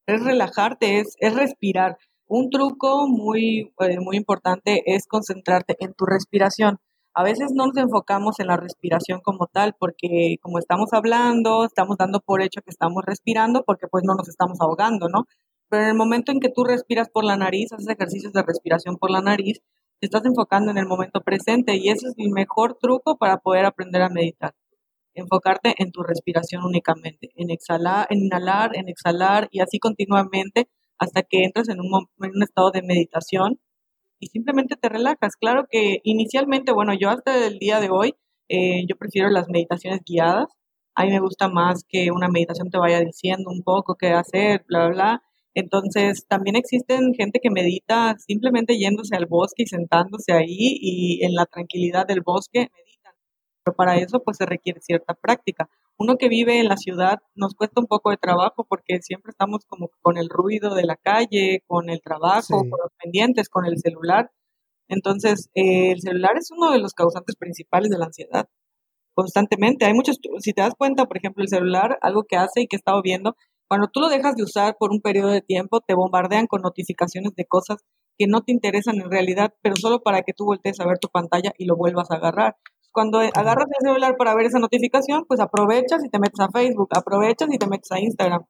es 0.06 0.22
relajarte, 0.24 1.00
es, 1.00 1.14
es 1.20 1.34
respirar. 1.34 1.96
Un 2.26 2.50
truco 2.50 3.08
muy, 3.08 3.72
eh, 3.80 4.00
muy 4.00 4.16
importante 4.16 4.82
es 4.86 5.06
concentrarte 5.06 5.76
en 5.80 5.94
tu 5.94 6.06
respiración. 6.06 6.78
A 7.18 7.24
veces 7.24 7.50
no 7.52 7.66
nos 7.66 7.76
enfocamos 7.76 8.38
en 8.38 8.46
la 8.46 8.56
respiración 8.56 9.20
como 9.20 9.48
tal, 9.48 9.74
porque 9.76 10.36
como 10.40 10.60
estamos 10.60 10.92
hablando, 10.92 11.64
estamos 11.64 11.96
dando 11.96 12.20
por 12.20 12.42
hecho 12.42 12.62
que 12.62 12.70
estamos 12.70 13.02
respirando, 13.04 13.64
porque 13.64 13.88
pues 13.88 14.04
no 14.06 14.14
nos 14.14 14.28
estamos 14.28 14.60
ahogando, 14.60 15.08
¿no? 15.08 15.24
Pero 15.68 15.82
en 15.82 15.88
el 15.88 15.96
momento 15.96 16.30
en 16.30 16.38
que 16.38 16.48
tú 16.48 16.62
respiras 16.62 17.08
por 17.10 17.24
la 17.24 17.36
nariz, 17.36 17.72
haces 17.72 17.88
ejercicios 17.88 18.32
de 18.32 18.44
respiración 18.44 18.98
por 18.98 19.10
la 19.10 19.20
nariz, 19.20 19.58
te 19.98 20.06
estás 20.06 20.24
enfocando 20.26 20.70
en 20.70 20.78
el 20.78 20.86
momento 20.86 21.20
presente 21.20 21.74
y 21.74 21.88
ese 21.88 22.06
es 22.06 22.14
el 22.18 22.30
mejor 22.30 22.78
truco 22.80 23.16
para 23.18 23.38
poder 23.38 23.64
aprender 23.66 24.02
a 24.02 24.10
meditar. 24.10 24.54
Enfocarte 25.14 25.74
en 25.78 25.90
tu 25.90 26.04
respiración 26.04 26.64
únicamente, 26.64 27.32
en 27.34 27.50
exhalar, 27.50 28.06
en 28.10 28.26
inhalar, 28.26 28.76
en 28.76 28.88
exhalar 28.88 29.48
y 29.50 29.58
así 29.58 29.80
continuamente 29.80 30.68
hasta 31.00 31.24
que 31.24 31.42
entras 31.42 31.68
en 31.68 31.80
un, 31.80 32.06
en 32.22 32.30
un 32.36 32.42
estado 32.44 32.70
de 32.70 32.82
meditación 32.82 33.58
y 34.20 34.28
simplemente 34.28 34.76
te 34.76 34.88
relajas. 34.88 35.36
Claro 35.36 35.66
que 35.70 35.98
inicialmente, 36.04 36.72
bueno, 36.72 36.94
yo 36.94 37.10
hasta 37.10 37.46
el 37.46 37.58
día 37.58 37.80
de 37.80 37.90
hoy, 37.90 38.14
eh, 38.48 38.84
yo 38.88 38.96
prefiero 38.96 39.28
las 39.30 39.48
meditaciones 39.48 40.00
guiadas. 40.06 40.46
A 40.94 41.04
mí 41.04 41.10
me 41.10 41.20
gusta 41.20 41.48
más 41.48 41.84
que 41.88 42.10
una 42.10 42.28
meditación 42.28 42.70
te 42.70 42.78
vaya 42.78 43.00
diciendo 43.00 43.50
un 43.50 43.62
poco 43.62 43.94
qué 43.96 44.08
hacer, 44.10 44.64
bla, 44.68 44.86
bla, 44.88 44.90
bla. 44.90 45.22
Entonces, 45.54 46.26
también 46.28 46.56
existen 46.56 47.14
gente 47.14 47.40
que 47.42 47.50
medita 47.50 48.16
simplemente 48.18 48.78
yéndose 48.78 49.16
al 49.16 49.26
bosque 49.26 49.64
y 49.64 49.66
sentándose 49.66 50.32
ahí 50.32 50.76
y 50.80 51.24
en 51.24 51.34
la 51.34 51.46
tranquilidad 51.46 52.06
del 52.06 52.20
bosque. 52.22 52.68
Pero 53.68 53.76
para 53.76 53.96
eso 53.98 54.22
pues 54.24 54.38
se 54.38 54.46
requiere 54.46 54.80
cierta 54.80 55.12
práctica. 55.12 55.68
Uno 55.98 56.16
que 56.16 56.30
vive 56.30 56.58
en 56.58 56.68
la 56.68 56.78
ciudad 56.78 57.18
nos 57.34 57.54
cuesta 57.54 57.82
un 57.82 57.86
poco 57.86 58.08
de 58.10 58.16
trabajo 58.16 58.64
porque 58.66 59.02
siempre 59.02 59.30
estamos 59.30 59.66
como 59.66 59.90
con 60.00 60.16
el 60.16 60.30
ruido 60.30 60.74
de 60.74 60.84
la 60.84 60.96
calle, 60.96 61.62
con 61.66 61.90
el 61.90 62.00
trabajo, 62.00 62.60
con 62.60 62.80
los 62.82 62.92
pendientes, 63.02 63.50
con 63.50 63.66
el 63.66 63.78
celular. 63.78 64.30
Entonces, 64.88 65.50
eh, 65.54 65.92
el 65.92 66.00
celular 66.00 66.38
es 66.38 66.50
uno 66.50 66.70
de 66.72 66.78
los 66.78 66.94
causantes 66.94 67.36
principales 67.36 67.90
de 67.90 67.98
la 67.98 68.06
ansiedad 68.06 68.48
constantemente. 69.12 69.84
Hay 69.84 69.92
muchos, 69.92 70.18
si 70.38 70.54
te 70.54 70.62
das 70.62 70.74
cuenta, 70.78 71.04
por 71.04 71.18
ejemplo, 71.18 71.42
el 71.42 71.50
celular, 71.50 71.98
algo 72.00 72.24
que 72.24 72.36
hace 72.36 72.62
y 72.62 72.68
que 72.68 72.76
he 72.76 72.78
estado 72.78 73.02
viendo, 73.02 73.36
cuando 73.68 73.88
tú 73.88 74.00
lo 74.00 74.08
dejas 74.08 74.34
de 74.34 74.44
usar 74.44 74.76
por 74.78 74.92
un 74.92 75.02
periodo 75.02 75.28
de 75.28 75.42
tiempo, 75.42 75.80
te 75.80 75.94
bombardean 75.94 76.46
con 76.46 76.62
notificaciones 76.62 77.34
de 77.34 77.44
cosas 77.44 77.84
que 78.16 78.26
no 78.26 78.40
te 78.40 78.52
interesan 78.52 78.96
en 78.96 79.10
realidad, 79.10 79.52
pero 79.60 79.76
solo 79.76 80.00
para 80.00 80.22
que 80.22 80.32
tú 80.32 80.46
voltees 80.46 80.80
a 80.80 80.86
ver 80.86 80.98
tu 80.98 81.08
pantalla 81.08 81.52
y 81.58 81.66
lo 81.66 81.76
vuelvas 81.76 82.10
a 82.10 82.14
agarrar. 82.14 82.56
Cuando 82.98 83.20
agarras 83.20 83.68
el 83.78 83.88
celular 83.88 84.16
para 84.16 84.34
ver 84.34 84.46
esa 84.46 84.58
notificación, 84.58 85.24
pues 85.28 85.38
aprovechas 85.38 86.04
y 86.04 86.08
te 86.08 86.18
metes 86.18 86.40
a 86.40 86.48
Facebook, 86.50 86.88
aprovechas 86.90 87.48
y 87.48 87.56
te 87.56 87.68
metes 87.68 87.92
a 87.92 88.00
Instagram. 88.00 88.44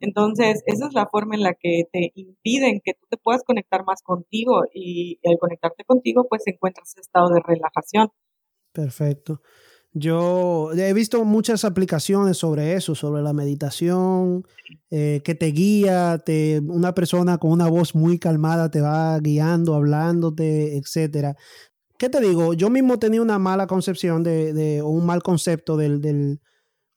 Entonces, 0.00 0.64
esa 0.66 0.88
es 0.88 0.94
la 0.94 1.06
forma 1.06 1.36
en 1.36 1.42
la 1.42 1.54
que 1.54 1.84
te 1.92 2.10
impiden 2.16 2.80
que 2.84 2.94
tú 2.94 3.06
te 3.08 3.18
puedas 3.18 3.44
conectar 3.44 3.84
más 3.84 4.02
contigo 4.02 4.62
y 4.74 5.20
al 5.24 5.38
conectarte 5.38 5.84
contigo, 5.84 6.26
pues 6.28 6.42
encuentras 6.46 6.88
ese 6.88 7.02
estado 7.02 7.28
de 7.28 7.40
relajación. 7.46 8.08
Perfecto. 8.72 9.42
Yo 9.92 10.72
he 10.72 10.92
visto 10.92 11.24
muchas 11.24 11.64
aplicaciones 11.64 12.36
sobre 12.38 12.74
eso, 12.74 12.96
sobre 12.96 13.22
la 13.22 13.32
meditación, 13.32 14.42
eh, 14.90 15.20
que 15.24 15.36
te 15.36 15.52
guía, 15.52 16.18
te, 16.18 16.58
una 16.58 16.94
persona 16.94 17.38
con 17.38 17.52
una 17.52 17.68
voz 17.68 17.94
muy 17.94 18.18
calmada 18.18 18.72
te 18.72 18.80
va 18.80 19.16
guiando, 19.20 19.76
hablándote, 19.76 20.76
etcétera. 20.78 21.36
¿Qué 22.04 22.10
te 22.10 22.20
digo? 22.20 22.52
Yo 22.52 22.68
mismo 22.68 22.98
tenía 22.98 23.22
una 23.22 23.38
mala 23.38 23.66
concepción 23.66 24.22
de, 24.22 24.52
de 24.52 24.82
o 24.82 24.88
un 24.88 25.06
mal 25.06 25.22
concepto 25.22 25.78
del, 25.78 26.02
del, 26.02 26.38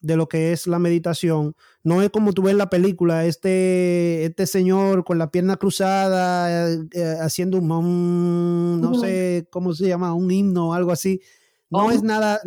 de 0.01 0.18
lo 0.18 0.28
que 0.28 0.51
es 0.51 0.68
la 0.68 0.80
meditación. 0.80 1.55
No 1.82 2.01
es 2.01 2.10
como 2.10 2.34
tú 2.34 2.41
ves 2.41 2.51
en 2.51 2.58
la 2.58 2.70
película, 2.70 3.24
este, 3.24 4.26
este 4.26 4.45
señor 4.47 5.05
con 5.05 5.18
la 5.18 5.32
pierna 5.32 5.55
cruzada, 5.55 6.70
eh, 6.91 7.16
haciendo 7.22 7.58
un, 7.58 8.82
no 8.82 8.95
sé 8.95 9.47
cómo 9.49 9.74
se 9.74 9.88
llama, 9.88 10.14
un 10.14 10.30
himno 10.30 10.72
o 10.72 10.74
algo 10.74 10.91
así 10.91 11.22
no 11.70 11.89
es 11.89 12.03
nada, 12.03 12.41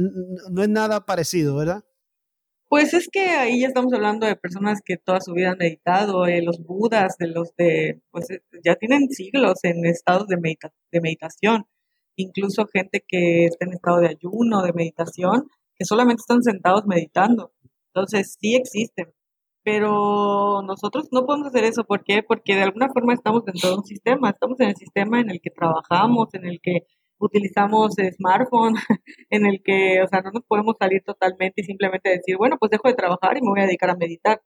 no 0.50 0.62
es 0.62 0.68
nada 0.68 1.06
parecido, 1.06 1.56
¿verdad? 1.56 1.82
Pues 2.68 2.92
es 2.92 3.08
que 3.10 3.20
ahí 3.20 3.62
ya 3.62 3.68
estamos 3.68 3.90
hablando 3.94 4.26
de 4.26 4.36
personas 4.36 4.80
que 4.84 4.98
toda 4.98 5.22
su 5.22 5.32
vida 5.32 5.52
han 5.52 5.58
meditado, 5.58 6.26
eh, 6.26 6.42
los 6.42 6.62
budas, 6.62 7.16
de 7.18 7.26
los 7.28 7.56
de, 7.56 8.02
pues 8.10 8.28
eh, 8.28 8.42
ya 8.62 8.76
tienen 8.76 9.08
siglos 9.08 9.60
en 9.62 9.86
estados 9.86 10.28
de, 10.28 10.36
de 10.36 11.00
meditación, 11.00 11.64
incluso 12.20 12.66
gente 12.72 13.04
que 13.06 13.46
está 13.46 13.66
en 13.66 13.72
estado 13.72 14.00
de 14.00 14.08
ayuno, 14.08 14.62
de 14.62 14.72
meditación, 14.72 15.48
que 15.76 15.84
solamente 15.84 16.20
están 16.20 16.42
sentados 16.42 16.86
meditando. 16.86 17.52
Entonces 17.94 18.36
sí 18.40 18.54
existen, 18.54 19.12
pero 19.64 20.62
nosotros 20.62 21.08
no 21.12 21.26
podemos 21.26 21.48
hacer 21.48 21.64
eso. 21.64 21.84
¿Por 21.84 22.04
qué? 22.04 22.22
Porque 22.22 22.54
de 22.54 22.62
alguna 22.62 22.88
forma 22.92 23.14
estamos 23.14 23.44
dentro 23.44 23.70
de 23.70 23.76
un 23.76 23.84
sistema, 23.84 24.30
estamos 24.30 24.60
en 24.60 24.68
el 24.68 24.76
sistema 24.76 25.20
en 25.20 25.30
el 25.30 25.40
que 25.40 25.50
trabajamos, 25.50 26.28
en 26.34 26.46
el 26.46 26.60
que 26.62 26.86
utilizamos 27.18 27.94
smartphone 28.16 28.74
en 29.30 29.46
el 29.46 29.62
que, 29.62 30.02
o 30.02 30.08
sea, 30.08 30.22
no 30.22 30.30
nos 30.32 30.44
podemos 30.44 30.76
salir 30.78 31.02
totalmente 31.04 31.60
y 31.62 31.64
simplemente 31.64 32.10
decir, 32.10 32.36
bueno, 32.36 32.56
pues 32.58 32.70
dejo 32.70 32.88
de 32.88 32.94
trabajar 32.94 33.36
y 33.36 33.42
me 33.42 33.50
voy 33.50 33.60
a 33.60 33.66
dedicar 33.66 33.90
a 33.90 33.96
meditar. 33.96 34.42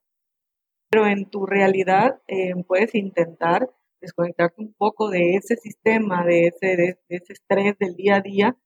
Pero 0.91 1.07
en 1.07 1.31
tu 1.31 1.47
realidad 1.47 2.21
eh, 2.29 2.55
puedes 2.67 2.95
intentar 2.95 3.71
desconectarte 4.05 4.63
un 4.63 4.75
poco 4.75 5.11
de 5.11 5.35
ese 5.37 5.57
sistema, 5.57 6.25
de 6.25 6.47
ese, 6.47 6.77
de, 6.77 6.99
ese 7.09 7.33
estrés 7.33 7.77
del 7.79 7.95
día 7.97 8.17
a 8.17 8.21
día, 8.21 8.57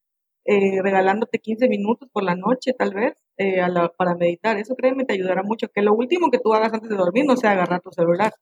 eh, 0.45 0.81
regalándote 0.81 1.39
15 1.39 1.67
minutos 1.67 2.09
por 2.11 2.23
la 2.23 2.35
noche 2.35 2.73
tal 2.73 2.93
vez 2.93 3.13
eh, 3.37 3.59
para 3.97 4.15
meditar. 4.15 4.57
Eso 4.57 4.75
créeme 4.75 5.05
te 5.05 5.13
ayudará 5.13 5.43
mucho. 5.43 5.67
Que 5.69 5.81
lo 5.81 5.93
último 5.93 6.31
que 6.31 6.39
tú 6.39 6.53
hagas 6.53 6.73
antes 6.73 6.89
de 6.89 6.95
dormir 6.95 7.25
no 7.25 7.37
sea 7.37 7.51
agarrar 7.51 7.81
tu 7.81 7.91
celular. 7.91 8.33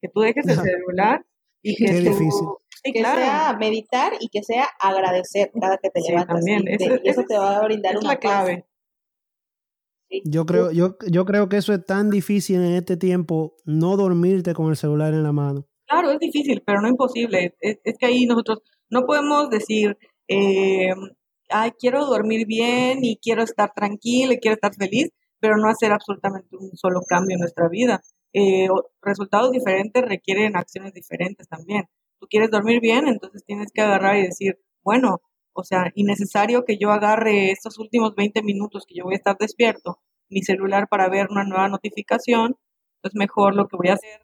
Que 0.00 0.08
tú 0.08 0.20
dejes 0.20 0.46
el 0.48 0.56
celular 0.56 1.24
y 1.62 1.76
que 1.76 1.86
Qué 1.86 2.00
difícil 2.00 2.46
que 2.92 3.00
sea 3.00 3.56
meditar 3.58 4.12
y 4.20 4.28
que 4.28 4.42
sea 4.42 4.66
agradecer 4.78 5.50
cada 5.58 5.78
que 5.78 5.90
te 5.90 6.00
levantas. 6.00 6.44
y, 6.46 7.08
eso 7.08 7.22
te 7.26 7.38
va 7.38 7.58
a 7.58 7.64
brindar 7.64 7.96
una 7.96 8.16
clave. 8.16 8.66
Yo 10.24 10.46
creo, 10.46 10.70
yo, 10.70 10.96
yo 11.10 11.24
creo 11.24 11.48
que 11.48 11.56
eso 11.56 11.72
es 11.72 11.84
tan 11.84 12.10
difícil 12.10 12.56
en 12.56 12.74
este 12.74 12.96
tiempo, 12.96 13.56
no 13.64 13.96
dormirte 13.96 14.54
con 14.54 14.68
el 14.68 14.76
celular 14.76 15.12
en 15.12 15.22
la 15.22 15.32
mano. 15.32 15.66
Claro, 15.86 16.10
es 16.10 16.18
difícil, 16.18 16.62
pero 16.66 16.80
no 16.80 16.88
imposible. 16.88 17.54
Es, 17.60 17.78
que 17.98 18.06
ahí 18.06 18.26
nosotros 18.26 18.60
no 18.90 19.02
podemos 19.06 19.50
decir, 19.50 19.96
eh, 20.28 20.92
ay, 21.50 21.72
quiero 21.78 22.06
dormir 22.06 22.46
bien 22.46 23.04
y 23.04 23.16
quiero 23.18 23.42
estar 23.42 23.72
tranquila 23.74 24.34
y 24.34 24.38
quiero 24.38 24.54
estar 24.54 24.74
feliz, 24.74 25.10
pero 25.40 25.56
no 25.56 25.68
hacer 25.68 25.92
absolutamente 25.92 26.56
un 26.56 26.76
solo 26.76 27.00
cambio 27.06 27.34
en 27.34 27.40
nuestra 27.40 27.68
vida. 27.68 28.00
Eh, 28.32 28.68
resultados 29.02 29.52
diferentes 29.52 30.02
requieren 30.02 30.56
acciones 30.56 30.92
diferentes 30.92 31.48
también 31.48 31.84
quieres 32.28 32.50
dormir 32.50 32.80
bien, 32.80 33.08
entonces 33.08 33.44
tienes 33.44 33.70
que 33.72 33.82
agarrar 33.82 34.16
y 34.16 34.22
decir, 34.22 34.58
bueno, 34.82 35.20
o 35.52 35.64
sea, 35.64 35.90
innecesario 35.94 36.64
que 36.64 36.78
yo 36.78 36.90
agarre 36.90 37.50
estos 37.50 37.78
últimos 37.78 38.14
20 38.14 38.42
minutos 38.42 38.84
que 38.86 38.94
yo 38.96 39.04
voy 39.04 39.14
a 39.14 39.18
estar 39.18 39.36
despierto, 39.38 40.00
mi 40.28 40.42
celular 40.42 40.88
para 40.88 41.08
ver 41.08 41.28
una 41.30 41.44
nueva 41.44 41.68
notificación, 41.68 42.56
pues 43.02 43.14
mejor 43.14 43.54
lo 43.54 43.68
que 43.68 43.76
voy 43.76 43.88
a 43.88 43.94
hacer 43.94 44.20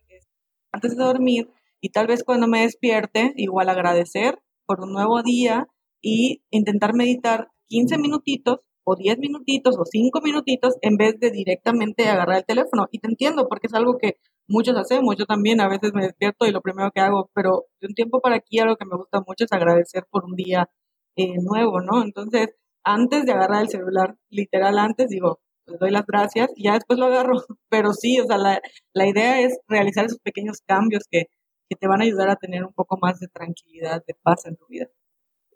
antes 0.73 0.97
de 0.97 1.05
dormir 1.05 1.51
y 1.81 1.91
tal 1.91 2.07
vez 2.07 2.25
cuando 2.25 2.47
me 2.47 2.63
despierte, 2.63 3.33
igual 3.37 3.69
agradecer 3.69 4.39
por 4.67 4.81
un 4.81 4.93
nuevo 4.93 5.23
día 5.23 5.69
y 6.03 6.43
intentar 6.51 6.95
meditar 6.95 7.49
15 7.69 7.99
minutitos 7.99 8.61
o 8.85 8.97
10 8.97 9.19
minutitos 9.19 9.77
o 9.79 9.85
5 9.85 10.21
minutitos 10.23 10.75
en 10.83 10.97
vez 10.97 11.19
de 11.21 11.31
directamente 11.31 12.09
agarrar 12.09 12.39
el 12.39 12.45
teléfono. 12.45 12.87
Y 12.91 12.99
te 12.99 13.09
entiendo 13.09 13.49
porque 13.49 13.67
es 13.69 13.75
algo 13.75 13.99
que 13.99 14.17
muchos 14.49 14.77
hacemos, 14.77 15.17
yo 15.17 15.27
también 15.27 15.61
a 15.61 15.69
veces 15.69 15.93
me 15.95 16.03
despierto 16.03 16.47
y 16.47 16.51
lo 16.51 16.61
primero 16.61 16.91
que 16.93 17.01
hago, 17.01 17.31
pero 17.35 17.67
de 17.81 17.87
un 17.89 17.95
tiempo 17.95 18.21
para 18.21 18.37
aquí 18.37 18.59
algo 18.59 18.77
que 18.77 18.85
me 18.85 18.97
gusta 18.97 19.21
mucho 19.21 19.45
es 19.45 19.53
agradecer 19.53 20.05
por 20.11 20.25
un 20.25 20.35
día 20.35 20.69
eh, 21.17 21.35
nuevo, 21.41 21.81
¿no? 21.81 22.03
Entonces, 22.03 22.49
antes 22.85 23.25
de 23.27 23.33
agarrar 23.33 23.63
el 23.63 23.69
celular, 23.69 24.17
literal 24.29 24.79
antes, 24.79 25.09
digo, 25.09 25.41
les 25.71 25.79
doy 25.79 25.91
las 25.91 26.07
gracias 26.07 26.51
y 26.57 26.65
ya 26.65 26.75
después 26.75 26.99
lo 26.99 27.07
agarro, 27.07 27.35
pero 27.69 27.93
sí, 27.93 28.21
o 28.21 28.27
sea, 28.27 28.39
la, 28.39 28.61
la 28.93 29.07
idea 29.07 29.41
es 29.41 29.59
realizar 29.69 30.05
esos 30.05 30.19
pequeños 30.19 30.59
cambios 30.67 31.05
que, 31.11 31.27
que, 31.69 31.77
te 31.77 31.87
van 31.87 32.01
a 32.01 32.05
ayudar 32.05 32.29
a 32.29 32.37
tener 32.37 32.65
un 32.65 32.73
poco 32.73 32.99
más 33.01 33.21
de 33.21 33.29
tranquilidad, 33.29 34.03
de 34.07 34.15
paz 34.23 34.47
en 34.47 34.57
tu 34.57 34.67
vida. 34.67 34.89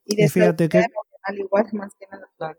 Y, 0.05 0.17
de 0.17 0.29
fíjate 0.29 0.69
que, 0.69 0.85
al 1.23 1.39
igual 1.39 1.67
más 1.73 1.93
que 1.99 2.07
nada. 2.11 2.57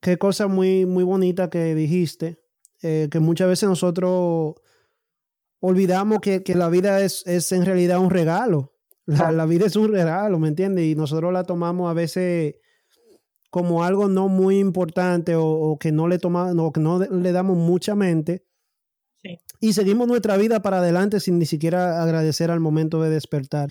Qué 0.00 0.18
cosa 0.18 0.48
muy, 0.48 0.84
muy 0.86 1.04
bonita 1.04 1.48
que 1.48 1.74
dijiste, 1.74 2.42
eh, 2.82 3.08
que 3.10 3.20
muchas 3.20 3.48
veces 3.48 3.68
nosotros 3.68 4.54
olvidamos 5.60 6.20
que, 6.20 6.42
la 6.54 6.68
vida 6.68 7.00
es, 7.00 7.26
es, 7.26 7.50
en 7.52 7.64
realidad 7.64 7.98
un 7.98 8.10
regalo. 8.10 8.74
La, 9.06 9.46
vida 9.46 9.66
es 9.66 9.76
un 9.76 9.92
regalo, 9.92 10.38
¿me 10.38 10.48
entiendes? 10.48 10.84
Y 10.84 10.94
nosotros 10.94 11.32
la 11.32 11.44
tomamos 11.44 11.90
a 11.90 11.94
veces 11.94 12.56
como 13.54 13.84
algo 13.84 14.08
no 14.08 14.26
muy 14.26 14.58
importante 14.58 15.36
o, 15.36 15.76
que 15.78 15.92
no 15.92 16.08
le 16.08 16.18
tomamos, 16.18 16.72
que 16.72 16.80
no 16.80 16.98
le 16.98 17.30
damos 17.30 17.56
mucha 17.56 17.94
mente. 17.94 18.44
Y 19.60 19.74
seguimos 19.74 20.08
nuestra 20.08 20.36
vida 20.36 20.60
para 20.60 20.78
adelante 20.78 21.20
sin 21.20 21.38
ni 21.38 21.46
siquiera 21.46 22.02
agradecer 22.02 22.50
al 22.50 22.58
momento 22.58 23.00
de 23.00 23.10
despertar. 23.10 23.68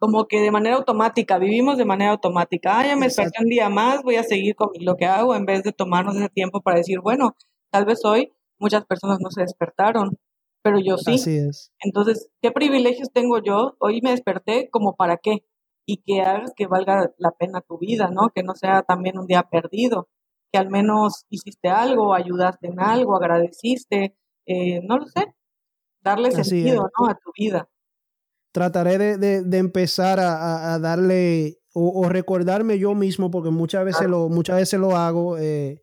Como 0.00 0.26
que 0.26 0.40
de 0.40 0.50
manera 0.50 0.74
automática, 0.74 1.38
vivimos 1.38 1.78
de 1.78 1.84
manera 1.84 2.10
automática. 2.10 2.80
Ah, 2.80 2.84
ya 2.84 2.96
me 2.96 3.06
desperté 3.06 3.40
un 3.40 3.48
día 3.48 3.68
más, 3.68 4.02
voy 4.02 4.16
a 4.16 4.24
seguir 4.24 4.56
con 4.56 4.70
lo 4.80 4.96
que 4.96 5.06
hago 5.06 5.36
en 5.36 5.46
vez 5.46 5.62
de 5.62 5.70
tomarnos 5.70 6.16
ese 6.16 6.28
tiempo 6.30 6.60
para 6.60 6.78
decir, 6.78 6.98
bueno, 7.00 7.36
tal 7.70 7.84
vez 7.84 8.04
hoy 8.04 8.32
muchas 8.58 8.84
personas 8.84 9.18
no 9.20 9.30
se 9.30 9.42
despertaron, 9.42 10.18
pero 10.60 10.80
yo 10.80 10.98
sí. 10.98 11.14
Así 11.14 11.36
es. 11.36 11.70
Entonces, 11.78 12.30
¿qué 12.42 12.50
privilegios 12.50 13.12
tengo 13.12 13.40
yo? 13.40 13.76
Hoy 13.78 14.00
me 14.02 14.10
desperté 14.10 14.68
como 14.70 14.96
para 14.96 15.18
qué 15.18 15.44
y 15.90 15.96
que 16.06 16.20
hagas 16.20 16.52
que 16.54 16.68
valga 16.68 17.12
la 17.18 17.32
pena 17.32 17.62
tu 17.62 17.76
vida, 17.76 18.10
¿no? 18.12 18.28
Que 18.32 18.44
no 18.44 18.54
sea 18.54 18.82
también 18.82 19.18
un 19.18 19.26
día 19.26 19.42
perdido, 19.42 20.08
que 20.52 20.58
al 20.58 20.70
menos 20.70 21.26
hiciste 21.30 21.68
algo, 21.68 22.14
ayudaste 22.14 22.68
en 22.68 22.78
algo, 22.78 23.16
agradeciste, 23.16 24.16
eh, 24.46 24.80
no 24.84 24.98
lo 24.98 25.06
sé, 25.06 25.34
darle 26.00 26.30
sentido, 26.30 26.88
¿no? 26.96 27.06
A 27.08 27.14
tu 27.14 27.32
vida. 27.36 27.68
Trataré 28.52 28.98
de, 28.98 29.42
de, 29.42 29.58
empezar 29.58 30.20
a, 30.20 30.74
a 30.74 30.78
darle 30.78 31.58
o, 31.72 32.08
recordarme 32.08 32.78
yo 32.78 32.94
mismo, 32.94 33.30
porque 33.32 33.50
muchas 33.50 33.84
veces, 33.84 34.08
lo, 34.08 34.28
muchas 34.28 34.56
veces 34.56 34.78
lo 34.78 34.96
hago. 34.96 35.38
Eh, 35.38 35.82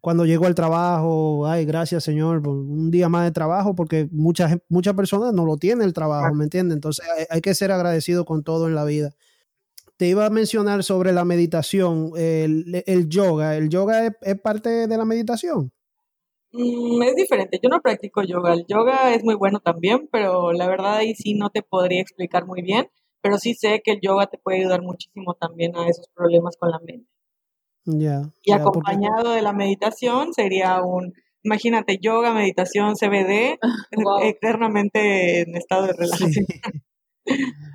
cuando 0.00 0.24
llego 0.24 0.46
al 0.46 0.54
trabajo, 0.54 1.46
ay, 1.46 1.64
gracias 1.64 2.04
Señor 2.04 2.40
por 2.40 2.54
un 2.54 2.90
día 2.90 3.08
más 3.08 3.24
de 3.24 3.32
trabajo, 3.32 3.74
porque 3.74 4.08
muchas, 4.12 4.56
muchas 4.68 4.94
personas 4.94 5.32
no 5.32 5.44
lo 5.44 5.56
tienen 5.56 5.84
el 5.84 5.92
trabajo, 5.92 6.34
¿me 6.34 6.44
entiendes? 6.44 6.76
Entonces 6.76 7.04
hay, 7.28 7.40
que 7.40 7.54
ser 7.54 7.72
agradecido 7.72 8.24
con 8.24 8.44
todo 8.44 8.68
en 8.68 8.74
la 8.74 8.84
vida. 8.84 9.10
Te 9.98 10.06
iba 10.06 10.24
a 10.24 10.30
mencionar 10.30 10.82
sobre 10.82 11.12
la 11.12 11.26
meditación, 11.26 12.12
el, 12.16 13.08
yoga. 13.08 13.56
¿El 13.56 13.68
yoga 13.68 14.06
es, 14.06 14.40
parte 14.40 14.86
de 14.86 14.96
la 14.96 15.04
meditación? 15.04 15.70
Mm, 16.52 17.02
es 17.02 17.14
diferente, 17.14 17.60
yo 17.62 17.68
no 17.68 17.82
practico 17.82 18.22
yoga. 18.22 18.54
El 18.54 18.64
yoga 18.66 19.14
es 19.14 19.22
muy 19.22 19.34
bueno 19.34 19.60
también, 19.60 20.08
pero 20.10 20.52
la 20.52 20.66
verdad 20.66 20.96
ahí 20.96 21.14
sí 21.14 21.34
no 21.34 21.50
te 21.50 21.62
podría 21.62 22.00
explicar 22.00 22.46
muy 22.46 22.62
bien, 22.62 22.88
pero 23.20 23.36
sí 23.36 23.52
sé 23.52 23.82
que 23.84 23.92
el 23.92 24.00
yoga 24.00 24.28
te 24.28 24.38
puede 24.38 24.60
ayudar 24.60 24.80
muchísimo 24.80 25.34
también 25.34 25.76
a 25.76 25.86
esos 25.86 26.08
problemas 26.14 26.56
con 26.56 26.70
la 26.70 26.78
mente 26.78 27.06
y 28.42 28.52
acompañado 28.52 29.32
de 29.32 29.42
la 29.42 29.52
meditación 29.52 30.34
sería 30.34 30.82
un, 30.82 31.14
imagínate, 31.42 31.98
yoga, 32.00 32.34
meditación, 32.34 32.94
CBD, 32.94 33.58
eternamente 34.22 35.40
en 35.42 35.56
estado 35.56 35.86
de 35.86 35.92
relajación. 35.94 36.46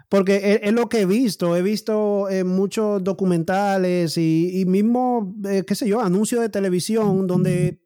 porque 0.10 0.60
es, 0.62 0.74
lo 0.74 0.90
que 0.90 1.02
he 1.02 1.06
visto. 1.06 1.56
He 1.56 1.62
visto 1.62 2.30
eh, 2.30 2.44
muchos 2.44 3.04
documentales 3.04 4.18
y, 4.18 4.64
mismo, 4.68 5.36
eh, 5.46 5.64
qué 5.66 5.76
sé 5.76 5.88
yo, 5.88 6.02
anuncios 6.02 6.42
de 6.42 6.50
televisión 6.50 7.26
donde 7.26 7.82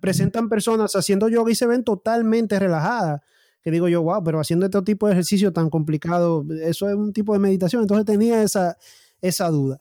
presentan 0.00 0.48
personas 0.48 0.94
haciendo 0.94 1.28
yoga 1.28 1.52
y 1.52 1.54
se 1.54 1.66
ven 1.66 1.84
totalmente 1.84 2.58
relajadas. 2.58 3.20
Que 3.62 3.70
digo 3.70 3.88
yo, 3.88 4.02
wow, 4.02 4.22
pero 4.22 4.40
haciendo 4.40 4.66
este 4.66 4.80
tipo 4.82 5.06
de 5.06 5.12
ejercicio 5.12 5.52
tan 5.52 5.68
complicado, 5.68 6.46
eso 6.62 6.88
es 6.88 6.94
un 6.94 7.12
tipo 7.12 7.32
de 7.32 7.38
meditación. 7.40 7.82
Entonces 7.82 8.06
tenía 8.06 8.42
esa, 8.42 8.78
esa 9.20 9.48
duda. 9.50 9.80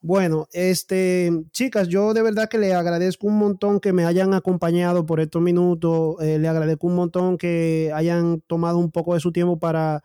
Bueno, 0.00 0.46
este, 0.52 1.32
chicas, 1.50 1.88
yo 1.88 2.14
de 2.14 2.22
verdad 2.22 2.48
que 2.48 2.58
le 2.58 2.72
agradezco 2.74 3.26
un 3.26 3.38
montón 3.38 3.80
que 3.80 3.92
me 3.92 4.04
hayan 4.04 4.34
acompañado 4.34 5.04
por 5.06 5.18
estos 5.18 5.42
minutos. 5.42 6.16
Eh, 6.20 6.38
le 6.38 6.46
agradezco 6.46 6.86
un 6.86 6.94
montón 6.94 7.38
que 7.38 7.90
hayan 7.92 8.40
tomado 8.46 8.78
un 8.78 8.92
poco 8.92 9.14
de 9.14 9.20
su 9.20 9.32
tiempo 9.32 9.58
para 9.58 10.04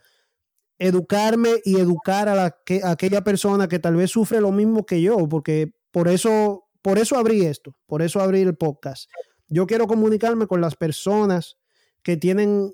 educarme 0.82 1.62
y 1.64 1.80
educar 1.80 2.28
a, 2.28 2.34
la, 2.34 2.58
que, 2.66 2.82
aquella 2.84 3.24
persona 3.24 3.68
que 3.68 3.78
tal 3.78 3.96
vez 3.96 4.10
sufre 4.10 4.42
lo 4.42 4.52
mismo 4.52 4.84
que 4.84 5.00
yo, 5.00 5.30
porque 5.30 5.76
por 5.92 6.08
eso, 6.08 6.70
por 6.82 6.98
eso 6.98 7.18
abrí 7.18 7.46
esto, 7.46 7.76
por 7.86 8.02
eso 8.02 8.20
abrí 8.20 8.42
el 8.42 8.58
podcast. 8.58 9.08
Yo 9.48 9.68
quiero 9.68 9.86
comunicarme 9.86 10.48
con 10.48 10.60
las 10.60 10.76
personas 10.76 11.58
que 12.02 12.18
tienen 12.18 12.74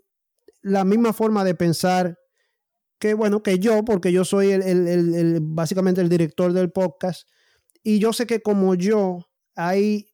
la 0.62 0.86
misma 0.86 1.12
forma 1.12 1.44
de 1.44 1.54
pensar 1.54 2.18
que, 2.98 3.14
bueno, 3.14 3.44
que 3.44 3.60
yo, 3.60 3.84
porque 3.84 4.14
yo 4.14 4.24
soy 4.24 4.52
el, 4.52 5.40
básicamente 5.42 6.00
el 6.00 6.08
director 6.08 6.54
del 6.54 6.72
podcast, 6.72 7.28
y 7.84 8.00
yo 8.00 8.14
sé 8.14 8.26
que 8.26 8.42
como 8.42 8.76
yo 8.76 9.28
hay 9.54 10.08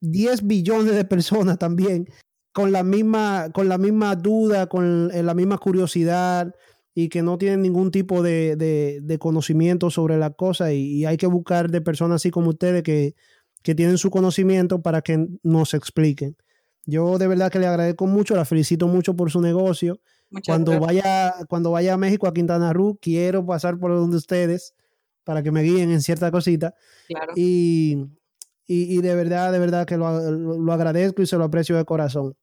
10 0.00 0.48
billones 0.48 0.96
de 0.96 1.04
personas 1.04 1.58
también 1.58 2.08
con 2.52 2.72
la 2.72 2.82
misma, 2.82 3.50
con 3.52 3.68
la 3.68 3.78
misma 3.78 4.16
duda, 4.16 4.66
con 4.66 5.10
la 5.12 5.34
misma 5.34 5.58
curiosidad, 5.58 6.52
y 6.98 7.10
que 7.10 7.20
no 7.20 7.36
tienen 7.36 7.60
ningún 7.60 7.90
tipo 7.90 8.22
de, 8.22 9.18
conocimiento 9.20 9.90
sobre 9.90 10.16
la 10.16 10.30
cosa 10.30 10.72
y, 10.72 11.04
hay 11.04 11.18
que 11.18 11.26
buscar 11.26 11.70
de 11.70 11.82
personas 11.82 12.16
así 12.16 12.30
como 12.30 12.48
ustedes 12.48 12.82
que, 12.82 13.14
tienen 13.62 13.98
su 13.98 14.10
conocimiento 14.10 14.80
para 14.80 15.02
que 15.02 15.26
nos 15.42 15.74
expliquen. 15.74 16.36
Yo 16.86 17.18
de 17.18 17.26
verdad 17.26 17.50
que 17.50 17.58
le 17.58 17.66
agradezco 17.66 18.06
mucho, 18.06 18.34
la 18.34 18.44
felicito 18.44 18.86
mucho 18.86 19.14
por 19.14 19.30
su 19.30 19.42
negocio. 19.42 20.00
cuando 20.46 20.78
vaya, 20.80 21.34
cuando 21.48 21.72
vaya 21.72 21.94
a 21.94 21.96
México, 21.98 22.28
a 22.28 22.32
Quintana 22.32 22.72
Roo, 22.72 22.96
quiero 23.02 23.44
pasar 23.44 23.78
por 23.78 23.90
donde 23.90 24.16
ustedes 24.16 24.74
para 25.24 25.42
que 25.42 25.50
me 25.50 25.62
guíen 25.62 25.90
en 25.90 26.00
cierta 26.00 26.30
cosita. 26.30 26.74
Y, 27.34 28.06
y, 28.66 29.00
de 29.02 29.14
verdad, 29.16 29.52
de 29.52 29.58
verdad 29.58 29.84
que 29.84 29.98
lo, 29.98 30.30
lo 30.30 30.72
agradezco 30.72 31.20
y 31.20 31.26
se 31.26 31.36
lo 31.36 31.44
aprecio 31.44 31.76
de 31.76 31.84
corazón. 31.84 32.36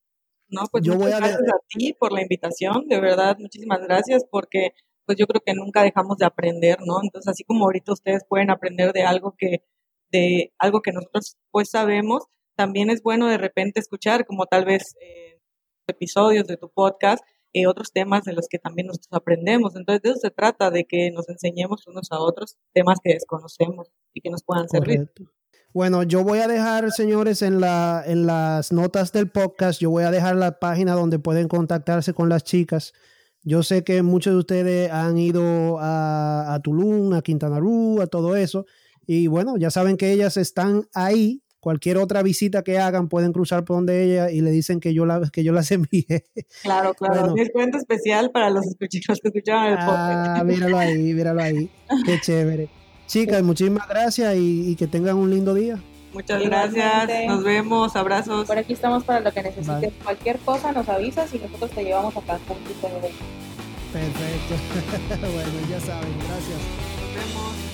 No, 0.54 0.68
pues 0.72 0.84
yo 0.84 0.94
muchas 0.94 1.04
voy 1.04 1.12
a 1.14 1.18
gracias 1.18 1.50
a 1.50 1.58
ti 1.68 1.94
por 1.94 2.12
la 2.12 2.22
invitación, 2.22 2.88
de 2.88 3.02
verdad, 3.02 3.38
muchísimas 3.40 3.82
gracias 3.82 4.24
porque 4.30 4.74
pues 5.06 5.18
yo 5.18 5.26
creo 5.28 5.42
que 5.46 5.54
nunca 5.54 5.84
dejamos 5.84 6.18
de 6.18 6.26
aprender, 6.26 6.78
¿no? 6.86 7.00
Entonces, 7.04 7.28
así 7.30 7.44
como 7.44 7.66
ahorita 7.66 7.92
ustedes 7.92 8.24
pueden 8.28 8.50
aprender 8.52 8.94
de 8.94 9.04
algo 9.04 9.36
que 9.38 9.64
de 10.12 10.54
algo 10.60 10.82
que 10.82 10.92
nosotros 10.92 11.38
pues 11.52 11.72
sabemos, 11.72 12.26
también 12.56 12.92
es 12.92 13.02
bueno 13.02 13.28
de 13.28 13.40
repente 13.40 13.80
escuchar 13.80 14.26
como 14.28 14.46
tal 14.46 14.64
vez 14.66 14.96
eh, 15.02 15.42
episodios 15.88 16.46
de 16.46 16.58
tu 16.58 16.70
podcast 16.70 17.24
y 17.52 17.66
otros 17.66 17.92
temas 17.92 18.24
de 18.24 18.34
los 18.34 18.48
que 18.48 18.60
también 18.60 18.88
nosotros 18.88 19.14
aprendemos. 19.14 19.76
Entonces, 19.76 20.02
de 20.04 20.10
eso 20.12 20.20
se 20.20 20.32
trata, 20.32 20.72
de 20.72 20.86
que 20.86 21.12
nos 21.12 21.30
enseñemos 21.30 21.88
unos 21.88 22.12
a 22.12 22.20
otros 22.20 22.58
temas 22.74 23.00
que 23.04 23.14
desconocemos 23.14 23.92
y 24.14 24.22
que 24.22 24.30
nos 24.30 24.44
puedan 24.44 24.70
servir. 24.70 25.10
Bueno, 25.74 26.04
yo 26.04 26.24
voy 26.24 26.38
a 26.38 26.48
dejar, 26.48 26.92
señores, 26.92 27.42
en, 27.42 27.60
la, 27.60 28.04
en 28.06 28.28
las 28.28 28.72
notas 28.72 29.12
del 29.12 29.32
podcast, 29.32 29.82
yo 29.82 29.90
voy 29.90 30.04
a 30.04 30.12
dejar 30.12 30.36
la 30.36 30.60
página 30.60 30.94
donde 30.94 31.18
pueden 31.18 31.48
contactarse 31.48 32.14
con 32.14 32.30
las 32.30 32.44
chicas. 32.44 32.94
Yo 33.42 33.64
sé 33.64 33.84
que 33.84 34.04
muchos 34.04 34.34
de 34.34 34.40
ustedes 34.40 34.92
han 34.92 35.18
ido 35.18 35.80
a, 35.80 36.54
a 36.54 36.60
Tulum, 36.60 37.14
a 37.14 37.24
Quintana 37.24 37.60
Roo, 37.60 38.02
a 38.02 38.08
todo 38.08 38.36
eso. 38.36 38.68
Y 39.08 39.26
bueno, 39.26 39.58
ya 39.58 39.72
saben 39.72 39.98
que 39.98 40.12
ellas 40.12 40.38
están 40.38 40.84
ahí. 40.94 41.42
Cualquier 41.60 41.98
otra 41.98 42.22
visita 42.22 42.62
que 42.62 42.78
hagan 42.78 43.10
pueden 43.10 43.34
cruzar 43.34 43.66
por 43.66 43.78
donde 43.78 44.04
ella 44.04 44.30
y 44.30 44.42
le 44.42 44.52
dicen 44.52 44.80
que 44.80 44.94
yo, 44.94 45.08
la, 45.08 45.28
que 45.32 45.44
yo 45.44 45.54
las 45.54 45.72
envié. 45.72 46.26
Claro, 46.62 46.94
claro. 46.94 47.34
Descuento 47.34 47.80
especial 47.80 48.30
para 48.30 48.52
los 48.52 48.64
que 48.80 48.88
escuchaban 48.90 49.72
el 49.72 49.78
podcast. 49.80 50.40
Ah, 50.40 50.44
míralo 50.46 50.78
ahí, 50.78 51.14
míralo 51.14 51.42
ahí. 51.42 51.72
Qué 52.06 52.20
chévere. 52.22 52.83
Chicas, 53.08 53.44
muchísimas 53.44 53.88
gracias 53.88 54.36
y, 54.38 54.76
que 54.76 54.88
tengan 54.88 55.18
un 55.18 55.30
lindo 55.30 55.54
día. 55.54 55.80
Muchas 56.14 56.42
gracias, 56.44 57.10
nos 57.28 57.44
vemos, 57.44 57.96
abrazos. 57.96 58.46
Por 58.46 58.58
aquí 58.58 58.74
estamos 58.74 59.04
para 59.04 59.20
lo 59.20 59.32
que 59.32 59.42
necesites. 59.44 59.94
Cualquier 60.04 60.38
cosa 60.40 60.72
nos 60.72 60.88
avisas 60.88 61.34
y 61.34 61.40
nosotros 61.40 61.72
te 61.72 61.84
llevamos 61.84 62.16
a 62.16 62.22
Cancún. 62.22 62.58
Perfecto. 63.92 64.56
bueno, 65.34 65.52
ya 65.70 65.80
saben, 65.80 66.14
gracias. 66.20 66.60
Nos 67.00 67.16
vemos. 67.16 67.73